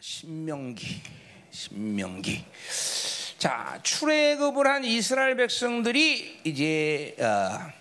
[0.00, 1.02] 신명기,
[1.50, 2.44] 신명기.
[3.38, 7.72] 자, 출애굽을 한 이스라엘 백성들이 이제 어,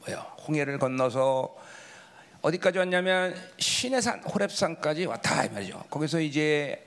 [0.00, 0.18] 뭐요?
[0.46, 1.56] 홍해를 건너서
[2.42, 5.84] 어디까지 왔냐면 시내산 호렙산까지 왔다 이 말이죠.
[5.90, 6.84] 거기서 이제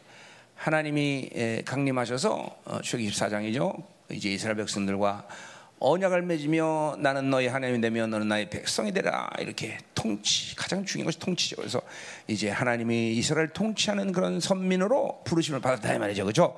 [0.55, 3.83] 하나님이 예, 강림하셔서 어, 출애굽 24장이죠.
[4.11, 5.27] 이제 이스라엘 백성들과
[5.81, 11.19] 언약을 맺으며 나는 너희 하나님이 되며 너는 나의 백성이 되라 이렇게 통치 가장 중요한 것이
[11.19, 11.55] 통치죠.
[11.55, 11.81] 그래서
[12.27, 16.57] 이제 하나님이 이스라엘 통치하는 그런 선민으로 부르심을 받았다 이 말이죠, 그렇죠?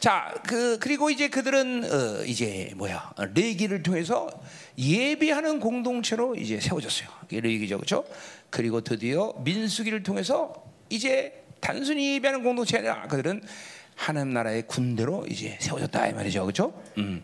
[0.00, 4.28] 자, 그 그리고 이제 그들은 어, 이제 뭐야 어, 레기를 통해서
[4.76, 7.08] 예비하는 공동체로 이제 세워졌어요.
[7.30, 8.04] 레기죠, 그렇죠?
[8.50, 13.42] 그리고 드디어 민수기를 통해서 이제 단순히 예비하는 공동체가 아니라 그들은
[13.94, 16.82] 하나님 나라의 군대로 이제 세워졌다 이 말이죠, 그렇죠?
[16.98, 17.22] 음.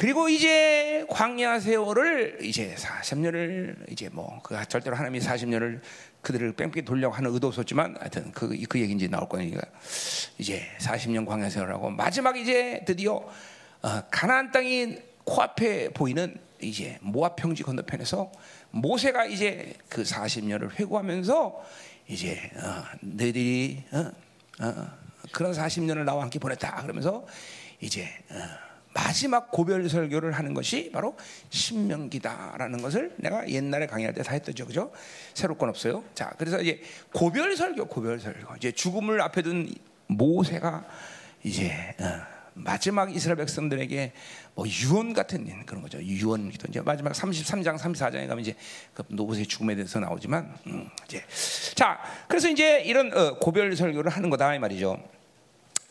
[0.00, 5.82] 그리고 이제 광야 세월을 이제 40년을 이제 뭐 그 절대로 하나님이 40년을
[6.22, 9.60] 그들을 뺑뺑이 돌려고 하는 의도 없었지만 하여튼 그, 그 얘기 이제 나올 거니까
[10.38, 13.12] 이제 40년 광야 세월하고 마지막 이제 드디어
[13.82, 18.32] 어, 가나안 땅이 코앞에 보이는 이제 모압 평지 건너편에서
[18.70, 21.62] 모세가 이제 그 40년을 회고하면서
[22.08, 24.10] 이제 어, 너희들이 어,
[24.60, 24.86] 어,
[25.30, 26.80] 그런 40년을 나와 함께 보냈다.
[26.84, 27.26] 그러면서
[27.82, 31.16] 이제 어, 마지막 고별 설교를 하는 것이 바로
[31.50, 34.92] 신명기다라는 것을 내가 옛날에 강의할 때 다 했었죠, 그죠?
[35.34, 36.04] 새로 건 없어요.
[36.14, 36.80] 자, 그래서 이제
[37.12, 38.56] 고별 설교, 고별 설교.
[38.56, 39.72] 이제 죽음을 앞에 둔
[40.08, 40.84] 모세가
[41.44, 42.04] 이제 어,
[42.54, 44.12] 마지막 이스라엘 백성들에게
[44.54, 46.02] 뭐 유언 같은 그런 거죠.
[46.02, 48.54] 유언 기도 이제 마지막 33장, 34장에 가면 이제
[48.92, 51.24] 그 모세의 죽음에 대해서 나오지만 음, 이제
[51.74, 54.98] 자, 그래서 이제 이런 어, 고별 설교를 하는 거다 이 말이죠.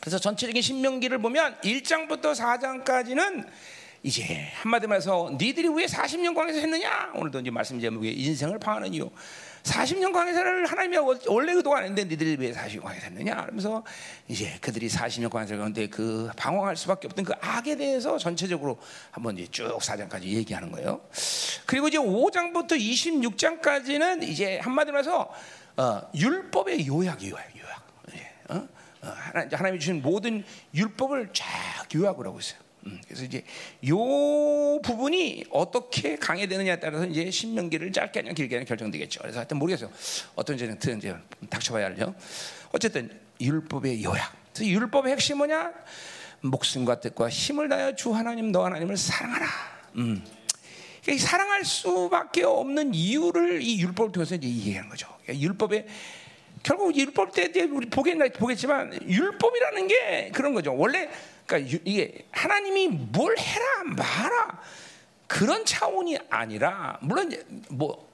[0.00, 3.46] 그래서 전체적인 신명기를 보면 1장부터 4장까지는
[4.02, 7.12] 이제 한마디로 해서 니들이 왜 40년 광에서 했느냐?
[7.14, 9.10] 오늘도 이제 말씀 제목에 인생을 방하는 이유.
[9.62, 13.34] 40년 광에서를 하나님이 원래 의도가 아닌데 니들이 왜 40년 광에서 했느냐?
[13.42, 13.84] 그러면서
[14.26, 18.78] 이제 그들이 40년 광에서 그런데 그 방황할 수밖에 없던 그 악에 대해서 전체적으로
[19.10, 21.02] 한번 이제 쭉 4장까지 얘기하는 거예요.
[21.66, 25.30] 그리고 이제 5장부터 26장까지는 이제 한마디로 해서
[25.76, 27.90] 어, 율법의 요약, 요약, 요약.
[28.48, 28.79] 어?
[29.00, 30.44] 하나님 이 주신 모든
[30.74, 31.46] 율법을 쫙
[31.94, 32.60] 요약을 하고 있어요.
[32.86, 33.44] 음, 그래서 이제
[33.88, 33.96] 요
[34.82, 39.20] 부분이 어떻게 강해되느냐에 따라서 이제 신명기를 짧게 하냐 길게 하냐 결정되겠죠.
[39.20, 39.90] 그래서 하여튼 모르겠어요.
[40.34, 41.14] 어떤 이제 이제
[41.48, 42.14] 닥쳐봐야 알죠.
[42.72, 43.10] 어쨌든
[43.40, 44.32] 율법의 요약.
[44.52, 45.72] 그래서 율법의 핵심 뭐냐?
[46.42, 49.46] 목숨과 뜻과 힘을 다하여 주 하나님 너 하나님을 사랑하라.
[49.96, 50.24] 음.
[51.02, 55.08] 그러니까 사랑할 수밖에 없는 이유를 이 율법을 통해서 이제 이해하는 거죠.
[55.22, 55.86] 그러니까 율법의
[56.62, 60.76] 결국 율법 때 우리 보겠, 보겠지만 율법이라는 게 그런 거죠.
[60.76, 61.08] 원래
[61.46, 63.66] 그러니까 이게 하나님이 뭘 해라
[63.96, 64.62] 마라
[65.26, 67.32] 그런 차원이 아니라 물론
[67.68, 68.08] 뭐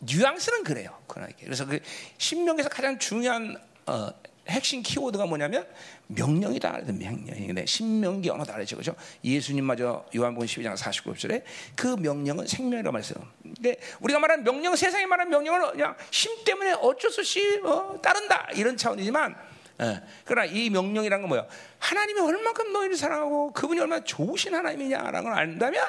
[0.00, 0.98] 뉘앙스는 그래요.
[1.06, 1.80] 그래서 그
[2.18, 3.56] 신명에서 가장 중요한
[3.86, 4.10] 어,
[4.50, 5.66] 핵심 키워드가 뭐냐면
[6.08, 6.80] 명령이다.
[6.86, 8.76] 명령인데 신명기 언어다 그랬죠.
[8.76, 8.94] 그죠?
[9.24, 11.42] 예수님마저 요한복음 12장 49절에
[11.76, 13.26] 그 명령은 생명이라고 말했어요.
[13.42, 18.48] 근데 우리가 말하는 명령 세상에 말하는 명령은 그냥 힘 때문에 어쩔 수 없이 어, 따른다
[18.54, 19.34] 이런 차원이지만
[19.82, 20.02] 예.
[20.24, 21.46] 그러나 이 명령이란 건 뭐야?
[21.78, 25.82] 하나님이 얼마큼 너희를 사랑하고 그분이 얼마나 좋으신 하나님이냐라는 걸 안다면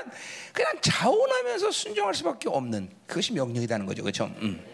[0.53, 4.03] 그냥 자원하면서 순종할 수밖에 없는 그것이 명령이라는 거죠.
[4.03, 4.31] 그렇죠?
[4.41, 4.70] 음.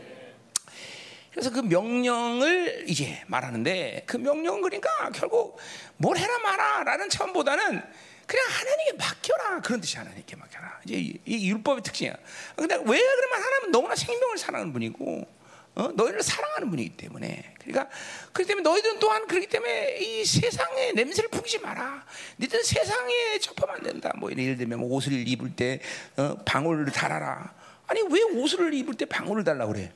[1.32, 5.58] 그래서 그 명령을 이제 말하는데 그 명령은 그러니까 결국
[5.98, 7.82] 뭘 해라 마라라는 차원보다는
[8.26, 12.16] 그냥 하나님께 맡겨라 그런 뜻이 하나님께 맡겨라 이제 이, 이 율법의 특징이야.
[12.56, 15.38] 근데 왜 그러면 하나님은 너무나 생명을 사랑하는 분이고
[15.76, 15.92] 어?
[15.94, 17.88] 너희를 사랑하는 분이기 때문에 그러니까
[18.34, 22.04] 그렇기 때문에 너희들은 또한 그렇기 때문에 이 세상의 냄새를 풍기지 마라.
[22.38, 24.12] 너희들은 세상에 접하면 안 된다.
[24.18, 25.80] 뭐 예를 들면 뭐 옷을 입을 때
[26.18, 27.54] 어, 방울을 달아라.
[27.86, 29.94] 아니 왜 옷을 입을 때 방울을 달라 그래?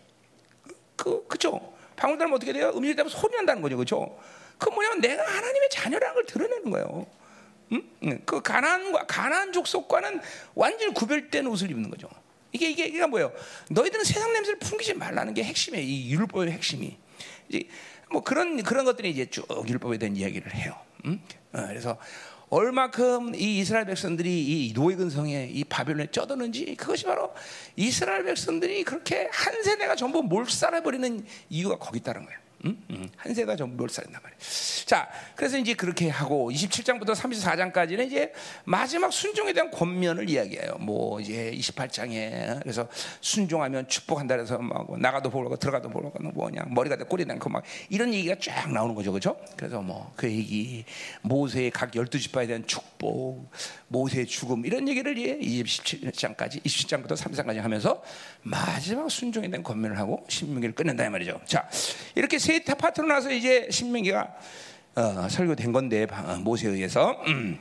[1.01, 1.73] 그 그죠?
[1.95, 2.71] 방울 달면 어떻게 돼요?
[2.75, 4.19] 음식 때문에 소리 난다는 거죠, 그죠?
[4.59, 7.07] 그 뭐냐면 내가 하나님의 자녀라는 걸 드러내는 거예요.
[7.71, 8.21] 응?
[8.23, 10.21] 그 가난과 가난 족속과는
[10.53, 12.07] 완전히 구별된 옷을 입는 거죠.
[12.51, 13.33] 이게 이게 이게 뭐예요?
[13.71, 15.83] 너희들은 세상 냄새를 풍기지 말라는 게 핵심이에요.
[15.83, 16.95] 이 율법의 핵심이.
[17.49, 17.67] 이제
[18.11, 20.75] 뭐 그런 그런 것들이 이제 쭉 율법에 대한 이야기를 해요.
[21.05, 21.19] 응?
[21.53, 21.97] 어, 그래서
[22.51, 27.33] 얼마큼 이 이스라엘 백성들이 이 노예 근 성에 이 바벨론에 쩌드는지 그것이 바로
[27.77, 32.40] 이스라엘 백성들이 그렇게 한 세대가 전부 몰살해 버리는 이유가 거기 있다는 거예요.
[32.65, 32.83] 음?
[32.89, 33.09] 음.
[33.17, 34.39] 한 세가 전부 몰살했단 말이에요.
[34.85, 38.33] 자, 그래서 이제 그렇게 하고 27장부터 34장까지는 이제
[38.65, 40.75] 마지막 순종에 대한 권면을 이야기해요.
[40.79, 42.87] 뭐 이제 28장에 그래서
[43.21, 48.13] 순종하면 축복한다 그래서 막 나가도 보고 들어가도 보고 뭐냐 머리가 돼 꼬리 난고 막 이런
[48.13, 49.37] 얘기가 쫙 나오는 거죠, 그렇죠?
[49.57, 50.85] 그래서 뭐 그 얘기
[51.21, 53.49] 모세의 각 열두 지파에 대한 축복,
[53.87, 58.03] 모세의 죽음 이런 얘기를 이제 27장까지 27장부터 33장까지 하면서
[58.43, 61.41] 마지막 순종에 대한 권면을 하고 신명기를 끝낸다 이 말이죠.
[61.45, 61.67] 자,
[62.15, 64.35] 이렇게 세세 파트로 나서 이제 신명기가
[64.95, 67.11] 어, 설교된 건데 바- 어, 모세에 의해서.
[67.27, 67.57] 음.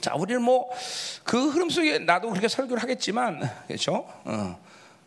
[0.00, 0.70] 자, 우리는 뭐
[1.24, 4.06] 그 흐름 속에 나도 그렇게 설교를 하겠지만, 그렇죠?
[4.24, 4.58] 어,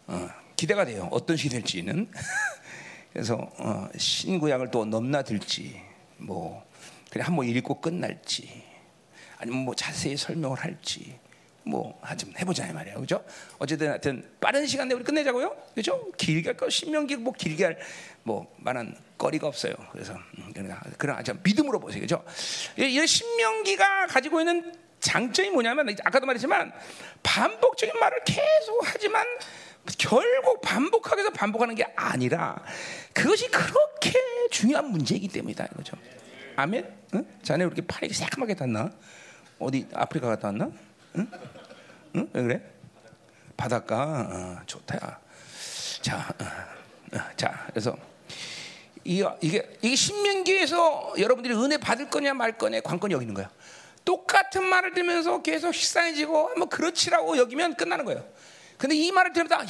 [0.08, 1.08] 어, 기대가 돼요.
[1.12, 2.12] 어떤 식이 될지는.
[3.14, 5.82] 그래서 어, 신구약을 또 넘나들지,
[6.18, 6.64] 뭐
[7.10, 8.64] 그냥 한번 읽고 끝날지,
[9.38, 11.18] 아니면 뭐 자세히 설명을 할지,
[11.64, 13.24] 뭐 하여튼 해보자 이 말이에요, 그죠?
[13.58, 16.12] 어쨌든 하여튼 빠른 시간 내에 우리 끝내자고요, 그죠?
[16.18, 17.78] 길게 할 거, 신명기 뭐 길게
[18.24, 19.74] 할뭐 말한 거리가 없어요.
[19.92, 22.24] 그래서 음, 그러니까 그런 아주 믿음으로 보세요, 그죠?
[22.78, 26.74] 이, 이 신명기가 가지고 있는 장점이 뭐냐면 아까도 말했지만
[27.24, 29.26] 반복적인 말을 계속 하지만
[29.98, 32.62] 결국 반복하게서 반복하는 게 아니라
[33.14, 34.14] 그것이 그렇게
[34.52, 35.98] 중요한 문제이기 때문이다 이거죠.
[36.56, 36.94] 아멘?
[37.16, 37.26] 응?
[37.42, 38.92] 자네 왜 이렇게 팔이 새까맣게 탔나?
[39.60, 40.72] 어디 아프리카 갔다 왔나?
[41.16, 41.28] 응?
[42.16, 42.30] 응?
[42.34, 42.62] 왜 그래?
[43.58, 45.20] 바닷가 어, 좋다.
[46.02, 47.98] 자, 어, 어, 자, 그래서
[49.04, 53.50] 이, 이게 이게 신명기에서 여러분들이 은혜 받을 거냐 말 거냐 관건이 여기 있는 거야.
[54.06, 58.26] 똑같은 말을 들으면서 계속 식상해지고 뭐 그렇지라고 여기면 끝나는 거예요.
[58.78, 59.68] 근데 이 말을 들으면 야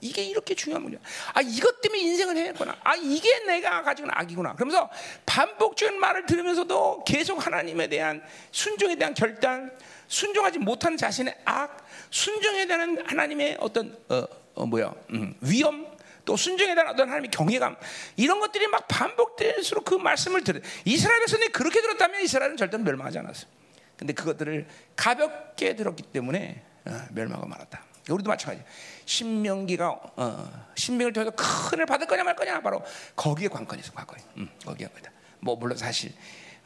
[0.00, 1.00] 이게 이렇게 중요한 문제야.
[1.32, 2.76] 아 이것 때문에 인생을 해야겠구나.
[2.84, 4.54] 아 이게 내가 가지고 있는 악이구나.
[4.54, 4.88] 그러면서
[5.24, 9.76] 반복적인 말을 들으면서도 계속 하나님에 대한 순종에 대한 결단,
[10.08, 14.24] 순종하지 못한 자신의 악, 순종에 대한 하나님의 어떤 어,
[14.54, 15.96] 어 뭐야 음, 위험.
[16.24, 17.76] 또 순종에 대한 어떤 하나님의 경외감
[18.16, 23.48] 이런 것들이 막 반복될수록 그 말씀을 들어 이스라엘 백성이 그렇게 들었다면 이스라엘은 절대 멸망하지 않았어요.
[23.96, 24.66] 근데 그것들을
[24.96, 27.84] 가볍게 들었기 때문에 어, 멸망하고 말았다.
[28.10, 28.64] 우리도 마찬가지.
[29.04, 34.22] 신명기가 어, 신명을 통해서 큰을 받을 거냐 말 거냐 바로 거기에 관건이 있어 관건이.
[34.38, 35.10] 음, 거기에 거다.
[35.40, 36.12] 뭐 물론 사실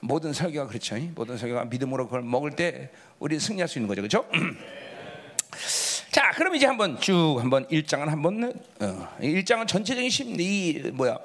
[0.00, 0.96] 모든 설교가 그렇죠.
[1.14, 4.26] 모든 설교가 믿음으로 그걸 먹을 때 우리 승리할 수 있는 거죠, 그렇죠?
[6.10, 11.18] 자, 그럼 이제 한번 쭉 한번 일장은 한번 어, 일장은 전체적인 심이 뭐야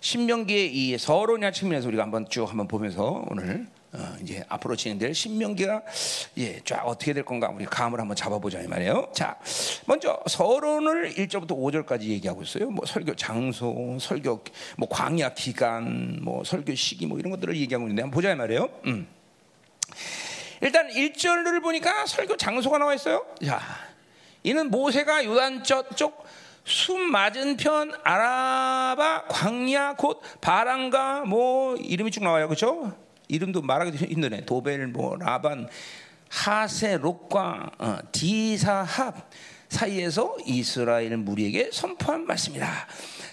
[0.00, 3.66] 신명기의 이 서론이나 측면에서 우리가 한번 쭉 한번 보면서 오늘
[3.96, 5.82] 어, 이제 앞으로 진행될 신명기가
[6.38, 9.08] 예, 쫙 어떻게 될 건가 우리 감을 한번 잡아보자 이 말이에요.
[9.14, 9.38] 자,
[9.86, 12.70] 먼저 서론을 1절부터 5절까지 얘기하고 있어요.
[12.70, 14.44] 뭐 설교 장소, 설교
[14.76, 18.68] 뭐 광야 기간, 뭐 설교 시기 뭐 이런 것들을 얘기하고 있는데 한번 보자 이 말이에요.
[18.86, 19.06] 음.
[20.60, 23.24] 일단 1절을 보니까 설교 장소가 나와 있어요.
[23.44, 23.60] 자,
[24.42, 26.24] 이는 모세가 요단 저쪽
[26.64, 33.05] 숨 맞은 편 아라바 광야 곧 바람과 뭐 이름이 쭉 나와요, 그렇죠?
[33.28, 34.44] 이름도 말하기 힘드네.
[34.44, 35.68] 도벨 뭐 라반
[36.28, 39.30] 하세 롯과 어, 디사합
[39.68, 42.86] 사이에서 이스라엘 무리에게 선포한 말씀이다.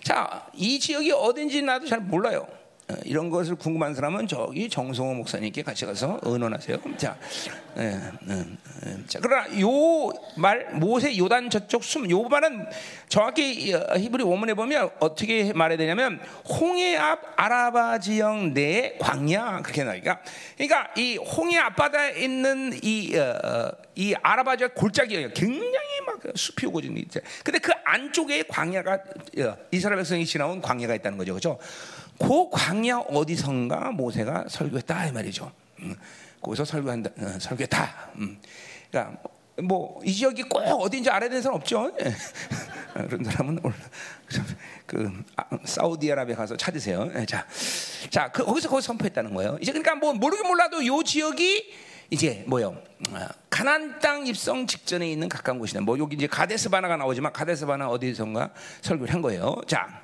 [0.04, 2.48] 자, 이 지역이 어딘지 나도 잘 몰라요.
[2.90, 6.78] 어, 이런 것을 궁금한 사람은 저기 정성호 목사님께 같이 가서 의논하세요.
[6.98, 7.18] 자,
[7.78, 8.00] 예,
[8.30, 12.66] 음, 음, 자 그러나 요 말 모세 요단 저쪽 숨 요 말은
[13.08, 19.84] 정확히 어, 히브리 원문에 보면 어떻게 말해야 되냐면 홍해 앞 아라바 지역 내 광야 그렇게
[19.84, 20.22] 나니까
[20.58, 25.30] 그러니까 이 홍해 앞바다에 있는 이, 어, 이 아라바 지역 골짜기예요.
[25.34, 27.02] 굉장히 막 숲이 오거든요.
[27.44, 28.94] 근데 그 안쪽에 광야가
[29.40, 31.60] 어, 이스라엘 백성이 지나온 광야가 있다는 거죠, 그렇죠?
[32.20, 35.52] 그 광야 어디선가 모세가 설교했다 이 말이죠.
[35.80, 35.96] 음,
[36.44, 38.12] 거기서 설교한다, 어, 설교했다.
[38.18, 38.40] 음.
[38.92, 39.22] 그러니까
[39.64, 41.92] 뭐 이 지역이 꼭 어딘지 알아야 되는 사람 없죠.
[42.04, 42.14] 예.
[43.08, 43.60] 그런 사람은
[44.86, 47.10] 그 아, 사우디아라비아 가서 찾으세요.
[47.16, 47.46] 예, 자,
[48.10, 49.58] 자 그, 거기서 거기 선포했다는 거예요.
[49.62, 51.74] 이제 그러니까 뭐 모르긴 몰라도 요 지역이
[52.10, 52.78] 이제 뭐요?
[53.10, 55.82] 어, 가난 땅 입성 직전에 있는 가까운 곳이네.
[55.82, 59.56] 뭐 여기 이제 가데스 바나가 나오지만 가데스 바나 어디선가 설교를 한 거예요.
[59.68, 60.03] 자.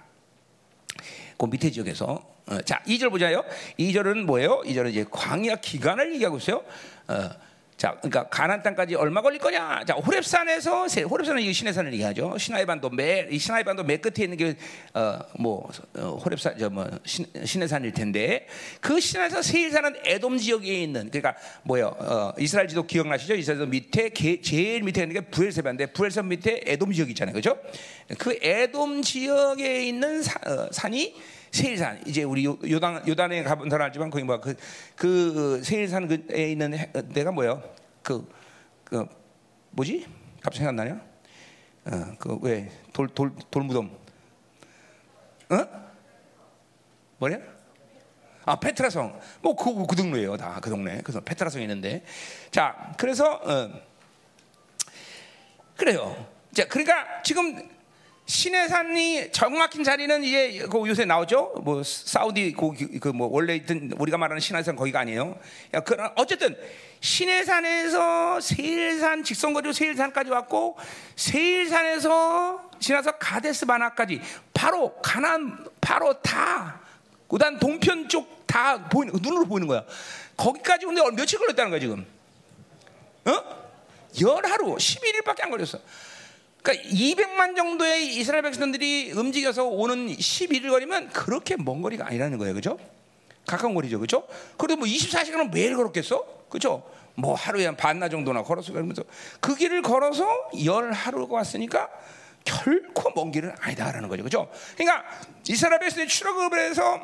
[1.39, 3.43] 그 밑에 지역에서 어, 자 2절 보자요.
[3.79, 4.62] 2절은 뭐예요?
[4.65, 6.63] 2절은 이제 광야 기간을 얘기하고 있어요.
[7.08, 7.29] 어,
[7.79, 9.86] 자, 그러니까 가나안 땅까지 얼마 걸릴 거냐?
[9.88, 12.38] 자, 호렙산에서 호렙산은 이 시내산을 얘기하죠.
[12.38, 18.48] 시나이 반도 매이 시나이 반도 맨 끝에 있는 게어뭐 어, 호렙산 저뭐 시내산일 텐데
[18.81, 21.95] 그 시내에서 세일산은 에돔 지역에 있는 그러니까 뭐요?
[22.00, 23.36] 어, 이스라엘 지도 기억나시죠?
[23.36, 27.57] 이스라엘 밑에 게, 제일 밑에 있는 게 부엘세바인데 부엘세 밑에 에돔 지역 있잖아요, 그렇죠?
[28.17, 31.15] 그 에돔 지역에 있는 사, 어, 산이
[31.51, 34.56] 세일산 이제 우리 요단 요단에 가본 사람 알지만 거기 뭐그
[34.96, 36.72] 그 세일산 그에 있는
[37.13, 37.62] 데가 뭐요?
[38.03, 38.27] 그,
[38.84, 39.06] 그
[39.72, 40.06] 뭐지?
[40.41, 41.01] 갑자기 생각나냐?
[41.86, 43.89] 어, 그왜 돌 돌 돌무덤?
[45.50, 45.65] 어?
[47.18, 47.39] 뭐냐?
[48.46, 49.20] 아 페트라성.
[49.41, 51.01] 뭐그 그 동네예요, 다 그 동네.
[51.03, 52.03] 그래서 페트라성 있는데,
[52.51, 53.70] 자 그래서 어,
[55.77, 56.27] 그래요.
[56.53, 57.70] 자 그러니까 지금
[58.29, 61.55] 신의 산이 정확힌 자리는 이제 그 요새 나오죠.
[61.63, 62.51] 뭐 사우디
[63.01, 65.36] 그뭐 원래 있던 우리가 말하는 신의 산 거기가 아니에요.
[65.83, 66.55] 그 어쨌든
[67.01, 70.77] 신의 산에서 세일산 직선거리로 세일산까지 왔고
[71.15, 74.21] 세일산에서 지나서 가데스 바나까지
[74.53, 76.81] 바로 가난 바로 다
[77.27, 79.83] 그다음 동편 쪽 다 보이는 눈으로 보이는 거야.
[80.36, 82.05] 거기까지 오는데 며칠 걸렸다는 거야 지금.
[83.25, 83.31] 어?
[84.21, 85.79] 열 하루 11일밖에 안 걸렸어.
[86.61, 92.53] 그러니까 200만 정도의 이스라엘 백성들이 움직여서 오는 11일 거리면 그렇게 먼 거리가 아니라는 거예요.
[92.53, 92.77] 그죠?
[93.45, 93.99] 가까운 거리죠.
[93.99, 94.27] 그죠?
[94.57, 96.25] 그래도 뭐 24시간은 매일 걸었겠어?
[96.49, 96.83] 그죠?
[97.15, 99.03] 뭐 하루에 한 반나 정도나 걸어서 그러면서
[99.39, 100.25] 그 길을 걸어서
[100.65, 101.89] 열 하루가 왔으니까
[102.45, 104.23] 결코 먼 길은 아니다라는 거죠.
[104.23, 104.49] 그죠?
[104.75, 105.05] 그러니까
[105.47, 107.01] 이스라엘 백성이 출애굽을 해서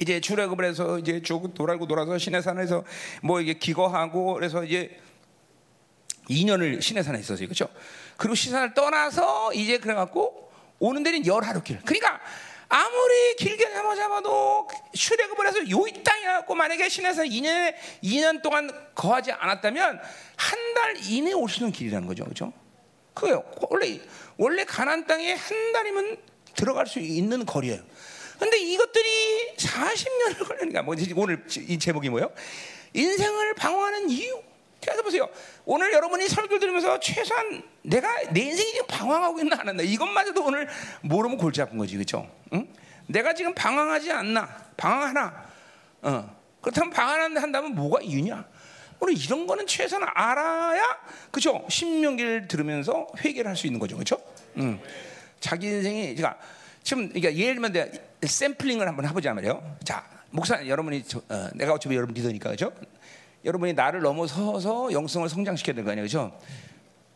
[0.00, 2.84] 이제 출애굽을 해서 이제 쭉 돌아고 돌아서 시내산에서
[3.22, 4.98] 뭐 이게 기거하고 그래서 이제
[6.28, 7.46] 2년을 시내산에 있었어요.
[7.46, 7.68] 그렇죠?
[8.16, 11.80] 그리고 시산을 떠나서 이제 그래갖고 오는 데는 열 하루 길.
[11.84, 12.20] 그러니까
[12.68, 19.32] 아무리 길게 잡아 잡아도 출애굽을 해서 요이 땅에 갖고 만약에 신에서 2년 2년 동안 거하지
[19.32, 20.00] 않았다면
[20.36, 22.52] 한 달 이내 올 수 있는 길이라는 거죠, 그렇죠?
[23.14, 23.44] 그게요.
[23.70, 24.00] 원래
[24.36, 26.16] 원래 가난 땅에 한 달이면
[26.56, 27.80] 들어갈 수 있는 거리예요.
[28.40, 32.32] 근데 이것들이 40년을 걸리니까 뭐 오늘 이 제목이 뭐예요?
[32.92, 34.42] 인생을 방황하는 이유.
[34.84, 35.28] 그래서 보세요.
[35.64, 40.68] 오늘 여러분이 설교 들으면서 최소한 내가 내 인생이 지금 방황하고 있나 안 했나 이것마저도 오늘
[41.02, 42.28] 모르면 골치 아픈 거지, 그렇죠?
[42.52, 42.66] 응?
[43.06, 44.48] 내가 지금 방황하지 않나?
[44.76, 45.44] 방황하나?
[46.02, 46.36] 어.
[46.60, 48.44] 그렇다면 방황한다면 뭐가 이유냐?
[49.00, 50.82] 오늘 이런 거는 최소한 알아야,
[51.30, 51.66] 그렇죠?
[51.68, 54.18] 신명기를 들으면서 회개를 할 수 있는 거죠, 그렇죠?
[54.56, 54.80] 응.
[55.40, 56.38] 자기 인생이, 그러니까
[56.82, 57.90] 지금 그러니까 예를 들면 내가
[58.24, 59.76] 샘플링을 한번 해보자 말이에요.
[59.84, 62.72] 자, 목사 여러분이 저, 어, 내가 어차피 여러분 리더니까 그렇죠?
[63.44, 66.38] 여러분이 나를 넘어서서 영성을 성장시켜야 되는 거 아니에요, 그렇죠?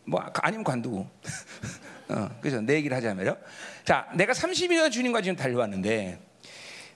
[0.05, 1.09] 뭐 아니면 관두고,
[2.09, 2.61] 어, 그죠?
[2.61, 3.37] 내 얘기를 하자면요.
[3.85, 6.21] 자, 내가 30년 주님과 지금 달려왔는데,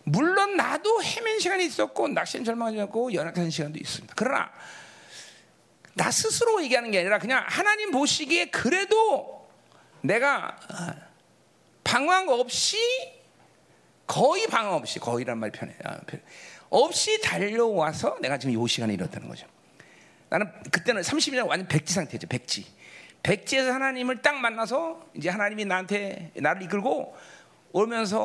[0.04, 4.14] 물론 나도 헤맨 시간이 있었고 낚시는 절망하고 연약한 시간도 있습니다.
[4.16, 4.50] 그러나
[5.94, 9.48] 나 스스로 얘기하는 게 아니라 그냥 하나님 보시기에 그래도
[10.00, 10.56] 내가
[11.84, 12.76] 방황 없이
[14.06, 15.74] 거의 방황 없이 거의란 말 편해.
[16.72, 19.46] 없이 달려와서 내가 지금 이 시간에 이렇다는 거죠.
[20.30, 22.26] 나는 그때는 30년 완전 백지 상태죠.
[22.26, 22.64] 백지.
[23.22, 27.14] 백지에서 하나님을 딱 만나서 이제 하나님이 나한테 나를 이끌고
[27.72, 28.24] 오면서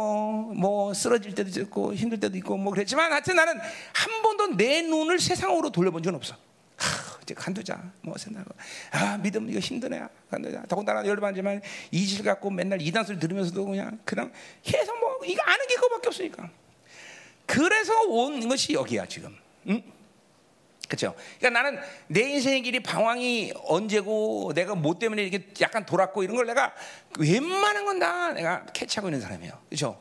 [0.55, 3.59] 뭐 쓰러질 때도 있고 힘들 때도 있고 뭐 그랬지만 하여튼 나는
[3.93, 6.35] 한 번도 내 눈을 세상으로 돌려본 적은 없어.
[6.77, 8.55] 하, 이제 간두자 뭐 생각하고
[8.91, 11.61] 아 믿음 이거 힘드네 간두자 더군다나 열반지만
[11.91, 14.31] 이질 갖고 맨날 이단 소리 들으면서도 그냥 그냥
[14.63, 16.49] 계속 뭐 이거 아는 게 그거밖에 없으니까
[17.47, 19.35] 그래서 온 것이 여기야 지금.
[19.67, 19.81] 응?
[20.87, 21.15] 그렇죠.
[21.39, 26.45] 그러니까 나는 내 인생의 길이 방황이 언제고 내가 뭐 때문에 이렇게 약간 돌았고 이런 걸
[26.45, 26.73] 내가
[27.19, 29.59] 웬만한 건 다 내가 캐치하고 있는 사람이에요.
[29.69, 29.99] 그렇죠.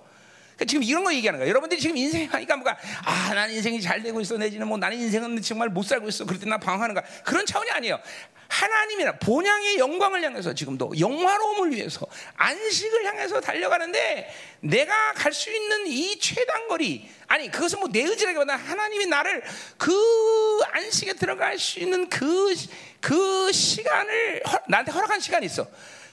[0.56, 1.48] 그러니까 지금 이런 거 얘기하는 거야.
[1.48, 4.36] 여러분들이 지금 인생 하니까 뭐가 아, 나는 인생이 잘 되고 있어.
[4.38, 6.24] 내지는 뭐 나는 인생은 정말 못 살고 있어.
[6.24, 7.02] 그럴 때 나 방황하는가.
[7.24, 8.00] 그런 차원이 아니에요.
[8.48, 16.16] 하나님이나 본향의 영광을 향해서 지금도 영화로움을 위해서 안식을 향해서 달려가는데 내가 갈 수 있는 이
[16.20, 19.42] 최단 거리 아니 그것은 뭐 내 의지라기보다 하나님이 나를
[19.76, 22.54] 그 안식에 들어갈 수 있는 그,
[23.00, 25.66] 그 시간을 나한테 허락한 시간이 있어.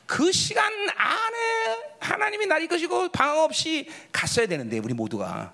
[0.06, 5.54] 그 시간 안에 하나님이 날 이끄시고 방황 없이 갔어야 되는데 우리 모두가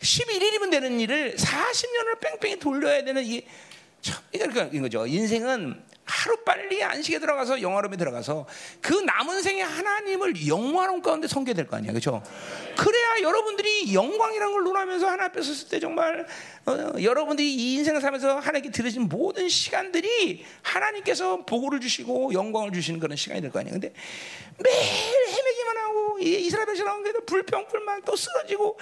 [0.00, 3.42] 11일이면 되는 일을 40년을 뺑뺑이 돌려야 되는 이
[4.32, 5.06] 그러니까 이런 거죠.
[5.06, 8.46] 인생은 하루 빨리 안식에 들어가서 영화로움에 들어가서
[8.80, 12.22] 그 남은 생에 하나님을 영화로움 가운데 섬겨야 될 거 아니야, 그렇죠?
[12.76, 16.26] 그래야 여러분들이 영광이라는 걸 논하면서 하나 앞에 섰을 때 정말
[16.66, 23.16] 어, 여러분들이 이 인생을 살면서 하나님께 들으신 모든 시간들이 하나님께서 보고를 주시고 영광을 주시는 그런
[23.16, 23.72] 시간이 될 거 아니야.
[23.72, 23.92] 근데
[24.58, 28.78] 매일 헤매기만 하고 이스라엘 백성은 그래도 불평불만 또 쓰러지고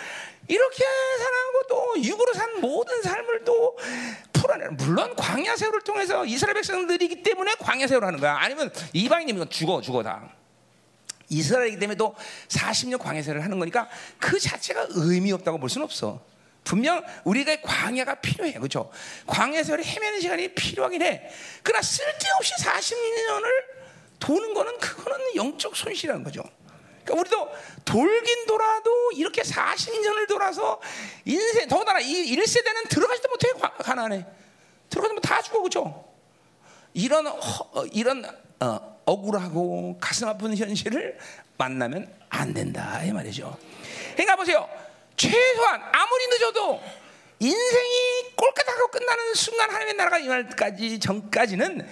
[0.49, 0.85] 이렇게
[1.19, 3.77] 살아가고 또 육으로 산 모든 삶을 또
[4.39, 8.37] 풀어내는 물론 광야 세월을 통해서 이스라엘 백성들이기 때문에 광야 세월을 하는 거야.
[8.39, 10.31] 아니면 이방인이면 죽어 죽어 다.
[11.31, 12.15] 이스라엘이기 때문에 또
[12.49, 16.25] 40년 광야 세월을 하는 거니까 그 자체가 의미 없다고 볼 수는 없어.
[16.65, 18.53] 분명 우리가 광야가 필요해.
[18.55, 18.91] 그렇죠?
[19.27, 21.31] 광야 세월에 헤매는 시간이 필요하긴 해.
[21.63, 23.79] 그러나 쓸데없이 40년을
[24.21, 26.43] 도는 거는 그거는 영적 손실이라는 거죠
[27.09, 27.51] 그러니까 우리도
[27.85, 30.81] 돌긴 돌아도 이렇게 40년을 돌아서
[31.25, 33.49] 인생 더군다나 이 1세대는 들어가지도 못해
[33.83, 34.27] 가난해.
[34.91, 36.05] 들어가면 다 죽어 그죠?
[36.95, 38.25] 이런 허, 어, 이런
[38.61, 41.19] 어, 억울하고 가슴 아픈 현실을
[41.57, 43.57] 만나면 안 된다 이 말이죠.
[44.13, 44.69] 그러니까 보세요.
[45.17, 46.81] 최소한 아무리 늦어도
[47.41, 51.89] 인생이 꼴까닥하고 끝나는 순간 하나님의 나라가 임할까지 전까지는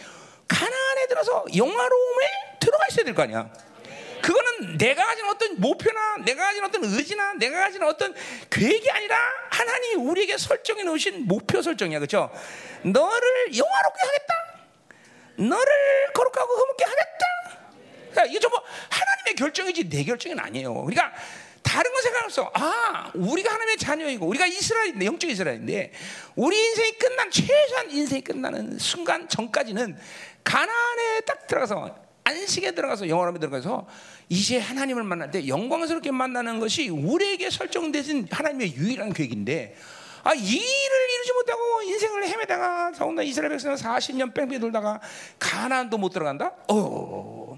[0.48, 2.26] 가난에 들어서 영화로움에
[2.60, 3.50] 들어가 있어야 될 거 아니야.
[4.26, 8.12] 그거는 내가 가진 어떤 목표나 내가 가진 어떤 의지나 내가 가진 어떤
[8.50, 9.16] 계획이 아니라
[9.50, 12.00] 하나님이 우리에게 설정해 놓으신 목표 설정이야.
[12.00, 12.28] 그렇죠?
[12.82, 14.34] 너를 영화롭게 하겠다.
[15.36, 17.26] 너를 거룩하고 흠없게 하겠다.
[18.10, 18.56] 그러니까 이게 전부
[18.90, 20.74] 하나님의 결정이지 내 결정은 아니에요.
[20.74, 21.12] 그러니까
[21.62, 22.50] 다른 거 생각 없어.
[22.54, 25.92] 아, 우리가 하나님의 자녀이고 우리가 이스라엘인데 영적 이스라엘인데
[26.34, 29.96] 우리 인생이 끝난 최소한 인생이 끝나는 순간 전까지는
[30.42, 33.86] 가나안에 딱 들어가서 안식에 들어가서 영원함에 들어가서
[34.28, 39.76] 이제 하나님을 만날 때 영광스럽게 만나는 것이 우리에게 설정되신 하나님의 유일한 계획인데
[40.24, 45.00] 아, 이 일을 이루지 못하고 인생을 헤매다가 더군다나 이스라엘 백성은 40년 뺑뺑이 돌다가
[45.38, 46.52] 가나안도 못 들어간다?
[46.68, 47.56] 어,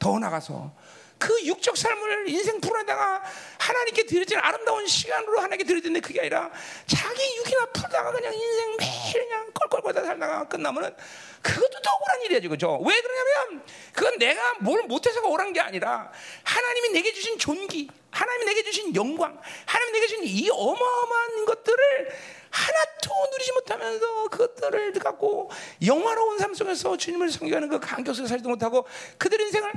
[0.00, 0.72] 더 나가서
[1.18, 3.22] 그 육적 삶을 인생 풀어내다가
[3.58, 6.50] 하나님께 드려진 아름다운 시간으로 하나님께 드려졌는데 그게 아니라
[6.86, 10.94] 자기 육이나 풀다가 그냥 인생 매일 그냥 껄껄거리다 살다가 끝나면은
[11.42, 12.78] 그것도 더 억울한 일이죠, 그죠?
[12.84, 16.10] 왜 그러냐면 그건 내가 뭘 못해서가 억울한 게 아니라
[16.44, 22.08] 하나님이 내게 주신 존귀, 하나님이 내게 주신 영광, 하나님이 내게 주신 이 어마어마한 것들을
[22.50, 25.50] 하나도 누리지 못하면서 그것들을 갖고
[25.84, 28.86] 영화로운 삶 속에서 주님을 섬기는 그 속에 살지도 못하고
[29.18, 29.72] 그들 인생을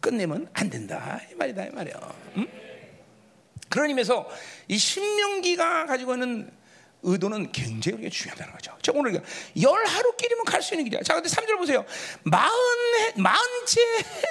[0.00, 2.14] 끝내면 안 된다 이 말이다 이 말이야.
[2.36, 2.46] 응?
[3.68, 4.28] 그런 의미에서
[4.68, 6.50] 이 신명기가 가지고 있는
[7.02, 8.76] 의도는 굉장히 우리가 중요하다는 거죠.
[8.82, 9.14] 자, 오늘
[9.62, 11.02] 열 하루끼리면 갈 수 있는 길이야.
[11.02, 11.84] 자, 근데 3절 보세요.
[12.22, 12.52] 마흔
[13.00, 13.80] 해, 마흔째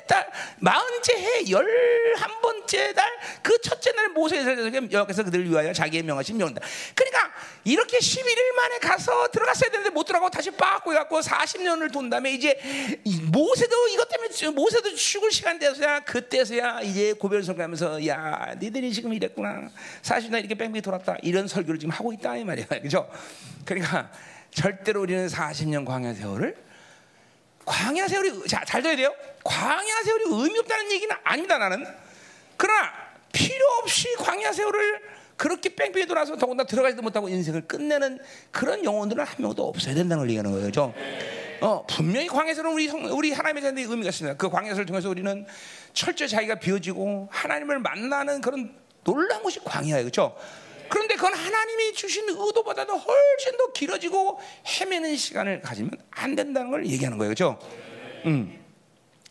[0.07, 3.09] 달, 마흔째 해, 열한 번째 달,
[3.41, 4.51] 그 첫째 날 모세에서
[4.91, 6.61] 여기서 그들을 위하여 자기의 명하신 명다.
[6.93, 7.31] 그러니까
[7.63, 12.59] 이렇게 11일 만에 가서 들어갔어야 되는데 못 들어가고 다시 빠꾸 해갖고 40년을 돈 다음에 이제
[13.31, 19.69] 모세도 이것 때문에 모세도 죽을 시간 돼서야 그때서야 이제 고별설 하면서 야, 니들이 지금 이랬구나.
[20.03, 21.17] 40년 이렇게 뺑뺑이 돌았다.
[21.23, 22.37] 이런 설교를 지금 하고 있다.
[22.37, 22.58] 이 말이야.
[22.67, 22.81] 말이야.
[22.81, 23.09] 그죠?
[23.65, 24.11] 그러니까
[24.51, 26.55] 절대로 우리는 40년 광야 세월을
[27.65, 29.13] 광야 세월이 자, 잘 들어야 돼요.
[29.43, 31.85] 광야 세월이 의미 없다는 얘기는 아닙니다, 나는.
[32.57, 32.91] 그러나
[33.31, 35.01] 필요 없이 광야 세월을
[35.37, 38.19] 그렇게 뺑뺑이 돌아서 더군다나 들어가지도 못하고 인생을 끝내는
[38.51, 40.93] 그런 영혼들은 한 명도 없어야 된다는 걸 얘기하는 거예요.
[41.61, 44.37] 어, 분명히 광야에서는 우리 우리 하나님의 자녀의 의미가 있습니다.
[44.37, 45.45] 그 광야를 통해서 우리는
[45.93, 50.03] 철저히 자기가 비워지고 하나님을 만나는 그런 놀라운 것이 광야예요.
[50.03, 50.35] 그렇죠?
[50.89, 57.17] 그런데 그건 하나님이 주신 의도보다도 훨씬 더 길어지고 헤매는 시간을 가지면 안 된다는 걸 얘기하는
[57.17, 57.29] 거예요.
[57.33, 57.59] 그렇죠?
[58.25, 58.59] 음.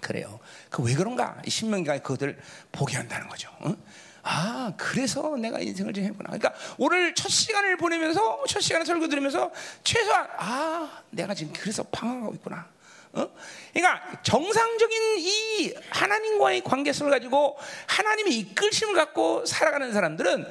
[0.00, 0.38] 그래요.
[0.70, 1.40] 그 왜 그런가?
[1.46, 2.38] 신명기가 그것을
[2.70, 3.50] 보게 한다는 거죠.
[3.60, 3.74] 어?
[4.22, 6.30] 아, 그래서 내가 인생을 좀 해보나.
[6.30, 9.50] 그러니까 오늘 첫 시간을 보내면서 첫 시간에 설교 들으면서
[9.82, 12.68] 최소한 아, 내가 지금 그래서 방황하고 있구나.
[13.12, 13.26] 어?
[13.72, 17.56] 그러니까 정상적인 이 하나님과의 관계성을 가지고
[17.86, 20.46] 하나님의 이끌심을 갖고 살아가는 사람들은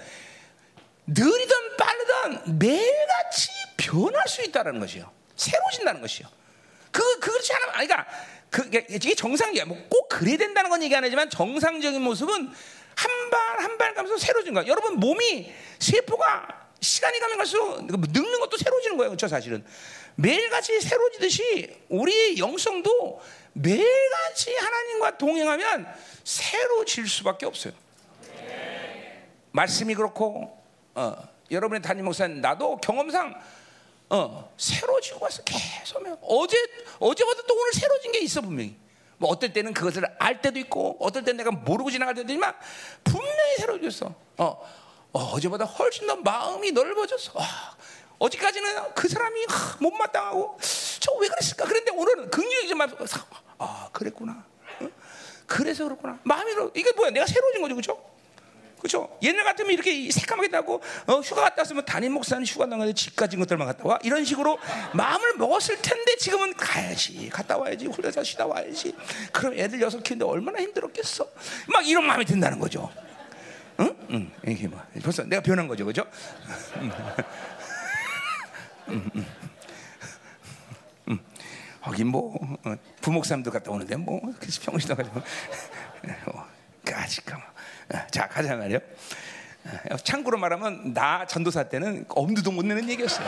[1.08, 5.10] 느리든 빠르든 매일같이 변할 수 있다는 것이요.
[5.36, 6.28] 새로워진다는 것이요.
[6.92, 8.08] 그 그렇지 않으면 그러니까
[8.50, 9.66] 그 이게 정상이야.
[9.66, 12.34] 뭐 꼭 그래야 된다는 건 얘기 안 하지만 정상적인 모습은
[12.96, 14.66] 한 발 한 발 가면서 새로워진 거야.
[14.68, 19.10] 여러분 몸이 세포가 시간이 가면 갈수록 늙는 것도 새로워지는 거예요.
[19.12, 19.64] 그렇죠, 사실은.
[20.16, 23.22] 매일같이 새로워지듯이 우리의 영성도
[23.54, 25.88] 매일같이 하나님과 동행하면
[26.24, 27.74] 새로워질 수밖에 없어요.
[29.52, 30.57] 말씀이 그렇고
[30.98, 31.16] 어,
[31.52, 33.40] 여러분의 담임 목사님 나도 경험상
[34.10, 36.58] 어, 새로지고 왔어 계속 어제
[37.00, 38.76] 어제보다 또 오늘 새로진 게 있어 분명히.
[39.20, 42.56] 뭐 어떨 때는 그것을 알 때도 있고 어떨 때는 내가 모르고 지나갈 때도 있지만
[43.04, 44.14] 분명히 새로졌어.
[44.38, 44.70] 어,
[45.12, 47.34] 어 제보다 훨씬 더 마음이 넓어졌어.
[47.36, 47.76] 아,
[48.18, 50.58] 어제까지는 그 사람이 하, 못마땅하고
[51.00, 51.66] 저 왜 그랬을까?
[51.66, 52.32] 그런데 오늘은
[52.68, 52.82] 좀
[53.60, 54.46] 아, 그랬구나.
[54.82, 54.90] 어?
[55.46, 56.20] 그래서 그렇구나.
[56.24, 57.12] 마음이 이게 뭐야?
[57.12, 58.17] 내가 새로워진 거죠, 그렇죠?
[58.80, 59.18] 그렇죠?
[59.22, 63.40] 옛날 같으면 이렇게 새까맣게 나고 어, 휴가 갔다 왔으면 담임 목사는 휴가 나가는데 집 가진
[63.40, 64.60] 것들만 갔다 와 이런 식으로
[64.94, 68.96] 마음을 먹었을 텐데 지금은 가야지 갔다 와야지 홀려서 쉬다 와야지
[69.32, 71.28] 그럼 애들 여섯 키는데 얼마나 힘들었겠어
[71.68, 72.92] 막 이런 마음이 든다는 거죠
[73.80, 73.96] 응?
[74.12, 74.32] 응.
[74.48, 76.06] 이게 뭐 벌써 내가 변한 거죠 그죠?
[76.78, 76.92] 응.
[78.90, 79.12] 응.
[79.16, 79.26] 응.
[81.10, 81.20] 응.
[81.82, 85.20] 하긴 뭐 어, 부목사님도 갔다 오는데 뭐 평신도 가지고
[86.28, 86.48] 어,
[86.94, 87.57] 아직 가만
[88.12, 88.80] 자 가자 말이요.
[90.04, 93.28] 참고로 말하면 나 전도사 때는 엄두도 못 내는 얘기였어요.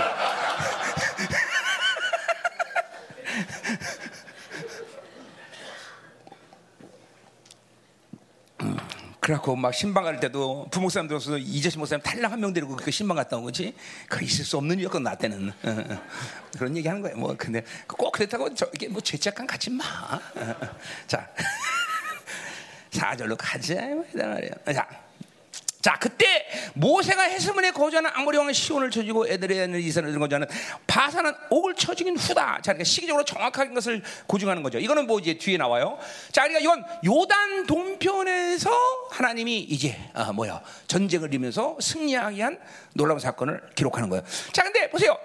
[8.61, 8.77] 음,
[9.19, 13.15] 그래갖고 막 신방 갈 때도 부목사님 들어서 이재시 목사님 탈락 한 명 데리고 그 신방
[13.17, 13.75] 갔다 온 거지.
[14.07, 16.01] 그 있을 수 없는 일이었건 나 때는 어, 어.
[16.57, 17.17] 그런 얘기 하는 거예요.
[17.17, 19.83] 뭐 근데 꼭 그렇다고 저 이게 뭐 죄책감 갖지 마.
[21.07, 21.27] 자.
[22.91, 23.75] 사절로 가자
[24.13, 24.51] 말이야.
[24.73, 24.87] 자,
[25.81, 30.47] 자 그때 모세가 해스문에 거주하는 아모리 왕 시온을 쳐주고 에드레는 이스라엘을 거주하는
[30.85, 32.55] 바사는 옥을 쳐 죽인 후다.
[32.57, 34.77] 자 그러니까 시기적으로 정확한 것을 고증하는 거죠.
[34.77, 35.97] 이거는 뭐 이제 뒤에 나와요.
[36.33, 38.69] 자 그러니까 이건 요단 동편에서
[39.11, 42.59] 하나님이 이제 아, 뭐야 전쟁을 이면서 승리하게 한
[42.93, 44.23] 놀라운 사건을 기록하는 거예요.
[44.51, 45.17] 자 근데 보세요.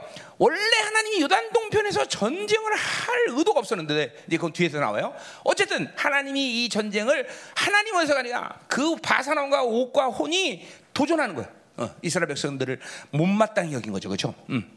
[0.45, 5.15] 원래 하나님이 요단 동편에서 전쟁을 할 의도가 없었는데 이제 그건 뒤에서 나와요.
[5.43, 11.51] 어쨌든 하나님이 이 전쟁을 하나님에서가 아니라 그 바사나온과 옥과 혼이 도전하는 거예요.
[11.79, 12.79] 어, 이스라엘 백성들을
[13.11, 14.35] 못마땅히 여긴 거죠, 그렇죠?
[14.51, 14.71] 음.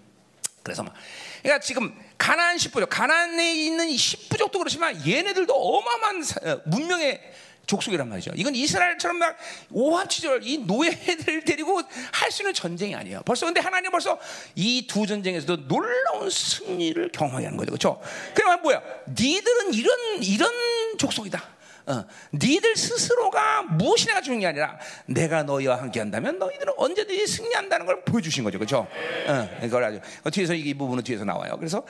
[0.64, 0.94] 그래서 막,
[1.42, 7.22] 그러니까 지금 가나안 십부족, 가나안에 있는 이 십부족도 그렇지만 얘네들도 어마어마한 사- 어, 문명의
[7.68, 8.32] 족속이란 말이죠.
[8.36, 9.38] 이건 이스라엘처럼 막
[9.72, 11.82] 오합지졸 이 노예들을 데리고
[12.14, 13.22] 할 수 있는 전쟁이 아니에요.
[13.26, 14.18] 벌써 근데 하나님 벌써
[14.56, 17.72] 이 두 전쟁에서도 놀라운 승리를 경험하게 하는 거죠.
[17.72, 18.02] 그렇죠?
[18.34, 18.82] 그러면 뭐야?
[19.10, 20.52] 니들은 이런 이런
[20.98, 21.44] 족속이다.
[21.88, 22.04] 어,
[22.34, 28.04] 니들 스스로가 무엇이 내가 주는 게 아니라 내가 너희와 함께 한다면 너희들은 언제든지 승리한다는 걸
[28.04, 28.58] 보여주신 거죠.
[28.60, 28.88] 그렇죠?
[29.28, 31.56] 어, 이걸 아주 어, 뒤에서 이 부분은 뒤에서 나와요.
[31.58, 31.86] 그래서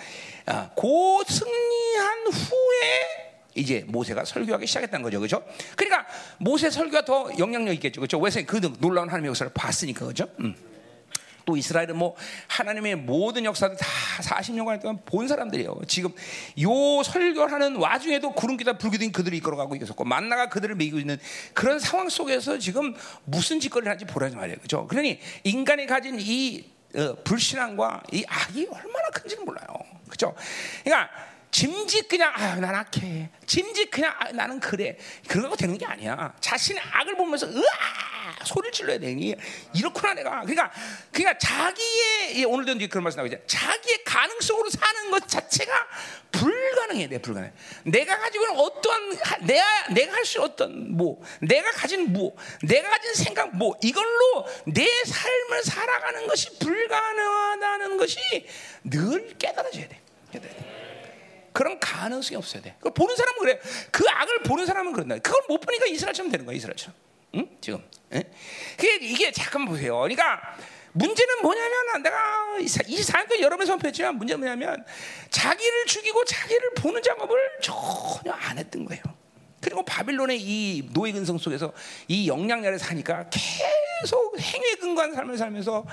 [0.45, 0.83] 아, 그
[1.33, 3.26] 승리한 후에
[3.57, 5.43] 이제 모세가 설교하기 시작했다는 거죠, 그렇죠?
[5.75, 8.19] 그러니까 모세 설교가 더 영향력 있겠죠, 그렇죠?
[8.19, 10.27] 왜냐 그 놀라운 하나님의 역사를 봤으니까, 그렇죠?
[10.39, 10.55] 음.
[11.47, 12.13] 또 이스라엘은 뭐
[12.49, 13.87] 하나님의 모든 역사를 다
[14.21, 15.79] 40년간 동안 본 사람들이에요.
[15.87, 16.11] 지금
[16.61, 21.17] 요 설교하는 와중에도 구름기다 불기둥이 그들을 이끌어가고 있었고 만나가 그들을 먹이고 있는
[21.53, 22.93] 그런 상황 속에서 지금
[23.23, 24.57] 무슨 짓거리를 하는지 보라지 말이에요.
[24.59, 24.87] 그죠?
[24.87, 26.65] 그러니 인간이 가진 이
[26.95, 29.67] 어, 불신앙과 이 악이 얼마나 큰지는 몰라요.
[30.09, 30.35] 그죠?
[30.83, 31.09] 그러니까
[31.51, 33.29] 짐짓 그냥 아, 난 악해.
[33.45, 34.97] 짐짓 그냥 아, 나는 그래.
[35.27, 36.33] 그런 거 되는 게 아니야.
[36.39, 37.63] 자신의 악을 보면서 으아
[38.45, 39.35] 소리를 질러야 되니
[39.73, 40.41] 이렇구나 내가.
[40.41, 40.71] 그러니까
[41.11, 43.37] 그러니까 자기의 예, 오늘도 이제 그런 말씀 나오죠.
[43.47, 45.73] 자기의 가능성으로 사는 것 자체가
[46.31, 47.51] 불가능해, 내 불가능.
[47.85, 52.89] 내가 가지고 있는 어떠한 하- 내가 내가 할 수 어떤 뭐 내가 가진 뭐 내가
[52.89, 58.19] 가진 생각 뭐 이걸로 내 삶을 살아가는 것이 불가능하다는 것이
[58.83, 60.01] 늘 깨달아져야 돼.
[60.33, 60.76] 깨달아야 돼.
[61.57, 62.75] 그런 가능성이 없어야 돼.
[62.77, 63.59] 그걸 보는 사람은 그래.
[63.89, 65.17] 그 악을 보는 사람은 그런다.
[65.17, 66.95] 그걸 못 보니까 이스라엘처럼 되는 거야, 이스라엘처럼.
[67.33, 67.49] 응?
[67.59, 67.83] 지금.
[68.13, 68.29] 예?
[68.77, 69.97] 그게 이게 잠깐 보세요.
[69.97, 70.39] 그러니까
[70.91, 74.85] 문제는 뭐냐면 내가 24년 동안 여러 번 선포했지만 문제는 뭐냐면
[75.31, 79.01] 자기를 죽이고 자기를 보는 작업을 전혀 안 했던 거예요.
[79.59, 81.73] 그리고 바빌론의 이 노예 근성 속에서
[82.07, 85.87] 이 영향력을 사니까 계속 행위 근거한 삶을 살면서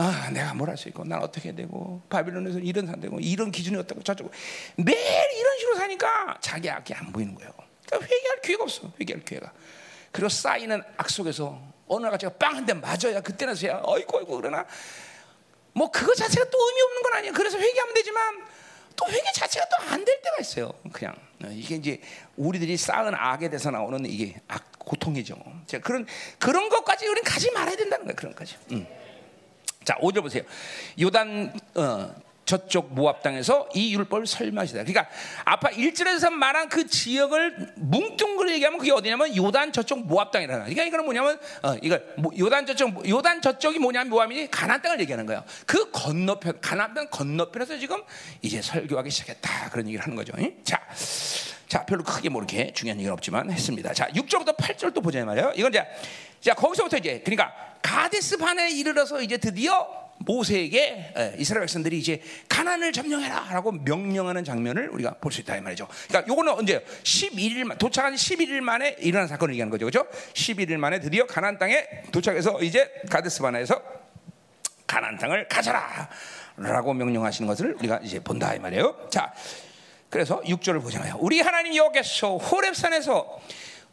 [0.00, 4.00] 아, 내가 뭘 할 수 있고, 난 어떻게 되고, 바빌론에서 이런 산되고, 이런 기준이 어떻고,
[4.04, 4.30] 저쩌고.
[4.76, 4.96] 매일
[5.34, 7.50] 이런 식으로 사니까 자기 악이 안 보이는 거예요.
[7.86, 9.52] 그러니까 회개할 기회가 없어, 회개할 기회가.
[10.12, 14.64] 그리고 쌓이는 악 속에서 어느 날 제가 빵 한 대 맞아야 그때나서야, 어이구, 어이구, 그러나,
[15.72, 17.32] 뭐 그거 자체가 또 의미 없는 건 아니에요.
[17.32, 18.46] 그래서 회개하면 되지만,
[18.94, 20.72] 또 회개 자체가 또 안 될 때가 있어요.
[20.92, 21.14] 그냥.
[21.42, 22.00] 어, 이게 이제
[22.36, 25.36] 우리들이 쌓은 악에 대해서 나오는 이게 악, 고통이죠.
[25.66, 26.06] 자, 그런,
[26.38, 28.14] 그런 것까지 우리는 가지 말아야 된다는 거예요.
[28.16, 28.56] 그런 것까지.
[28.72, 28.86] 음.
[29.88, 30.42] 자, 5절 보세요.
[31.00, 34.84] 요단 어, 저쪽 모압 땅에서 이 율법을 설마시다.
[34.84, 35.08] 그러니까
[35.46, 40.64] 아까 1절에서 말한 그 지역을 뭉뚱그려 얘기하면 그게 어디냐면 요단 저쪽 모압 땅이라는.
[40.64, 41.74] 그러니까 이거는 뭐냐면 어,
[42.18, 45.42] 뭐, 요단 저쪽 요단 저쪽이 뭐냐면 모압이니 가나안 땅을 얘기하는 거예요.
[45.64, 48.02] 그 건너편 가나안 땅 건너편에서 지금
[48.42, 49.70] 이제 설교하기 시작했다.
[49.70, 50.34] 그런 얘기를 하는 거죠.
[50.36, 50.54] 응?
[50.64, 50.82] 자.
[51.66, 53.92] 자, 별로 크게 뭐 이렇게 중요한 얘기는 없지만 했습니다.
[53.92, 55.52] 자, 6절부터 8절 또 보자 말이에요.
[55.54, 55.84] 이건 이제
[56.40, 59.86] 자, 거기서부터 이제 그러니까 가데스 반에 이르러서 이제 드디어
[60.20, 65.86] 모세에게 에, 이스라엘 백성들이 이제 가난을 점령해라라고 명령하는 장면을 우리가 볼 수 있다 이 말이죠.
[66.08, 69.86] 그러니까 요거는 언제 11일 만 도착한 11일 만에 일어난 사건을 얘기하는 거죠.
[69.86, 70.08] 그렇죠?
[70.34, 73.80] 11일 만에 드디어 가나안 땅에 도착해서 이제 가데스 바나에서
[74.88, 79.08] 가나안 땅을 가져라라고 명령하시는 것을 우리가 이제 본다 이 말이에요.
[79.10, 79.32] 자,
[80.10, 81.16] 그래서 6절을 보잖아요.
[81.20, 83.38] 우리 하나님 여호와께서 호렙산에서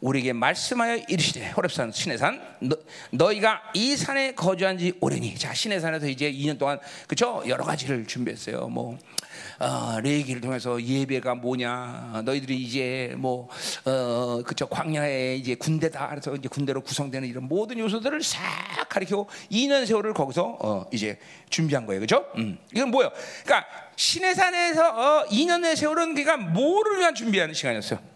[0.00, 2.76] 우리에게 말씀하여 이르시되 호렙산 시내산 너,
[3.10, 5.36] 너희가 이 산에 거주한 지 오래니.
[5.36, 6.78] 자 시내산에서 이제 2년 동안
[7.08, 7.42] 그쵸?
[7.46, 8.68] 여러 가지를 준비했어요.
[8.68, 8.98] 뭐
[9.58, 13.48] 어, 레기를 통해서 예배가 뭐냐 너희들이 이제 뭐
[13.86, 14.66] 어, 그쵸?
[14.66, 18.40] 광야에 이제 군대다 그래서 이제 군대로 구성되는 이런 모든 요소들을 싹
[18.88, 22.00] 가리키고 2년 세월을 거기서 어, 이제 준비한 거예요.
[22.00, 22.58] 그죠 음.
[22.74, 23.10] 이건 뭐예요?
[23.44, 28.15] 그러니까 시내산에서 어, 2년의 세월은 그러니까 뭐를 위한 준비하는 시간이었어요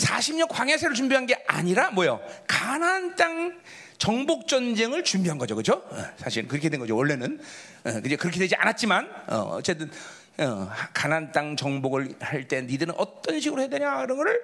[0.00, 2.20] 40년 광야세를 준비한 게 아니라 뭐요?
[2.46, 3.58] 가나안 땅
[3.98, 5.82] 정복 전쟁을 준비한 거죠, 그렇죠?
[6.16, 6.96] 사실 그렇게 된 거죠.
[6.96, 7.38] 원래는
[7.84, 9.90] 어, 이제 그렇게 되지 않았지만 어, 어쨌든
[10.40, 14.40] 어, 가나안 땅 정복을 할 때 니들은 어떤 식으로 해야 되냐 그런 거를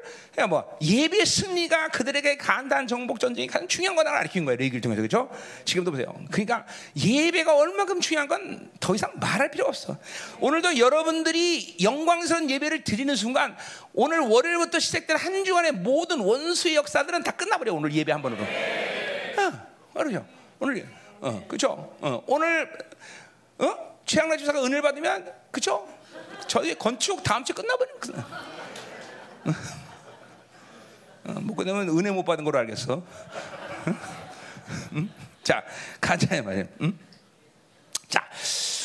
[0.49, 4.57] 뭐 예배 승리가 그들에게 간단 정복 전쟁이 가장 중요한 거다 가르친 거예요.
[4.59, 5.31] 레기를 통해서 그렇죠?
[5.65, 6.15] 지금도 보세요.
[6.31, 9.97] 그러니까 예배가 얼마큼 중요한 건 더 이상 말할 필요 없어.
[10.41, 13.57] 오늘도 여러분들이 영광스러운 예배를 드리는 순간
[13.95, 18.43] 오늘 월요일부터 시작된 한 주간의 모든 원수의 역사들은 다 끝나버려 오늘 예배 한 번으로.
[18.43, 19.53] 어,
[19.95, 20.25] 그렇죠.
[20.61, 20.87] 오늘
[21.21, 21.97] 어, 그렇죠.
[22.01, 22.71] 어, 오늘
[23.59, 23.97] 어?
[24.05, 25.89] 최양락 집사가 은혜를 받으면 그렇죠.
[26.47, 27.99] 저희 건축 다음 주에 끝나버리는.
[31.25, 33.03] 어, 못 끝나면 은혜 못 받은 걸로 알겠어.
[34.93, 35.11] 응?
[35.43, 35.65] 자,
[35.99, 36.65] 가자 말이야.
[36.83, 36.99] 응?
[38.07, 38.29] 자,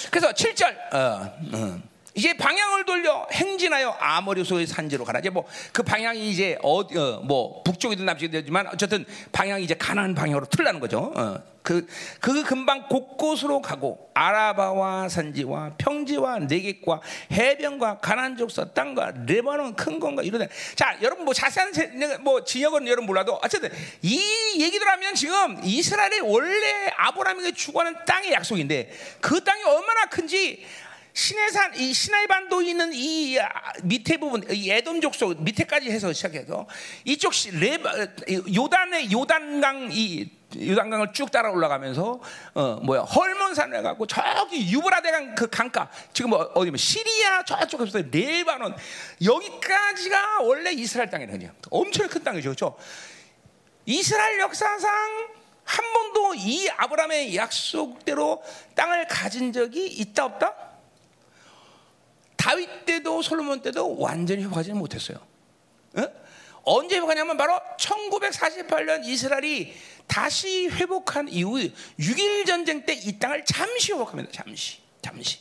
[0.10, 0.94] 그래서 7절.
[0.94, 1.82] 어, 어.
[2.14, 5.20] 이제 방향을 돌려 행진하여 아모리 소의 산지로 가라.
[5.20, 10.16] 이제 뭐 그 방향이 이제 어디 어, 뭐 북쪽이든 남쪽이든 되지만 어쨌든 방향이 이제 가나안
[10.16, 11.14] 방향으로 틀라는 거죠.
[11.16, 11.40] 어.
[11.64, 11.88] 그,
[12.20, 20.24] 그 금방 곳곳으로 가고 아라바와 산지와 평지와 내객과 해변과 가난 족서 땅과 레바논 큰 건가
[20.24, 20.48] 이러다.
[20.76, 21.88] 자, 여러분 뭐 자세한 제,
[22.22, 23.70] 뭐 지역은 여러분 몰라도 어쨌든
[24.02, 24.20] 이
[24.60, 30.66] 얘기들 하면 지금 이스라엘의 원래 아브라함에게 주고하는 땅의 약속인데 그 땅이 얼마나 큰지
[31.14, 33.38] 시내산 이 시나이 반도에 있는 이
[33.84, 36.68] 밑에 부분 이 에돔 족속 밑에까지 해서 시작해서
[37.04, 37.92] 이쪽 레바
[38.56, 42.20] 요단의 요단강 이 요단강을 쭉 따라 올라가면서
[42.54, 48.76] 어 뭐야 헐몬산을 가고 저기 유브라데강 그 강가 지금 뭐 어디 뭐 시리아 저쪽에서 레바논
[49.24, 51.52] 여기까지가 원래 이스라엘 거죠.
[51.70, 52.78] 엄청 큰 땅이죠, 그렇죠?
[53.86, 54.92] 이스라엘 역사상
[55.64, 58.44] 한 번도 이 아브라함의 약속대로
[58.76, 60.71] 땅을 가진 적이 있다 없다?
[62.42, 65.20] 다윗 때도 솔로몬 때도 완전히 회복하지 못했어요.
[65.98, 66.08] 어?
[66.64, 69.74] 언제 회복하냐면 바로 1948년 이스라엘이
[70.08, 71.60] 다시 회복한 이후
[72.00, 74.32] 6일 전쟁 때 이 땅을 잠시 회복합니다.
[74.32, 75.40] 잠시, 잠시.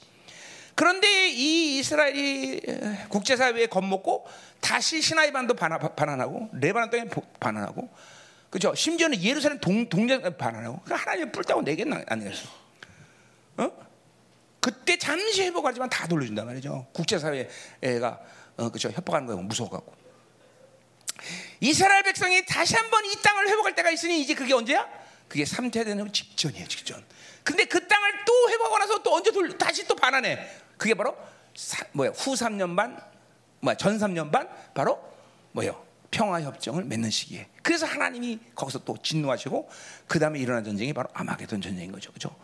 [0.75, 2.61] 그런데 이 이스라엘이
[3.09, 4.27] 국제사회에 겁먹고
[4.61, 7.05] 다시 시나이 반도 반환 하고 레바논 땅에
[7.39, 7.89] 반환하고
[8.51, 8.75] 그죠?
[8.75, 12.49] 심지어는 예루살렘 동, 동전 반환하고 하나님 뿔따고 내겠나 아니겠어?
[13.59, 13.90] 어?
[14.61, 16.87] 그때 잠시 회복하지만 다 돌려준단 말이죠.
[16.93, 18.21] 국제사회가
[18.57, 18.91] 어, 그렇죠.
[18.91, 19.41] 협박하는 거예요.
[19.43, 19.95] 무서워갖고.
[21.61, 24.87] 이스라엘 백성이 다시 한번 이 땅을 회복할 때가 있으니 이제 그게 언제야?
[25.29, 27.03] 그게 삼태되는 직전이에요, 직전.
[27.43, 30.47] 근데 그 땅을 또 회복하고 나서 또 언제 돌 다시 또 반환해.
[30.77, 31.17] 그게 바로
[31.55, 32.11] 사, 뭐야?
[32.11, 33.01] 후 3년 반,
[33.61, 33.77] 뭐야?
[33.77, 34.99] 전 3년 반 바로
[35.53, 35.85] 뭐요?
[36.11, 37.47] 평화 협정을 맺는 시기에.
[37.63, 39.71] 그래서 하나님이 거기서 또 진노하시고
[40.07, 42.35] 그 다음에 일어난 전쟁이 바로 아마게돈 전쟁인 거죠, 그렇죠?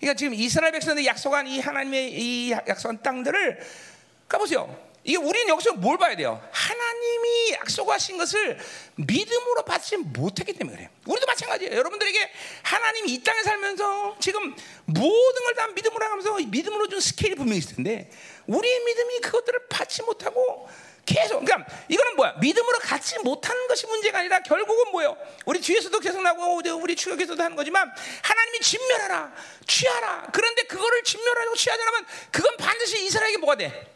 [0.00, 3.60] 그러니까 지금 이스라엘 백성들이 약속한 이 하나님의 이 약속한 땅들을
[4.28, 4.84] 까보세요.
[5.06, 6.42] 이게 우리는 여기서 뭘 봐야 돼요?
[6.50, 8.58] 하나님이 약속하신 것을
[8.96, 10.88] 믿음으로 받지 못했기 때문에 그래요.
[11.04, 11.76] 우리도 마찬가지예요.
[11.76, 12.30] 여러분들에게
[12.62, 17.76] 하나님이 이 땅에 살면서 지금 모든 걸 다 믿음으로 하면서 믿음으로 준 스케일이 분명히 있을
[17.76, 18.10] 텐데
[18.46, 20.68] 우리의 믿음이 그것들을 받지 못하고
[21.06, 22.34] 계속 그러니까 이거는 뭐야?
[22.40, 25.16] 믿음으로 갖지 못하는 것이 문제가 아니라 결국은 뭐예요?
[25.44, 29.32] 우리 뒤에서도 계속 나고 우리 추격에서도 하는 거지만 하나님이 진멸하라,
[29.66, 30.28] 취하라.
[30.32, 33.92] 그런데 그거를 진멸하고 취하지 않으면 그건 반드시 이스라엘에게 뭐가 돼?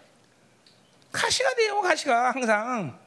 [1.13, 2.99] 가시가 돼요, 가시가 항상.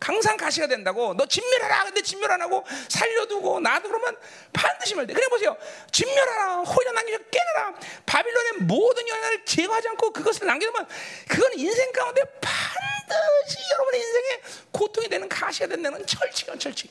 [0.00, 1.14] 항상 가시가 된다고.
[1.14, 1.84] 너 진멸하라.
[1.84, 4.16] 근데 진멸 안 하고 살려두고 놔도 그러면
[4.52, 5.12] 반드시 말돼.
[5.12, 5.56] 그래 보세요.
[5.92, 6.62] 진멸하라.
[6.62, 7.74] 호련 남기려 깨내라.
[8.06, 10.88] 바빌론의 모든 연약을 제거하지 않고 그것을 남겨두면
[11.28, 14.40] 그건 인생 가운데 반드시 여러분의 인생에
[14.72, 16.90] 고통이 되는 가시가 된다는 철칙이야, 철칙.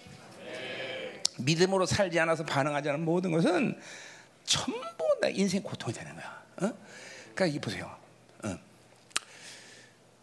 [1.39, 3.81] 믿음으로 살지 않아서 반응하지 않은 모든 것은
[4.45, 4.81] 전부
[5.21, 6.43] 다 인생 고통이 되는 거야.
[6.61, 6.73] 어?
[7.33, 7.97] 그러니까 이 보세요.
[8.43, 8.57] 어.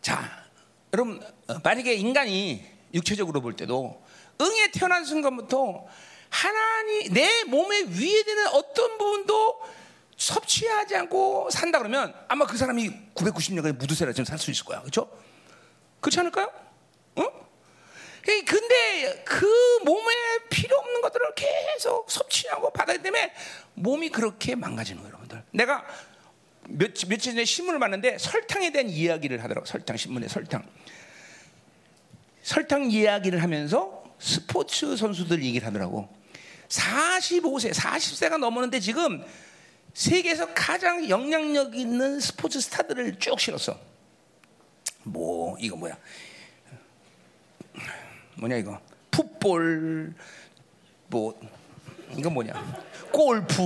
[0.03, 0.47] 자,
[0.93, 4.03] 여러분 어, 만약에 인간이 육체적으로 볼 때도
[4.41, 5.87] 응에 태어난 순간부터
[6.29, 9.61] 하나님 내 몸에 위해되는 어떤 부분도
[10.17, 14.81] 섭취하지 않고 산다 그러면 아마 그 사람이 990년까지 무드세라 지금 살 수 있을 거야.
[14.81, 15.09] 그렇죠?
[16.01, 16.51] 그렇지 않을까요?
[17.17, 17.23] 어?
[18.25, 19.47] 근데 그
[19.85, 20.13] 몸에
[20.51, 23.33] 필요 없는 것들을 계속 섭취하고 받아야 때문에
[23.75, 25.45] 몸이 그렇게 망가지는 거예요, 여러분들.
[25.53, 25.87] 내가
[26.69, 29.67] 몇, 며칠 전에 신문을 봤는데 설탕에 대한 이야기를 하더라고.
[29.67, 30.67] 설탕 신문에 설탕.
[32.47, 36.09] 설탕 이야기를 하면서 스포츠 선수들 얘기를 하더라고.
[36.69, 39.21] 45세, 40세가 넘었는데 지금
[39.95, 43.77] 세계에서 가장 영향력 있는 스포츠 스타들을 쭉 실었어.
[45.03, 45.99] 뭐 이거 뭐야?
[48.37, 48.81] 뭐냐 이거?
[49.11, 50.15] 풋볼
[51.09, 51.37] 뭐
[52.17, 52.85] 이거 뭐냐?
[53.11, 53.61] 골프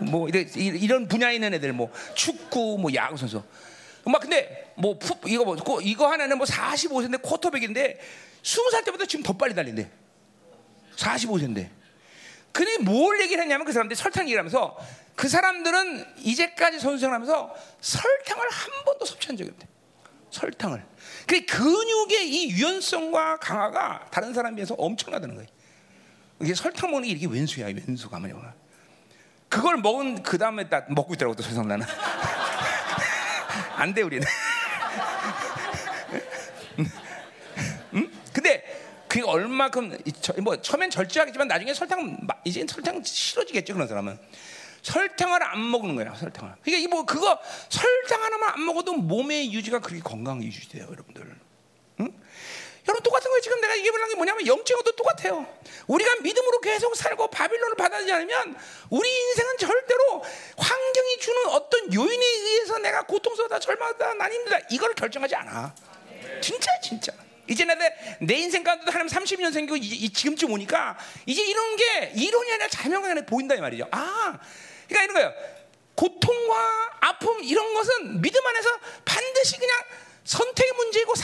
[0.00, 3.42] 뭐 이런 분야에 있는 애들 뭐 축구 뭐 야구 선수
[4.04, 8.00] 막 근데 뭐 푸, 이거 뭐 이거 하나는 뭐 45세인데 쿼터백인데
[8.42, 9.90] 20살 때보다 지금 더 빨리 달린대.
[10.96, 11.70] 45세인데.
[12.52, 14.76] 근데 뭘 얘기를 했냐면 그 사람들이 설탕 얘기를 하면서
[15.14, 19.68] 그 사람들은 이제까지 선수생활 하면서 설탕을 한 번도 섭취한 적이 없대.
[20.30, 20.84] 설탕을.
[21.26, 25.48] 그 근육의 이 유연성과 강화가 다른 사람에 비해서 엄청나다는 거예요.
[26.40, 28.52] 이게 설탕 먹는 게 이게 왼수야, 왼수 가만히 보면.
[29.48, 31.86] 그걸 먹은 그 다음에 딱 먹고 있더라고 또 세상 나는.
[33.76, 34.26] 안 돼 우리는.
[37.94, 38.10] 음?
[38.32, 39.98] 근데 그게 얼마큼
[40.42, 44.18] 뭐 처음엔 절제하겠지만 나중에 설탕 마- 이제 설탕 싫어지겠죠 그런 사람은
[44.82, 46.54] 설탕을 안 먹는 거야 설탕을.
[46.62, 51.36] 그러니까 이뭐 그거 설탕 하나만 안 먹어도 몸의 유지가 그렇게 건강 유지돼요 여러분들.
[52.00, 52.12] 응?
[52.88, 53.40] 여러분 똑같은 거예요.
[53.40, 55.46] 지금 내가 얘기해보려는 게 뭐냐면 영적으로도 똑같아요.
[55.86, 58.56] 우리가 믿음으로 계속 살고 바빌론을 받아들이지 않으면
[58.90, 60.24] 우리 인생은 절대로
[60.56, 65.74] 환경이 주는 어떤 요인에 의해서 내가 고통스럽다, 절망하다, 난 힘들다 이걸 결정하지 않아.
[66.40, 67.12] 진짜 진짜.
[67.48, 67.74] 이제 내,
[68.20, 72.68] 내 인생 가운데도 하나님 30년 생기고 이, 이 지금쯤 오니까 이제 이런 게 이론이 아니라
[72.68, 73.88] 자명하게 보인다 이 말이죠.
[73.90, 74.38] 아,
[74.88, 75.32] 그러니까 이런 거예요.
[75.94, 78.68] 고통과 아픔 이런 것은 믿음 안에서
[79.04, 79.78] 반드시 그냥
[80.24, 81.14] 선택의 문제이고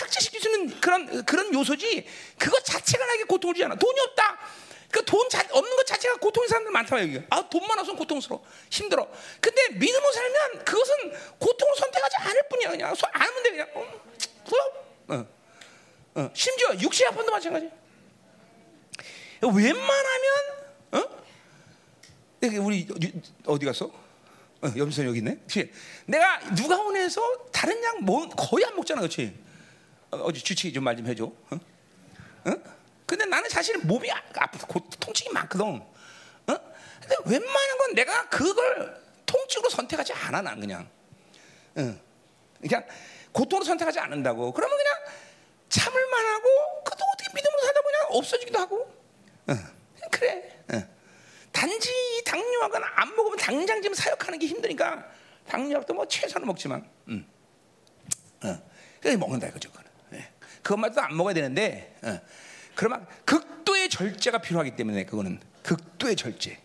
[0.49, 2.07] 있는 그런 그런 요소지
[2.39, 3.75] 그것 자체가 나에게 고통을 주지 않아.
[3.77, 4.39] 돈이 없다.
[4.91, 7.21] 그돈 없는 것 자체가 고통인 사람들 많다고 여기.
[7.29, 8.43] 아, 돈 많아서 고통스러워.
[8.71, 9.07] 힘들어.
[9.41, 10.95] 근데 믿음으로 살면 그것은
[11.39, 12.71] 고통을 선택하지 않을 뿐이야.
[12.71, 13.69] 그냥 하면 돼 그냥.
[13.75, 14.01] 어,
[14.49, 15.27] 그럼.
[16.17, 16.21] 어.
[16.21, 17.71] 어, 심지어 육체 아픔도 마찬가지.
[19.43, 20.35] 웬만하면
[20.93, 21.23] 어?
[22.63, 23.91] 우리 유- 어디 갔어?
[24.63, 25.37] 어, 염소 여기 있네.
[25.47, 25.73] 그치?
[26.07, 29.39] 내가 누가 원해서 다른 약 뭐, 거의 안 먹잖아, 그렇지?
[30.11, 31.25] 어, 어디 주치의 좀말 좀 해줘.
[31.25, 31.61] 어?
[32.45, 32.53] 어?
[33.07, 35.65] 근데 나는 사실 몸이 아- 아프, 고, 통증이 많거든.
[35.67, 35.87] 어?
[36.47, 40.89] 근데 웬만한 건 내가 그걸 통증으로 선택하지 않아, 난 그냥.
[41.79, 42.01] 응.
[42.61, 42.85] 그냥
[43.33, 44.53] 고통으로 선택하지 않는다고.
[44.53, 44.95] 그러면 그냥
[45.69, 46.45] 참을 만 하고
[46.85, 48.95] 그것도 어떻게 믿음으로 살다 보냐 없어지기도 하고.
[49.51, 49.65] 응.
[50.11, 50.63] 그래.
[50.73, 50.98] 응.
[51.59, 55.05] 단지 이 당뇨약은 안 먹으면 당장 지금 사역하는 게 힘드니까
[55.49, 56.89] 당뇨약도 뭐 최소한 먹지만.
[57.09, 57.27] 응.
[58.45, 58.63] 어.
[59.01, 59.69] 그래 먹는다 이거죠.
[59.71, 59.91] 그거는.
[60.13, 60.29] 예.
[60.63, 61.97] 그것만도 안 먹어야 되는데.
[62.03, 62.21] 어.
[62.77, 66.63] 그러면 극도의 절제가 필요하기 때문에 그거는 극도의 절제.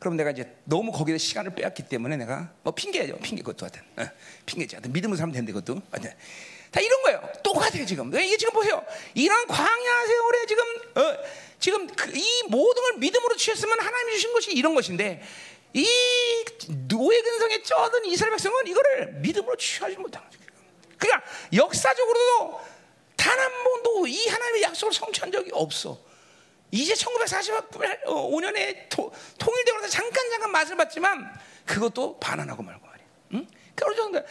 [0.00, 4.10] 그럼 내가 이제 너무 거기에 시간을 빼앗기 때문에 내가 뭐 핑계죠 핑계 그것도 하여튼 어,
[4.44, 6.12] 핑계지 하여튼 믿음으로 살면 되는데 그것도 하여튼
[6.76, 7.32] 다 이런 거예요.
[7.42, 8.14] 똑같아요 지금.
[8.14, 8.84] 이게 지금 보세요.
[9.14, 10.64] 이런 광야 세월에 지금
[10.96, 11.16] 어,
[11.58, 15.22] 지금 그, 이 모든 걸 믿음으로 취했으면 하나님이 주신 것이 이런 것인데
[15.72, 15.88] 이
[16.86, 20.38] 노예 근성에 쩌든 이스라엘 백성은 이거를 믿음으로 취하지 못한 거죠.
[20.98, 22.60] 그러니까 역사적으로도
[23.16, 25.98] 단 한 번도 이 하나님의 약속을 성취한 적이 없어.
[26.70, 31.32] 이제 1945년에 통일되고 나서 잠깐 잠깐 맛을 봤지만
[31.64, 32.85] 그것도 반환하고 말고
[33.76, 34.18] 그런 정도.
[34.18, 34.24] 야,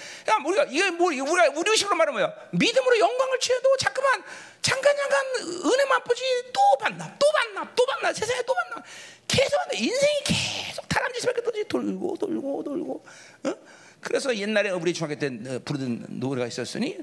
[0.46, 2.36] 우리가 이게 뭐 우리가 우리 의식으로 말하면 뭐야?
[2.52, 4.24] 믿음으로 영광을 취해도 자꾸만
[4.62, 5.26] 잠깐 잠깐
[5.72, 8.84] 은혜 맛보지 또 반납, 또 반납, 또 반납, 세상에 또 반납.
[9.28, 9.56] 계속.
[9.74, 11.68] 인생이 계속 다람쥐 수밖에 없지.
[11.68, 13.06] 돌고 돌고 돌고.
[13.44, 13.54] 어?
[14.02, 16.98] 그래서 옛날에 우리 중학교 때 어, 부르던 노래가 있었으니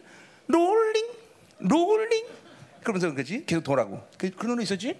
[0.46, 1.06] 롤링,
[1.58, 2.26] 롤링.
[2.82, 4.06] 그러면서 그지 계속 돌아고.
[4.18, 4.96] 그, 그 노래 있었지?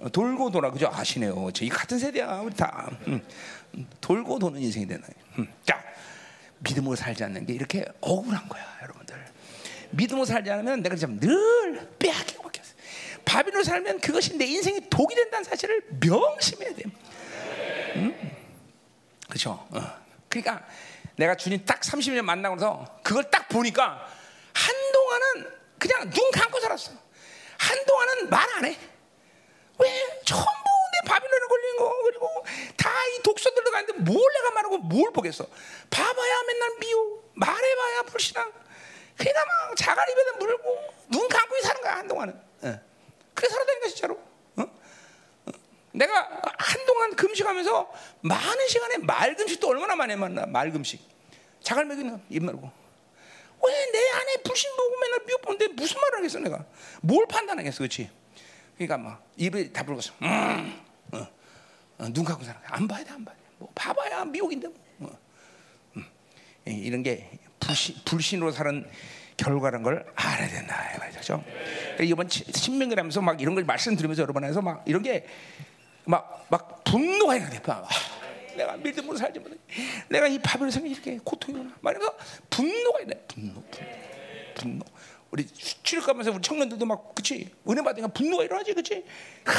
[0.00, 1.50] 어, 돌고 돌아 그죠 아시네요.
[1.52, 3.24] 저희 같은 세대야 우리 다 음,
[3.74, 5.06] 음, 돌고 도는 인생이 되나.
[5.38, 5.46] 음.
[5.64, 5.82] 자
[6.64, 9.14] 믿음으로 살지 않는 게 이렇게 억울한 거야, 여러분들.
[9.90, 12.74] 믿음으로 살지 않으면 내가 지금 늘 빼앗기고 바뀌었어.
[13.24, 16.82] 바빌로 살면 그것이 내 인생이 독이 된다는 사실을 명심해야 돼.
[17.96, 18.30] 음?
[19.28, 19.66] 그렇죠.
[19.70, 19.80] 어.
[20.28, 20.66] 그러니까
[21.16, 24.08] 내가 주님 딱 30년 만나고 나서 그걸 딱 보니까
[24.52, 26.92] 한동안은 그냥 눈 감고 살았어.
[27.58, 28.76] 한동안은 말 안 해.
[29.78, 30.20] 왜내
[31.04, 32.02] 바빌론에 걸린 거.
[32.04, 32.44] 그리고
[32.76, 35.46] 다 이 독서 들어가는데 뭘 내가 말하고 뭘 보겠어?
[35.90, 37.22] 봐봐야 맨날 미워.
[37.34, 38.50] 말해봐야 불신앙.
[39.16, 42.40] 그냥 막 자갈 입에다 물고 눈 감고 사는 거야 한동안은.
[42.64, 42.80] 예.
[43.34, 44.14] 그래 살아다니까 진짜로.
[44.56, 44.62] 어?
[44.62, 45.52] 어.
[45.92, 51.00] 내가 한동안 금식하면서 많은 시간에 말금식도 얼마나 많이 만나 말금식.
[51.62, 52.70] 자갈 먹이는 입 말고.
[53.66, 56.64] 왜 내 안에 불신 보고 맨날 미워 보는데 무슨 말을 하겠어 내가?
[57.00, 58.10] 뭘 판단하겠어 그렇지
[58.76, 60.84] 그러니까 막 입에 다 불고서 음,
[61.14, 61.28] 어,
[61.98, 62.60] 어, 눈 감고 살아.
[62.66, 63.42] 안 봐야 돼, 안 봐야 돼.
[63.58, 64.68] 뭐 봐봐야 미혹인데.
[64.98, 65.10] 뭐.
[65.10, 65.18] 어.
[65.96, 66.04] 음,
[66.68, 68.88] 이- 이런 게 불신, 불신으로 사는
[69.36, 71.42] 결과라는 걸 알아야 된다 이 말이죠.
[71.44, 75.26] 그러니까 이번 치- 신명기라면서 막 이런 걸 말씀드리면서 여러분에서 막 이런 게
[76.06, 77.88] 막 막 분노가 게 아,
[78.56, 79.56] 내가 믿음으로 살지 못해.
[80.10, 81.74] 내가 이 바벨 생이 이렇게 고통이구나.
[81.80, 82.14] 말해서
[82.50, 83.14] 분노가 있네.
[83.26, 83.90] 분노, 분노,
[84.54, 84.84] 분노.
[85.30, 89.02] 우리 출입 가면서 우리 청년들도 막 그치 은혜 받으니까 분노가 일어나지 그치
[89.44, 89.52] 하,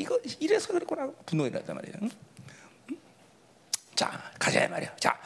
[0.00, 1.10] 이거 이래서 그랬구나.
[1.26, 2.10] 분노가 일어났단 말이야 응?
[2.90, 2.96] 응?
[3.94, 4.96] 자 가자 말이야.
[4.96, 5.20] 자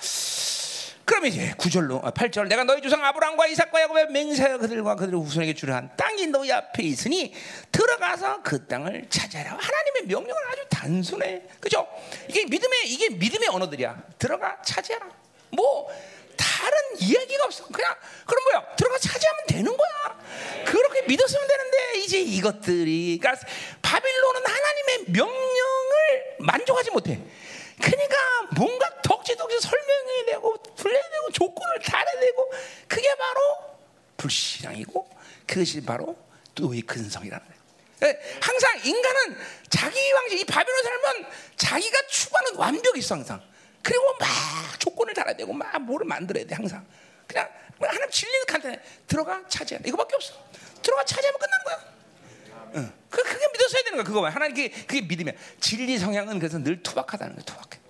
[1.04, 5.54] 그럼 이제 구절로 아, 8절 내가 너희 조상 아브라함과 이삭과 야곱의 맹세하여 그들과 그들의 후손에게
[5.54, 7.32] 주려 한 땅이 너희 앞에 있으니
[7.70, 9.50] 들어가서 그 땅을 차지하라.
[9.50, 11.42] 하나님의 명령은 아주 단순해.
[11.60, 11.86] 그죠?
[12.28, 14.02] 이게 믿음의 이게 믿음의 언어들이야.
[14.18, 15.08] 들어가 차지하라.
[15.50, 15.88] 뭐
[16.36, 17.66] 다른 이야기가 없어.
[17.66, 17.94] 그냥
[18.26, 18.76] 그럼 뭐야?
[18.76, 20.64] 들어가 차지하면 되는 거야.
[20.66, 23.46] 그렇게 믿었으면 되는데 이제 이것들이 그러니까
[23.82, 27.20] 바빌론은 하나님의 명령을 만족하지 못해.
[27.80, 28.16] 그러니까
[28.56, 32.52] 뭔가 덕지덕지 설명해야 되고 불러야 되고 조건을 달아야 되고
[32.86, 33.40] 그게 바로
[34.16, 35.10] 불신앙이고
[35.46, 36.16] 그것이 바로
[36.54, 37.60] 그리스도의 근성이라는 거예요.
[38.04, 39.36] 예, 항상 인간은
[39.70, 43.42] 자기 방식, 이 바벨론 살면 자기가 추구하는 완벽이 있어 항상.
[43.84, 44.28] 그리고 막
[44.80, 46.84] 조건을 달아야 되고 막 뭐를 만들어야 돼 항상.
[47.26, 48.80] 그냥 하나님 진리는 간단해.
[49.06, 49.80] 들어가 차지해.
[49.86, 50.34] 이거밖에 없어.
[50.82, 51.94] 들어가 차지하면 끝나는 거야.
[52.76, 52.92] 응.
[53.10, 54.04] 그 그게 믿었어야 되는 거야.
[54.04, 57.44] 그거만 하나님 그게 그게 믿으면 진리 성향은 그래서 늘 투박하다는 거야.
[57.44, 57.80] 투박해.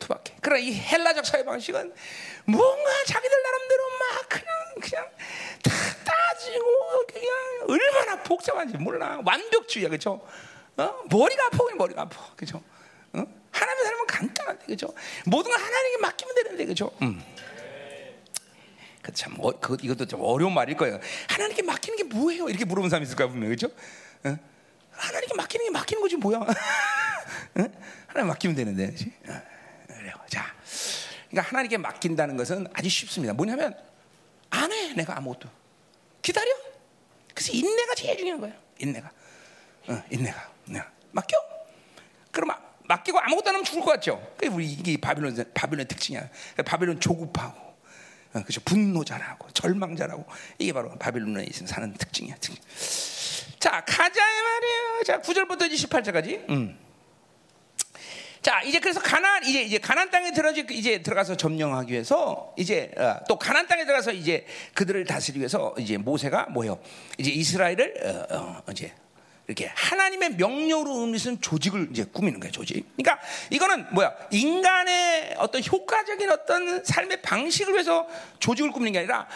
[0.00, 0.36] 투박해.
[0.40, 1.94] 그러나 이 헬라적 사회 방식은
[2.46, 4.46] 뭔가 자기들 나름대로 막 그냥
[4.80, 5.10] 그냥
[5.62, 5.70] 다
[6.04, 7.30] 따지고 그냥
[7.68, 9.20] 얼마나 복잡한지 몰라.
[9.24, 10.26] 완벽주의야, 그렇죠?
[10.76, 11.02] 어?
[11.08, 12.62] 머리가 아파, 머리가 아파, 그렇죠?
[13.12, 13.24] 어?
[13.52, 14.94] 하나님의 삶은 간단한데, 그렇죠?
[15.26, 16.90] 모든 걸 하나님께 맡기면 되는데, 그렇죠?
[17.02, 17.22] 음.
[19.02, 21.00] 그참 어, 그, 이것도 좀 어려운 말일 거예요.
[21.28, 22.48] 하나님께 맡기는 게 뭐예요?
[22.48, 23.66] 이렇게 물어본 사람 있을 거야 분명 그렇죠?
[24.24, 24.38] 어?
[24.92, 26.38] 하나님께 맡기는 게 맡기는 거지 뭐야?
[27.58, 27.64] 어?
[28.06, 29.12] 하나님 맡기면 되는데, 그렇지?
[29.28, 29.42] 어,
[29.88, 30.14] 그래요.
[30.28, 30.54] 자,
[31.28, 33.34] 그러니까 하나님께 맡긴다는 것은 아주 쉽습니다.
[33.34, 33.76] 뭐냐면
[34.50, 35.48] 안 해, 내가 아무것도
[36.22, 36.50] 기다려.
[37.34, 38.54] 그래서 인내가 제일 중요한 거예요.
[38.78, 39.10] 인내가,
[39.88, 40.80] 어, 인내가, 네.
[41.10, 41.36] 맡겨.
[42.30, 42.50] 그럼
[42.92, 44.20] 맡기고 아무것도 안 하면 죽을 것 같죠.
[44.36, 46.28] 그게 우리 이게 바빌론 바빌론 특징이야.
[46.64, 47.72] 바빌론 조급하고.
[48.34, 50.24] 어, 그죠 분노자라고 절망자라고
[50.58, 52.36] 이게 바로 바빌론에 사는 특징이야.
[52.36, 52.62] 특징.
[53.58, 55.02] 자 가자 말이에요.
[55.04, 56.48] 자 9절부터 28절까지.
[56.50, 56.78] 음.
[58.40, 63.20] 자 이제 그래서 가난 이제 이제 가난 땅에 들어 이제 들어가서 점령하기 위해서 이제 어,
[63.28, 66.82] 또 가난 땅에 들어가서 이제 그들을 다스리기 위해서 이제 모세가 뭐요?
[67.18, 68.92] 이제 이스라엘을 어, 어, 이제
[69.46, 72.86] 이렇게 하나님의 명령으로 음미는 조직을 이제 꾸미는 거예요, 조직.
[72.96, 74.14] 그러니까 이거는 뭐야?
[74.30, 79.28] 인간의 어떤 효과적인 어떤 삶의 방식을 위해서 조직을 꾸미는 게 아니라